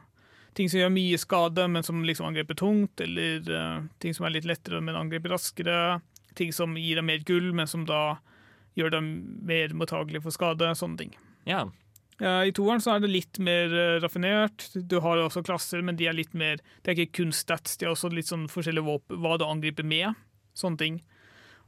[0.57, 4.39] ting som gjør mye skade, men som liksom angriper tungt, eller uh, ting som er
[4.39, 5.99] litt lettere, men angriper raskere.
[6.37, 8.19] Ting som gir deg mer gull, men som da
[8.77, 9.11] gjør deg
[9.49, 10.73] mer mottagelig for skade.
[10.79, 11.13] Sånne ting.
[11.49, 11.67] Ja.
[12.23, 14.71] Uh, I toeren så er det litt mer uh, raffinert.
[14.73, 17.89] Du har også klasser, men de er litt mer Det er ikke kun stats, de
[17.89, 20.17] er også litt sånn forskjellige våpen, hva du angriper med.
[20.57, 20.99] Sånne ting.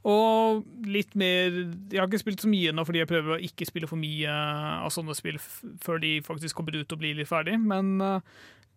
[0.07, 3.67] Og litt mer Jeg har ikke spilt så mye ennå fordi jeg prøver å ikke
[3.67, 5.39] spille for mye av sånne spill
[5.83, 8.23] før de faktisk kommer ut og blir litt ferdig, men eh,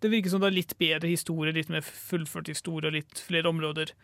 [0.02, 3.52] det virker som det er litt bedre historie, litt mer fullført historie og litt flere
[3.52, 3.94] områder.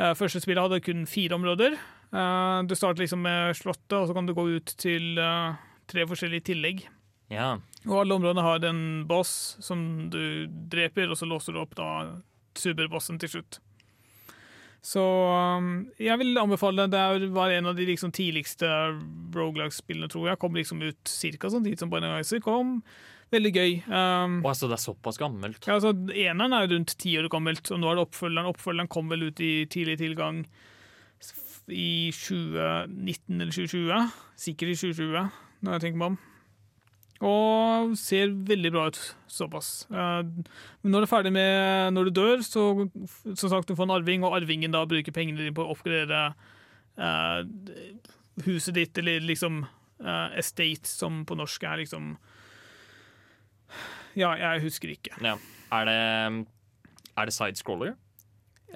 [0.00, 1.76] Eh, første spillet hadde kun fire områder.
[1.76, 5.20] Eh, du starter liksom med Slottet, og så kan du gå ut til
[5.86, 6.86] tre forskjellige tillegg.
[7.32, 7.56] ja.
[7.86, 9.30] Og alle områdene har en boss
[9.62, 12.16] som du dreper, og så låser du opp da
[12.58, 13.60] superbossen til slutt.
[14.84, 17.02] Så um, jeg vil anbefale det.
[17.24, 18.68] Det var en av de liksom tidligste
[19.34, 20.40] Rogalag-spillene, tror jeg.
[20.42, 21.50] Kom liksom ut ca.
[21.50, 22.80] sånn tid som Binding Isaac kom.
[23.34, 23.72] Veldig gøy.
[23.90, 25.58] Um, og altså, det er såpass gammelt?
[25.66, 28.52] ja, altså, Eneren er rundt ti år gammelt, og nå er det oppfølgeren.
[28.52, 30.44] Oppfølgeren kom vel ut i tidlig tilgang
[31.66, 34.14] i 2019 eller 2020.
[34.38, 35.28] Sikkert i 2020,
[35.66, 36.18] når jeg tenker meg om.
[37.24, 38.98] Og ser veldig bra ut
[39.32, 39.86] såpass.
[39.90, 40.22] Eh,
[40.82, 42.64] Men når du er ferdig med Når du dør, så
[43.34, 46.34] som sagt, du får en arving, og arvingen da bruker pengene dine på å oppgradere
[46.98, 47.40] eh,
[48.44, 52.16] huset ditt, eller liksom eh, estate, som på norsk er liksom
[54.16, 55.16] Ja, jeg husker ikke.
[55.24, 55.36] Ja.
[55.72, 56.46] Er det,
[57.16, 57.96] er det sidescroller?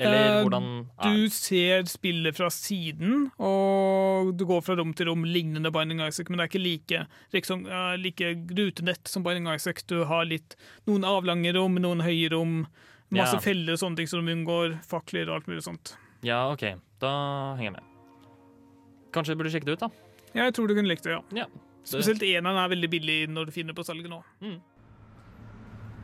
[0.00, 0.66] Eller Eh, hvordan
[0.98, 6.00] er Du ser spillet fra siden, og du går fra rom til rom, lignende Binding
[6.06, 7.66] Isaac, men det er ikke like, liksom,
[8.00, 9.82] like rutenett som Binding Isaac.
[9.86, 10.56] Du har litt,
[10.88, 12.66] noen avlange rom, noen høye rom,
[13.10, 13.40] masse Ja.
[13.44, 15.94] feller og sånne ting som du unngår, fakler og alt mulig sånt.
[16.22, 16.64] Ja, OK.
[17.00, 17.82] Da henger jeg med.
[19.12, 19.90] Kanskje du burde sjekke det ut, da.
[20.34, 21.22] Jeg tror du kunne likt det, ja.
[21.34, 21.46] Ja.
[21.84, 24.22] Spesielt eneren er veldig billig når du finner på salget nå.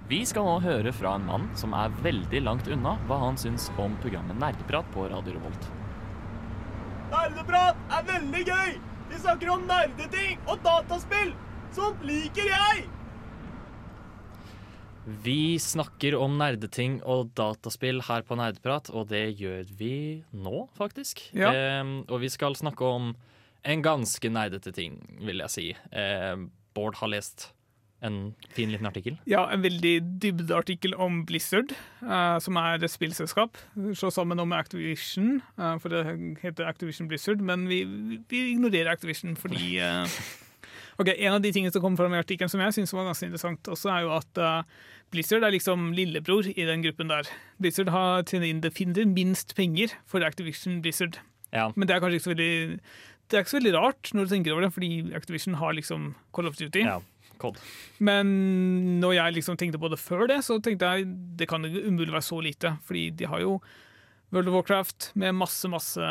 [0.07, 3.65] Vi skal nå høre fra en mann som er veldig langt unna hva han syns
[3.75, 5.65] om programmet Nerdeprat på Radio Revolt.
[7.11, 8.77] Nerdeprat er veldig gøy!
[9.11, 11.33] Vi snakker om nerdeting og dataspill!
[11.75, 12.85] Sånt liker jeg!
[15.27, 19.97] Vi snakker om nerdeting og dataspill her på Nerdeprat, og det gjør vi
[20.31, 21.25] nå, faktisk.
[21.35, 21.51] Ja.
[21.51, 23.11] Eh, og vi skal snakke om
[23.67, 25.69] en ganske nerdete ting, vil jeg si.
[25.91, 26.47] Eh,
[26.79, 27.51] Bård har lest
[28.05, 29.17] en fin liten artikkel.
[29.29, 31.73] Ja, en veldig dybdeartikkel om Blizzard,
[32.05, 33.57] uh, som er et spillselskap.
[33.97, 36.03] Slå sammen om Activision, uh, for det
[36.43, 37.83] heter Activision Blizzard, men vi,
[38.29, 40.05] vi ignorerer Activision fordi uh...
[40.97, 43.27] Ok, En av de tingene som kom fram i artikkelen som jeg synes var ganske
[43.29, 44.39] interessant, også er jo at
[45.13, 47.29] Blizzard er liksom lillebror i den gruppen der.
[47.61, 51.19] Blizzard har tjent inn definitivt minst penger for Activision Blizzard.
[51.53, 51.69] Ja.
[51.77, 52.81] Men det er kanskje ikke så veldig
[53.27, 56.13] det er ikke så veldig rart når du tenker over det, fordi Activision har liksom
[56.35, 56.85] Call of Duty.
[56.87, 57.01] Ja,
[57.41, 57.59] COD.
[58.05, 58.31] Men
[59.03, 62.29] når jeg liksom tenkte på det før det, så tenkte jeg det kan umulig være
[62.29, 62.77] så lite.
[62.87, 63.59] Fordi de har jo
[64.35, 66.03] World of Warcraft med masse, masse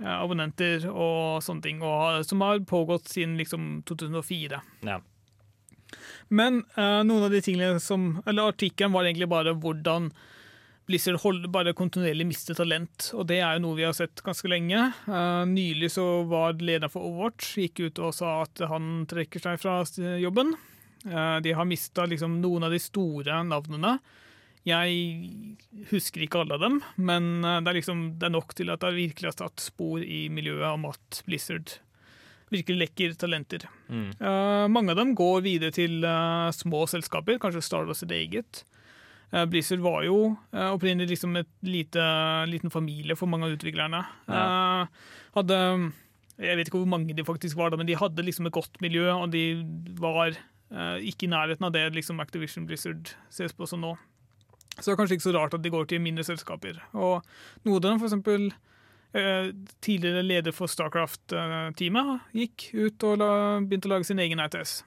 [0.00, 4.60] ja, abonnenter og sånne ting, og, som har pågått siden liksom 2004.
[4.86, 5.00] Ja.
[6.28, 10.12] Men uh, noen av de tingene som Eller artikkelen var egentlig bare hvordan
[10.88, 14.48] Blizzard hold, bare kontinuerlig mister talent, og det er jo noe vi har sett ganske
[14.50, 14.88] lenge.
[15.06, 19.60] Uh, nylig så var lederen for Overwatch gikk ut og sa at han trekker seg
[19.62, 19.80] fra
[20.18, 20.56] jobben.
[21.06, 23.98] Uh, de har mista liksom noen av de store navnene.
[24.66, 28.68] Jeg husker ikke alle av dem, men eh, det er, liksom, det er nok til
[28.68, 31.78] at det virkelig har satt spor i miljøet om at Blizzard
[32.52, 33.64] virkelig lekker talenter.
[33.88, 34.10] Mm.
[34.20, 36.04] Uh, mange av dem går videre til
[36.52, 38.60] små selskaper, kanskje starter sitt eget.
[39.32, 42.04] Eh, Blizzard var jo uh, opprinnelig liksom et lite,
[42.50, 44.02] liten familie for mange av utviklerne.
[44.26, 44.42] Ja.
[44.42, 45.58] Eh, hadde
[46.40, 48.80] Jeg vet ikke hvor mange de faktisk var, da, men de hadde liksom et godt
[48.80, 49.60] miljø, og de
[50.00, 53.92] var eh, ikke i nærheten av det liksom Activision Blizzard ses på som nå.
[54.78, 56.80] Så det er kanskje ikke så rart at de går til mindre selskaper.
[56.96, 58.48] Og av dem, for eksempel
[59.12, 59.50] eh,
[59.84, 64.80] tidligere leder for Starcraft-teamet, gikk ut og la, begynte å lage sin egen ITS.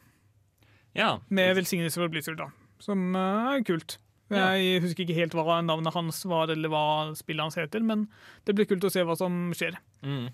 [0.98, 1.20] Ja.
[1.30, 2.50] Med velsignelse fra Blizzard, da.
[2.82, 4.00] Som eh, er kult.
[4.34, 6.86] Jeg husker ikke helt hva navnet hans var, eller hva
[7.18, 8.08] spillet hans heter, men
[8.48, 9.80] det blir kult å se hva som skjer.
[10.06, 10.28] Mm.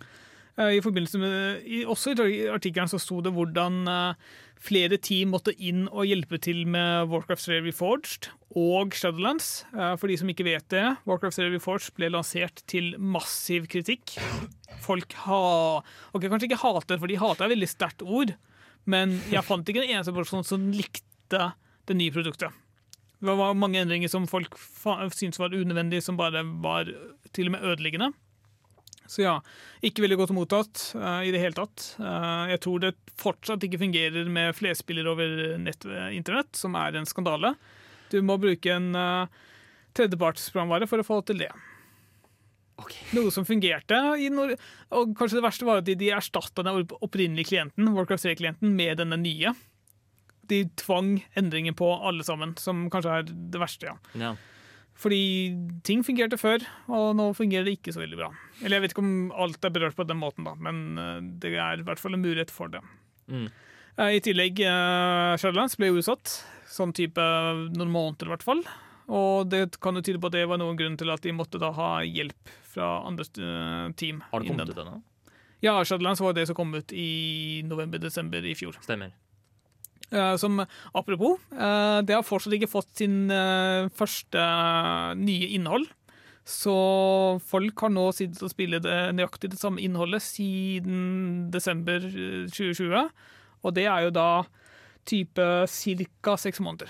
[0.59, 4.29] Eh, I forbindelse med, også i artikkelen så sto det hvordan eh,
[4.59, 8.29] flere team måtte inn og hjelpe til med Warcraft 3 Reforged
[8.59, 9.63] og Shadowlands.
[9.71, 14.17] Eh, for de som ikke vet det, Warcraft 3 Reforged ble lansert til massiv kritikk.
[14.83, 15.41] Folk ha...
[16.11, 18.35] Ok, kanskje ikke hater, for de hater er veldig sterkt ord,
[18.89, 21.51] men jeg fant ikke en eneste person som likte
[21.87, 22.51] det nye produktet.
[23.19, 24.55] Det var mange endringer som folk
[25.11, 26.87] syntes var unødvendige, som bare var
[27.35, 28.13] til og med ødeleggende.
[29.09, 29.39] Så ja,
[29.81, 31.95] ikke veldig godt mottatt uh, i det hele tatt.
[31.97, 36.95] Uh, jeg tror det fortsatt ikke fungerer med flerspiller over nett, eh, internett, som er
[36.95, 37.55] en skandale.
[38.13, 39.25] Du må bruke en uh,
[39.97, 41.49] tredjepartsprogramvare for å få til det.
[43.17, 43.97] Noe som fungerte.
[44.21, 48.77] I og kanskje det verste var at de, de erstatta den opprinnelige klienten, Warcraft 3-klienten
[48.77, 49.51] med denne nye.
[50.49, 53.91] De tvang endringer på alle sammen, som kanskje er det verste.
[53.91, 53.97] ja.
[54.19, 54.35] Ja.
[54.99, 55.21] Fordi
[55.87, 58.33] ting fungerte før, og nå fungerer det ikke så veldig bra.
[58.59, 61.53] Eller jeg vet ikke om alt er berørt på den måten, da, men eh, det
[61.55, 62.81] er i hvert fall en mulighet for det.
[63.31, 63.45] Mm.
[63.95, 66.33] Eh, I tillegg, Shadlands Shadowlands ble jo utsatt,
[66.67, 67.23] sånn type
[67.77, 68.65] noen måneder i hvert fall.
[69.09, 71.61] Og det kan jo tyde på at det var noen grunn til at de måtte
[71.61, 74.19] da ha hjelp fra andre eh, team.
[74.33, 74.99] Har det kommet ut ennå?
[75.63, 78.77] Ja, Shadowlands var det som kom ut i november-desember i fjor.
[78.83, 79.15] Stemmer.
[80.09, 84.45] Eh, som apropos, eh, det har fortsatt ikke fått sin eh, første
[85.19, 85.85] nye innhold.
[86.49, 86.73] Så
[87.45, 93.11] folk har nå sittet og spillet det, nøyaktig det samme innholdet siden desember eh, 2020.
[93.59, 94.31] Og det er jo da
[95.09, 96.35] type ca.
[96.41, 96.89] seks måneder.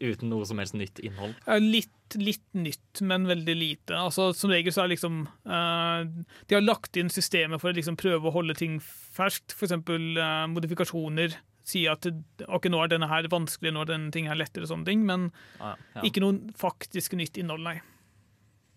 [0.00, 1.38] Uten noe som helst nytt innhold.
[1.62, 3.94] Litt, litt nytt, men veldig lite.
[3.96, 8.28] Altså, som regel så er liksom De har lagt inn systemet for å liksom prøve
[8.28, 9.54] å holde ting ferskt.
[9.56, 11.38] Eksempel eh, modifikasjoner.
[11.66, 12.06] Si at
[12.48, 15.04] ok, nå er denne her vanskelig, nå er denne ting her lettere, og sånne ting.
[15.06, 16.04] Men Ja, ja.
[16.08, 17.78] ikke noe faktisk nytt innhold, nei.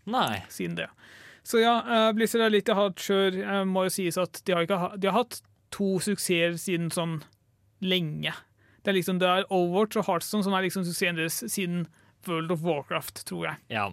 [0.09, 0.43] Nei.
[0.51, 0.89] Siden det.
[1.43, 3.35] Så ja, uh, Blizzard er litt hardkjør.
[3.35, 3.41] kjør.
[3.43, 5.41] Eh, må jo sies at de har, ha, de har hatt
[5.73, 7.21] to suksesser siden sånn
[7.83, 8.31] lenge.
[8.83, 11.85] Det er liksom det er Overwatch og Heartstone som er liksom suksessen deres siden
[12.27, 13.59] World of Warcraft, tror jeg.
[13.75, 13.89] Ja.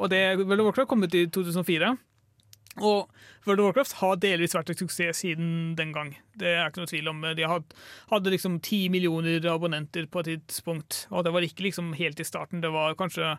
[0.00, 1.94] Og det, World of Warcraft kom ut i 2004.
[2.80, 3.10] Og
[3.46, 6.14] World of Warcraft har delvis vært en suksess siden den gang.
[6.36, 7.22] Det er ikke noe tvil om.
[7.36, 7.74] De had-
[8.10, 12.26] hadde liksom ti millioner abonnenter på et tidspunkt, og det var ikke liksom helt i
[12.28, 12.60] starten.
[12.60, 13.38] Det var kanskje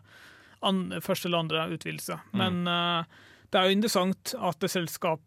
[0.62, 2.18] an, første eller andre utvidelse.
[2.38, 3.04] Men uh,
[3.50, 5.22] det er jo interessant at et selskap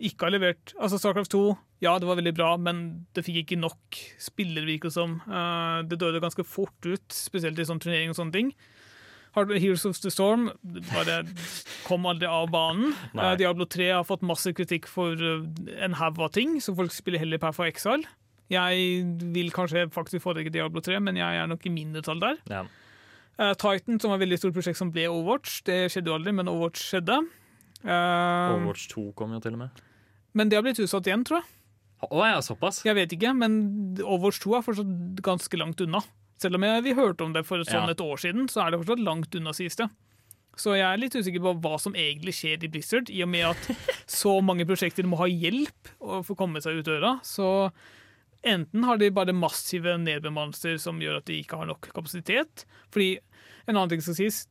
[0.00, 1.40] ikke har levert Altså Starcraft 2,
[1.84, 5.18] ja, det var veldig bra, men det fikk ikke nok spillere, virker det som.
[5.28, 8.52] Uh, det døde ganske fort ut, spesielt i sånn turnering og sånne ting.
[9.34, 10.48] Heroes of the Storm
[10.90, 11.20] bare
[11.86, 12.94] kom aldri av banen.
[13.16, 13.32] Nei.
[13.32, 15.44] Eh, Diablo 3 har fått masse kritikk for eh,
[15.84, 18.08] en haug av ting, så folk spiller heller Path of Exile.
[18.50, 22.40] Jeg vil kanskje faktisk foretrekke Diablo 3, men jeg er nok i mindretall der.
[22.50, 22.64] Ja.
[23.38, 26.34] Uh, Titan, som var et veldig stort prosjekt som ble Overwatch, det skjedde jo aldri,
[26.34, 27.20] men Overwatch skjedde.
[27.84, 29.80] Uh, Overwatch 2 kom jo til og med.
[30.36, 31.48] Men det har blitt utsatt igjen, tror jeg.
[32.10, 32.82] Å ja, såpass?
[32.84, 33.54] Jeg vet ikke, men
[34.02, 36.02] Overwatch 2 er fortsatt ganske langt unna.
[36.40, 38.80] Selv om jeg, vi hørte om det for sånn et år siden, så er det
[38.80, 39.90] fortsatt langt unna, sies det.
[40.60, 43.46] Så jeg er litt usikker på hva som egentlig skjer i Blizzard, i og med
[43.52, 43.68] at
[44.20, 47.18] så mange prosjekter må ha hjelp å få komme seg ut døra.
[47.26, 47.46] Så
[48.40, 52.64] enten har de bare massive nedbemannelser som gjør at de ikke har nok kapasitet.
[52.92, 53.14] Fordi
[53.66, 54.46] en annen ting som sies,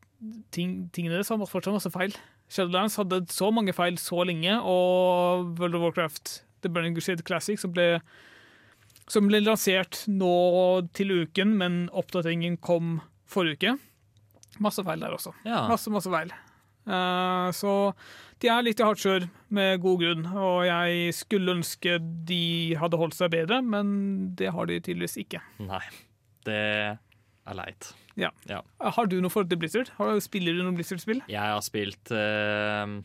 [0.53, 2.13] ting, tingene deres har fortsatt masse feil.
[2.49, 7.59] Shadowlands hadde så mange feil så lenge, og World of Warcraft The Burning Crusade Classic,
[7.61, 7.99] som ble,
[9.09, 10.33] som ble lansert nå
[10.97, 12.99] til uken, men oppdateringen kom
[13.29, 13.75] forrige uke.
[14.63, 15.33] Masse feil der også.
[15.47, 15.63] Ja.
[15.69, 16.33] Masse, masse feil.
[16.89, 17.73] Uh, så
[18.41, 21.97] de er litt i hardt kjør med god grunn, og jeg skulle ønske
[22.29, 23.91] de hadde holdt seg bedre, men
[24.39, 25.41] det har de tydeligvis ikke.
[25.61, 25.83] Nei.
[26.47, 27.91] Det er leit.
[28.19, 28.31] Ja.
[28.49, 28.61] Ja.
[28.79, 29.91] Har du noe forhold til Blizzard?
[30.23, 31.21] Spiller du noe Blizzard-spill?
[31.31, 32.95] Jeg har spilt eh,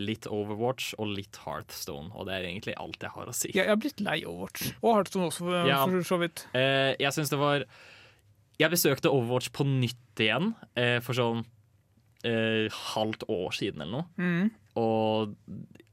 [0.00, 3.48] litt Overwatch og litt Hearthstone, og det er egentlig alt jeg har å si.
[3.52, 4.72] Jeg, jeg har blitt lei Overwatch.
[4.82, 5.80] Og Hearthstone også, for, Ja.
[5.86, 6.46] for så vidt.
[6.54, 7.64] Eh, jeg syns det var
[8.58, 11.40] Jeg besøkte Overwatch på nytt igjen eh, for sånn
[12.24, 14.06] eh, halvt år siden eller noe.
[14.16, 14.50] Mm.
[14.78, 15.34] Og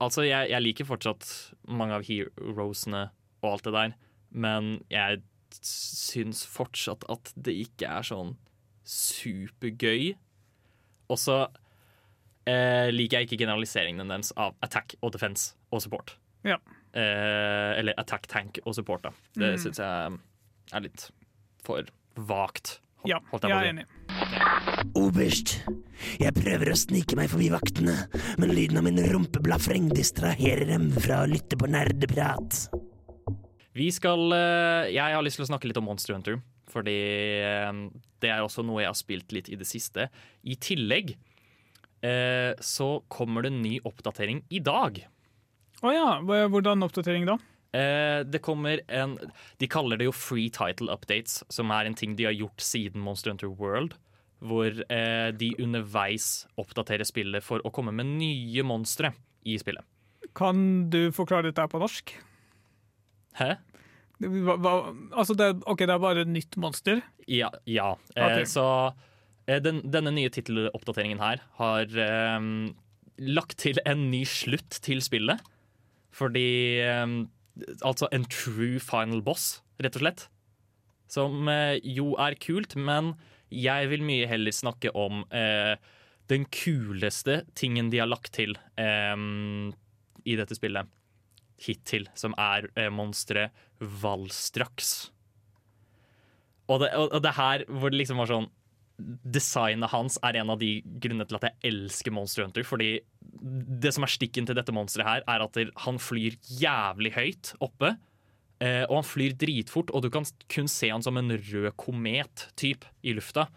[0.01, 1.25] altså, jeg, jeg liker fortsatt
[1.69, 3.07] mange av heroesene
[3.41, 3.95] og alt det der,
[4.29, 5.21] men jeg
[5.61, 8.35] syns fortsatt at det ikke er sånn
[8.85, 10.13] supergøy.
[11.11, 11.41] Og så
[12.51, 16.15] eh, liker jeg ikke generaliseringene deres av attack og defense og support.
[16.43, 16.57] Ja.
[16.93, 19.11] Eh, eller attack, tank og support, da.
[19.37, 19.61] Det Mm.
[19.63, 20.19] syns jeg
[20.73, 21.09] er litt
[21.63, 21.83] for
[22.17, 22.79] vagt.
[23.01, 23.85] hol- Ja, holdt jeg på er enig.
[24.97, 25.55] Oberst,
[26.19, 27.95] jeg prøver å snike meg forbi vaktene,
[28.41, 32.67] men lyden av min rumpeblafreng distraherer dem fra å lytte på nerdeprat.
[33.73, 36.41] Vi skal eh, Jeg har lyst til å snakke litt om Monster Hunter.
[36.71, 36.93] Fordi
[37.43, 37.71] eh,
[38.23, 40.05] det er også noe jeg har spilt litt i det siste.
[40.47, 41.15] I tillegg
[42.05, 45.01] eh, så kommer det en ny oppdatering i dag.
[45.81, 47.37] Å ja, hvordan oppdatering da?
[47.73, 49.13] Eh, det kommer en
[49.57, 53.01] De kaller det jo free title updates, som er en ting de har gjort siden
[53.01, 53.95] Monster Hunter World.
[54.41, 59.13] Hvor eh, de underveis oppdaterer spillet for å komme med nye monstre
[59.45, 59.85] i spillet.
[60.37, 62.13] Kan du forklare dette på norsk?
[63.37, 63.53] Hæ?
[64.21, 64.73] Hva, hva,
[65.17, 67.01] altså det, ok, det er bare et nytt monster.
[67.29, 67.49] Ja.
[67.65, 67.95] ja.
[68.15, 68.65] Eh, Så
[69.47, 72.45] den, denne nye titteloppdateringen her har eh,
[73.21, 75.41] lagt til en ny slutt til spillet.
[76.11, 76.49] Fordi
[76.83, 77.07] eh,
[77.83, 80.21] Altså en true final boss, rett og slett.
[81.11, 83.13] Som eh, jo er kult, men
[83.51, 85.75] jeg vil mye heller snakke om eh,
[86.31, 89.17] den kuleste tingen de har lagt til eh,
[90.23, 90.87] i dette spillet
[91.61, 95.11] hittil, som er eh, monsteret Valstraks.
[96.71, 98.49] Og det, og det her hvor det liksom var sånn
[98.97, 102.65] Designet hans er en av de grunnene til at jeg elsker Monster Hunter.
[102.67, 102.93] Fordi
[103.81, 107.95] det som er stikken til dette monsteret her, er at han flyr jævlig høyt oppe.
[108.61, 112.85] Eh, og han flyr dritfort, og du kan kun se han som en rød komet-typ
[113.01, 113.47] i lufta.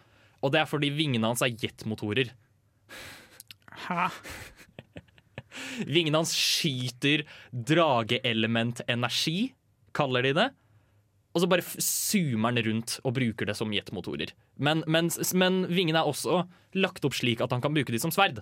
[0.41, 2.33] Og det er fordi vingene hans er jetmotorer.
[3.85, 4.09] Hæ?
[5.87, 9.53] Vingene hans skyter drageelementenergi,
[9.95, 10.49] kaller de det.
[11.35, 14.31] Og så bare zoomer den rundt og bruker det som jetmotorer.
[14.55, 16.45] Men, men, men vingene er også
[16.79, 18.39] lagt opp slik at han kan bruke de som sverd.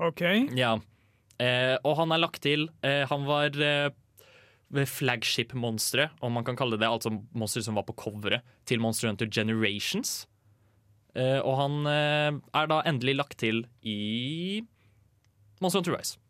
[0.00, 0.22] OK.
[0.56, 0.76] Ja.
[1.40, 3.90] Eh, og han er lagt til eh, Han var eh,
[4.70, 9.26] flagship-monstre, om man kan kalle det altså monsteret som var på coveret til Monster Hunter
[9.26, 10.28] Generations.
[11.18, 14.62] Eh, og han eh, er da endelig lagt til i
[15.60, 16.20] Monster Hunter Rise.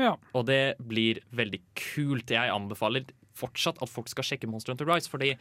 [0.00, 0.14] Ja.
[0.36, 2.32] Og det blir veldig kult.
[2.32, 3.08] Jeg anbefaler
[3.38, 5.32] fortsatt at folk skal sjekke Monster Hunter Rise, fordi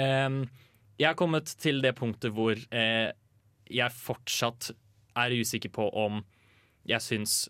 [0.00, 0.44] ehm,
[0.98, 3.10] jeg er kommet til det punktet hvor eh,
[3.70, 4.70] jeg fortsatt
[5.16, 6.22] er usikker på om
[6.84, 7.48] jeg syns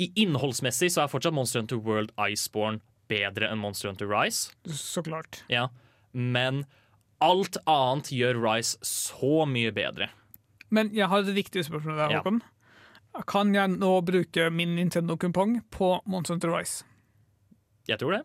[0.00, 2.80] I innholdsmessig så er fortsatt Monster Hunter World Iceborne
[3.12, 4.54] bedre enn Monster Hunter Rise.
[4.72, 5.42] Så klart.
[5.52, 5.66] Ja.
[6.12, 6.62] Men
[7.22, 10.08] alt annet gjør Rise så mye bedre.
[10.72, 12.22] Men jeg har et viktig spørsmål der, Ja.
[12.22, 12.40] Håkon.
[13.28, 16.86] Kan jeg nå bruke min Nintendo-kumpong på Monster Hunter Rise?
[17.86, 18.22] Jeg tror det.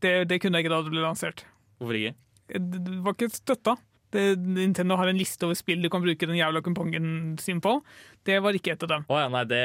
[0.00, 1.44] Det, det kunne jeg ikke da det ble lansert.
[1.80, 2.16] Hvorfor ikke?
[2.50, 3.76] Det var ikke støtta.
[4.10, 7.76] Det, Nintendo har en liste over spill du kan bruke den jævla kumpongen sin på.
[8.26, 9.04] Det var ikke et av dem.
[9.06, 9.60] Oh, ja, nei, det,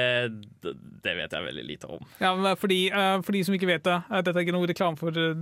[0.62, 2.06] det, vet jeg veldig lite om.
[2.22, 4.70] Ja, men fordi, eh, for de som ikke vet det, eh, dette er ikke noe
[4.70, 5.34] reklame for eh,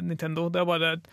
[0.00, 0.48] Nintendo.
[0.48, 1.10] Det er bare et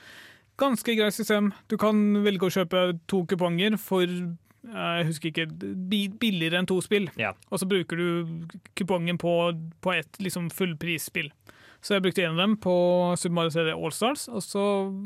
[0.58, 1.52] ganske greit system.
[1.68, 5.50] Du kan velge å kjøpe to kuponger for eh, jeg husker ikke,
[5.92, 7.12] billigere enn to spill.
[7.20, 7.34] Ja.
[7.52, 8.48] Og så bruker du
[8.80, 9.36] kupongen på,
[9.84, 11.34] på et liksom fullprisspill.
[11.82, 12.74] Så jeg brukte en av dem på
[13.20, 14.64] Super Mario 3D Allstars, og så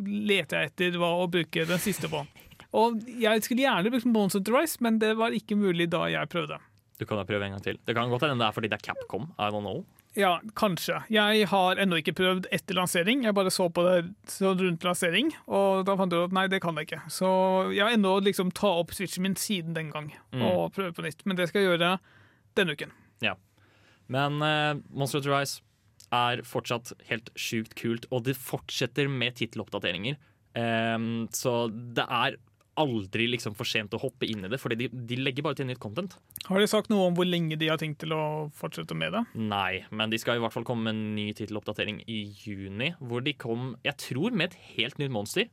[0.07, 2.23] leter jeg etter hva å bruke den siste på.
[2.73, 6.29] Og jeg skulle gjerne brukt Monster Hunter Rise, men det var ikke mulig da jeg
[6.31, 6.57] prøvde.
[7.01, 7.79] Du kan da prøve en gang til.
[7.85, 9.25] Det kan godt hende det er fordi det er Capcom.
[9.37, 9.81] I don't know.
[10.15, 10.97] Ja, kanskje.
[11.11, 13.23] Jeg har ennå ikke prøvd etter lansering.
[13.23, 14.01] Jeg bare så på det
[14.43, 16.99] rundt lansering, og da fant jeg ut at nei, det kan jeg ikke.
[17.11, 17.29] Så
[17.73, 20.43] jeg har ennå liksom ta opp switchen min siden den gang Mm.
[20.47, 21.25] og prøve på nytt.
[21.25, 21.93] Men det skal jeg gjøre
[22.59, 22.91] denne uken.
[23.23, 23.35] Ja.
[24.11, 25.61] Men uh, Monster Hunter Rise
[26.11, 30.19] er fortsatt helt sjukt kult, og det fortsetter med titteloppdateringer.
[30.51, 32.35] Um, så det er
[32.79, 35.67] aldri liksom for sent å hoppe inn i det, for de, de legger bare til
[35.67, 36.15] nytt content.
[36.47, 38.23] Har de sagt noe om hvor lenge de har tenkt til å
[38.57, 39.23] fortsette med det?
[39.35, 43.25] Nei, men de skal i hvert fall komme med en ny titteloppdatering i juni, hvor
[43.25, 45.51] de kom, jeg tror, med et helt nytt monster.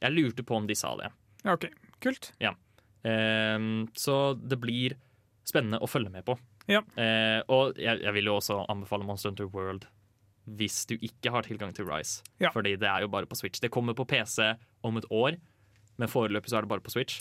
[0.00, 1.10] Jeg lurte på om de sa det.
[1.44, 1.68] Ja, OK.
[2.00, 2.32] Kult.
[2.40, 2.54] Ja.
[3.02, 4.96] Um, så det blir
[5.48, 6.36] spennende å følge med på.
[6.70, 6.84] Ja.
[6.94, 9.88] Uh, og jeg, jeg vil jo også anbefale Monster Hunter World
[10.44, 12.24] hvis du ikke har tilgang til Rise.
[12.42, 12.50] Ja.
[12.54, 13.60] Fordi det er jo bare på Switch.
[13.62, 14.54] Det kommer på PC
[14.86, 15.36] om et år,
[16.00, 17.20] men foreløpig så er det bare på Switch.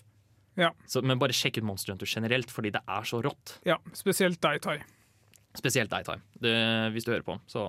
[0.60, 0.72] Ja.
[0.90, 3.58] Så, men bare sjekk ut Monster Hunter generelt, fordi det er så rått.
[3.68, 4.78] Ja, spesielt deg, Tai.
[5.58, 6.18] Spesielt deg, Tai.
[6.94, 7.64] Hvis du hører på, så,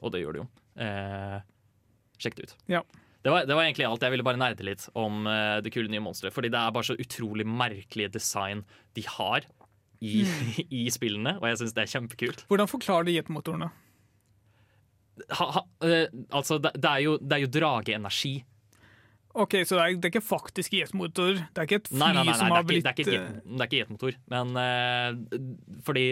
[0.00, 0.48] og det gjør du jo.
[0.80, 1.38] Eh,
[2.22, 2.54] sjekk det ut.
[2.72, 2.82] Ja.
[3.22, 4.02] Det var, det var egentlig alt.
[4.02, 6.34] Jeg ville bare nerde litt om eh, det kule nye monsteret.
[6.34, 8.64] Fordi det er bare så utrolig merkelige design
[8.98, 9.46] de har
[10.02, 10.24] i,
[10.82, 12.44] i spillene, og jeg syns det er kjempekult.
[12.50, 13.70] Hvordan forklarer de jetmotorene?
[15.38, 18.34] Ha, ha, eh, altså, det, det, er jo, det er jo drageenergi.
[19.32, 21.38] OK, så det er, det er ikke faktisk jetmotor?
[21.40, 24.16] Det er ikke et fly Nei, nei, nei, som har blitt det, er ikke jetmotor.
[24.32, 26.06] Men uh, fordi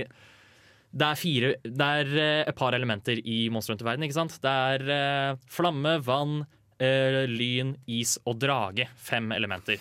[0.90, 4.38] det er fire Det er eh, et par elementer i Monster Hunter-verden, ikke sant?
[4.42, 6.40] Det er uh, flamme, vann,
[6.80, 8.88] uh, lyn, is og drage.
[8.98, 9.78] Fem elementer.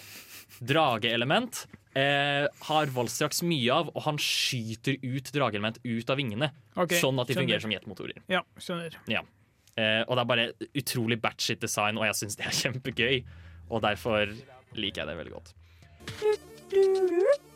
[0.59, 1.63] Drageelement
[1.97, 6.51] eh, har Volstraks mye av, og han skyter ut drageelement ut av vingene.
[6.75, 7.47] Okay, sånn at de skjønner.
[7.47, 8.21] fungerer som jetmotorer.
[8.31, 8.97] Ja, skjønner.
[9.11, 9.23] Ja.
[9.79, 13.23] Eh, og det er bare utrolig batshit design, og jeg syns det er kjempegøy.
[13.69, 14.31] Og derfor
[14.75, 15.53] liker jeg det veldig godt.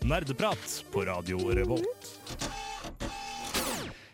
[0.03, 2.09] Nerdeprat på Radio Revolt.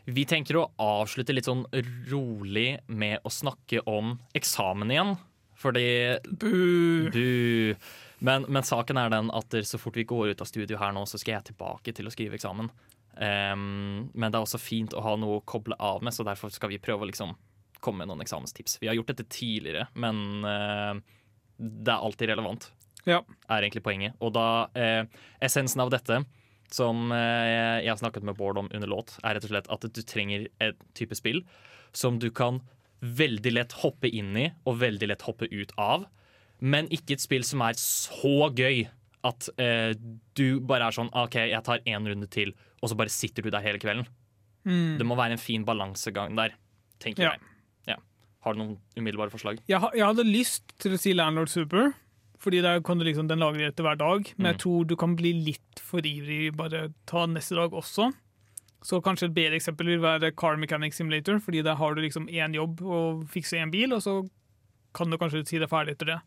[0.10, 1.66] Vi tenker å avslutte litt sånn
[2.10, 5.16] rolig med å snakke om eksamen igjen.
[5.60, 5.86] Fordi
[6.40, 7.76] Bu.
[8.26, 11.06] Men, men saken er den at så fort vi går ut av studio her nå,
[11.08, 12.72] så skal jeg tilbake til å skrive eksamen.
[13.20, 16.52] Um, men det er også fint å ha noe å koble av med, så derfor
[16.56, 17.34] skal vi prøve å liksom
[17.84, 18.78] komme med noen eksamenstips.
[18.82, 21.00] Vi har gjort dette tidligere, men uh,
[21.60, 22.70] det er alltid relevant.
[23.08, 23.22] Ja.
[23.48, 24.16] Er egentlig poenget.
[24.24, 25.04] Og da uh,
[25.44, 26.22] Essensen av dette,
[26.72, 29.88] som uh, jeg har snakket med Bård om under låt, er rett og slett at
[29.88, 31.44] du trenger et type spill
[31.96, 32.62] som du kan
[33.00, 36.06] veldig lett hoppe inn i og veldig lett hoppe ut av.
[36.62, 38.88] Men ikke et spill som er så gøy
[39.28, 39.94] at eh,
[40.36, 43.50] du bare er sånn OK, jeg tar én runde til, og så bare sitter du
[43.52, 44.08] der hele kvelden.
[44.68, 44.98] Mm.
[45.00, 46.54] Det må være en fin balansegang der,
[47.00, 47.32] tenker Ja.
[47.32, 47.42] jeg.
[47.88, 47.96] Ja.
[48.44, 49.60] Har du noen umiddelbare forslag?
[49.68, 51.94] Jeg, jeg hadde lyst til å si Landlord Super,
[52.40, 54.34] fordi der kan du liksom, den lager etter hver dag.
[54.38, 54.64] Men jeg Mm.
[54.64, 58.14] tror du kan bli litt for ivrig, bare ta neste dag også.
[58.82, 62.30] Så kanskje et bedre eksempel vil være Car Mechanic Simulator, fordi der har du liksom
[62.32, 64.30] én jobb og fikse én bil, og så
[64.96, 66.20] kan du kanskje si deg ferdig etter det.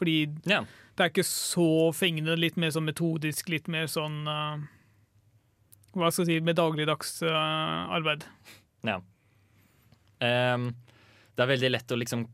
[0.00, 4.60] Fordi det er ikke så fengende, litt mer sånn metodisk, litt mer sånn uh,
[5.92, 8.24] Hva skal jeg si, med dagligdags uh, arbeid.
[8.88, 9.00] Ja.
[10.20, 10.70] Um,
[11.36, 12.24] det er veldig lett å liksom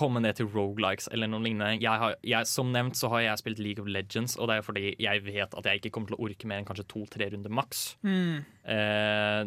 [0.00, 1.80] komme ned til rogelikes eller noe lignende.
[1.82, 4.64] Jeg har, jeg, som nevnt så har jeg spilt League of Legends, og det er
[4.64, 7.52] fordi jeg vet at jeg ikke kommer til å orke mer enn kanskje to-tre runder
[7.60, 7.82] maks.
[8.06, 8.38] Mm.
[8.74, 9.40] Eh,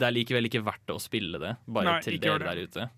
[0.00, 2.88] det er likevel ikke verdt å spille det, bare Nei, til dere der ute.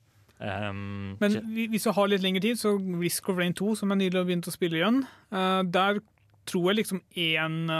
[0.40, 1.36] Um, Men
[1.70, 4.26] hvis du har litt lengre tid, så Risk of Rain 2, som jeg nylig har
[4.28, 6.00] begynt å spille igjen, uh, der
[6.44, 7.70] tror jeg liksom én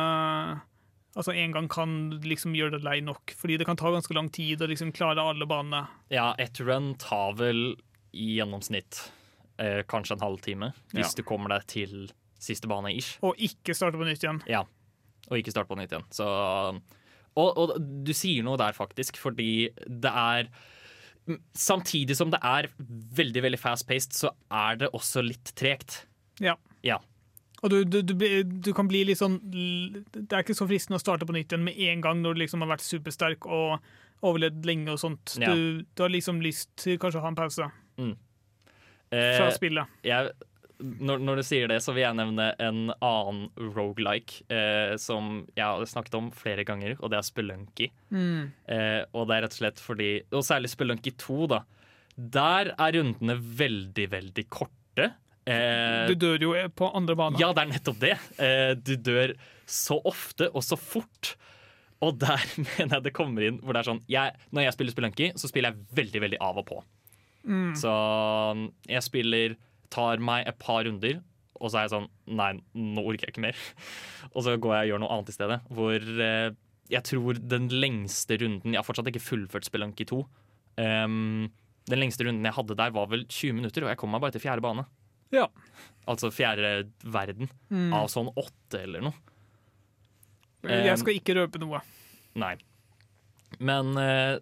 [1.14, 1.93] Altså En gang kan
[2.24, 5.22] liksom gjøre deg lei nok, fordi det kan ta ganske lang tid å liksom klare
[5.22, 5.85] alle banene.
[6.10, 7.76] Ja, ett run tar vel
[8.10, 8.98] i gjennomsnitt
[9.62, 11.14] eh, kanskje en halvtime, hvis Ja.
[11.14, 12.09] du kommer deg til
[12.43, 13.12] siste bane ish.
[13.22, 14.43] Og ikke starte på nytt igjen.
[14.51, 14.64] Ja,
[15.31, 16.09] og ikke starte på nytt igjen.
[16.10, 16.26] Så,
[17.36, 20.51] og, og du sier noe der, faktisk, fordi det er
[21.56, 22.68] Samtidig som det er
[23.16, 26.02] veldig veldig fast-paced, så er det også litt tregt.
[26.42, 26.56] Ja.
[26.84, 26.98] Ja.
[27.64, 28.14] Og du, du, du,
[28.44, 31.62] du kan bli litt sånn Det er ikke så fristende å starte på nytt igjen
[31.64, 33.78] med en gang når du liksom har vært supersterk og
[34.24, 35.36] overlevd lenge og sånt.
[35.40, 35.55] Ja.
[35.55, 38.16] Du, du har liksom lyst til kanskje å ha en pause Mm.
[39.14, 39.86] fra Eh, spillet.
[40.02, 40.32] jeg,
[40.80, 43.44] når, når du sier det, så vil jeg nevne en annen
[43.76, 47.90] rogelike eh, som jeg har snakket om flere ganger, og det er Spelunky.
[48.10, 48.48] Mm.
[48.66, 51.60] Eh, og det er rett og slett fordi Og særlig Spelunky 2, da.
[52.16, 55.10] Der er rundene veldig, veldig korte.
[55.46, 57.40] Eh, Du dør jo på andre baner.
[57.42, 58.14] ja, det er nettopp det.
[58.38, 59.34] Eh, du dør
[59.66, 61.34] så ofte og så fort.
[62.05, 64.92] Og der mener jeg det kommer inn hvor det er sånn jeg, Når jeg spiller
[64.96, 66.80] Spelunky, så spiller jeg veldig, veldig av og på.
[67.44, 67.74] Mm.
[67.76, 69.56] Så um, jeg spiller
[69.94, 71.20] Tar meg et par runder,
[71.60, 73.58] og så er jeg sånn Nei, nå orker jeg ikke mer.
[74.34, 75.58] Og så går jeg og gjør noe annet i stedet.
[75.76, 76.48] Hvor eh,
[76.90, 80.18] jeg tror den lengste runden Jeg har fortsatt ikke fullført Spelunky 2.
[80.80, 81.46] Um,
[81.86, 84.34] den lengste runden jeg hadde der, var vel 20 minutter, og jeg kom meg bare
[84.34, 84.86] til fjerde bane.
[85.34, 85.46] Ja.
[86.10, 87.50] Altså fjerde verden.
[87.70, 87.92] Mm.
[87.96, 89.16] Av sånn åtte eller noe.
[90.64, 91.82] Jeg skal ikke røpe noe.
[92.40, 92.54] Nei.
[93.62, 94.38] Men eh,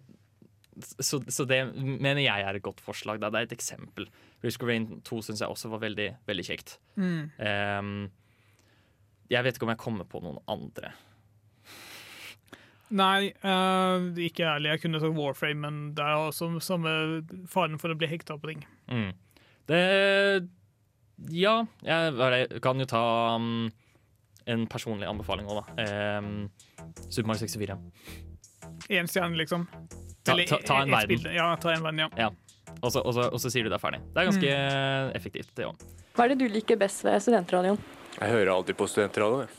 [0.81, 3.21] så, så det mener jeg er et godt forslag.
[3.21, 3.29] Da.
[3.33, 4.07] Det er et eksempel.
[4.43, 6.77] Risk of Rain 2 syns jeg også var veldig, veldig kjekt.
[6.95, 7.31] Mm.
[7.39, 7.95] Um,
[9.31, 10.93] jeg vet ikke om jeg kommer på noen andre.
[12.93, 14.73] Nei, uh, ikke ærlig.
[14.73, 16.91] Jeg kunne sagt Warframe, men det er også samme
[17.49, 18.67] faren for å bli hekta på ting.
[18.91, 19.13] Mm.
[19.69, 19.79] Det
[21.31, 23.03] Ja, jeg kan jo ta
[23.37, 23.71] um,
[24.49, 25.87] en personlig anbefaling òg, da.
[26.19, 26.49] Um,
[27.07, 27.79] Super Mario 64.
[28.89, 29.67] Én stjerne, liksom.
[30.23, 31.19] Ta, Eller ta, ta en verden.
[31.19, 31.33] spill.
[31.35, 32.09] Ja, ta en verden, ja.
[32.17, 32.29] Ja.
[32.81, 33.99] Og så, og, så, og så sier du det er ferdig.
[34.13, 34.53] Det er ganske
[35.19, 35.83] effektivt, det òg.
[36.15, 37.79] Hva er det du liker best ved studentradioen?
[38.19, 39.51] Jeg hører alltid på studentradioen.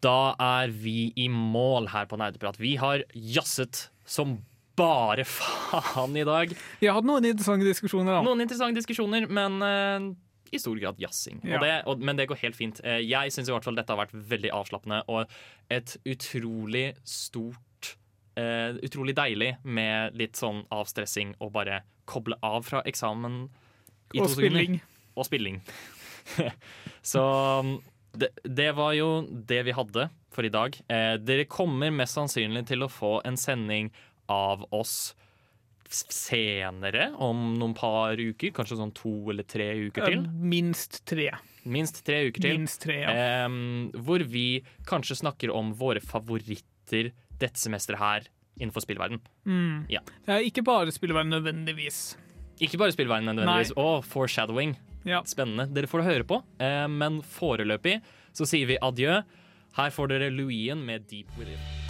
[0.00, 2.56] Da er vi i mål her på Nerdeprat.
[2.60, 4.38] Vi har jazzet som
[4.80, 6.54] bare faen i dag.
[6.80, 8.22] Vi har hatt noen interessante diskusjoner, da.
[8.24, 10.08] Noen interessante diskusjoner, men eh,
[10.50, 11.40] i stor grad jazzing.
[11.44, 11.56] Ja.
[11.56, 12.80] Og det, og, men det går helt fint.
[12.84, 15.40] Eh, jeg syns i hvert fall dette har vært veldig avslappende og
[15.72, 17.96] et utrolig stort
[18.38, 23.40] Uh, Utrolig deilig med litt sånn avstressing og bare koble av fra eksamen
[24.14, 24.78] i Og spilling.
[25.18, 25.58] Og spilling.
[27.12, 27.24] Så
[28.12, 30.78] det, det var jo det vi hadde for i dag.
[30.90, 33.90] Eh, dere kommer mest sannsynlig til å få en sending
[34.30, 35.12] av oss
[35.92, 38.52] senere, om noen par uker.
[38.56, 40.24] Kanskje sånn to eller tre uker til.
[40.30, 41.30] Minst tre.
[41.70, 42.58] Minst tre uker til.
[42.58, 43.46] Minst tre, ja.
[43.46, 47.10] Um, hvor vi kanskje snakker om våre favoritter
[47.40, 48.28] dette semesteret her
[48.60, 49.20] innenfor spillverden.
[49.48, 49.86] Mm.
[49.92, 50.02] Ja.
[50.26, 52.00] Det ikke bare spillverden nødvendigvis.
[52.60, 53.72] Ikke bare spillverden nødvendigvis.
[53.76, 54.76] Å, Og foreshadowing.
[55.08, 55.22] Ja.
[55.24, 55.70] Spennende.
[55.72, 56.42] Dere får høre på,
[56.92, 58.02] men foreløpig
[58.36, 59.22] så sier vi adjø.
[59.78, 61.89] Her får dere Louien med Deep Within.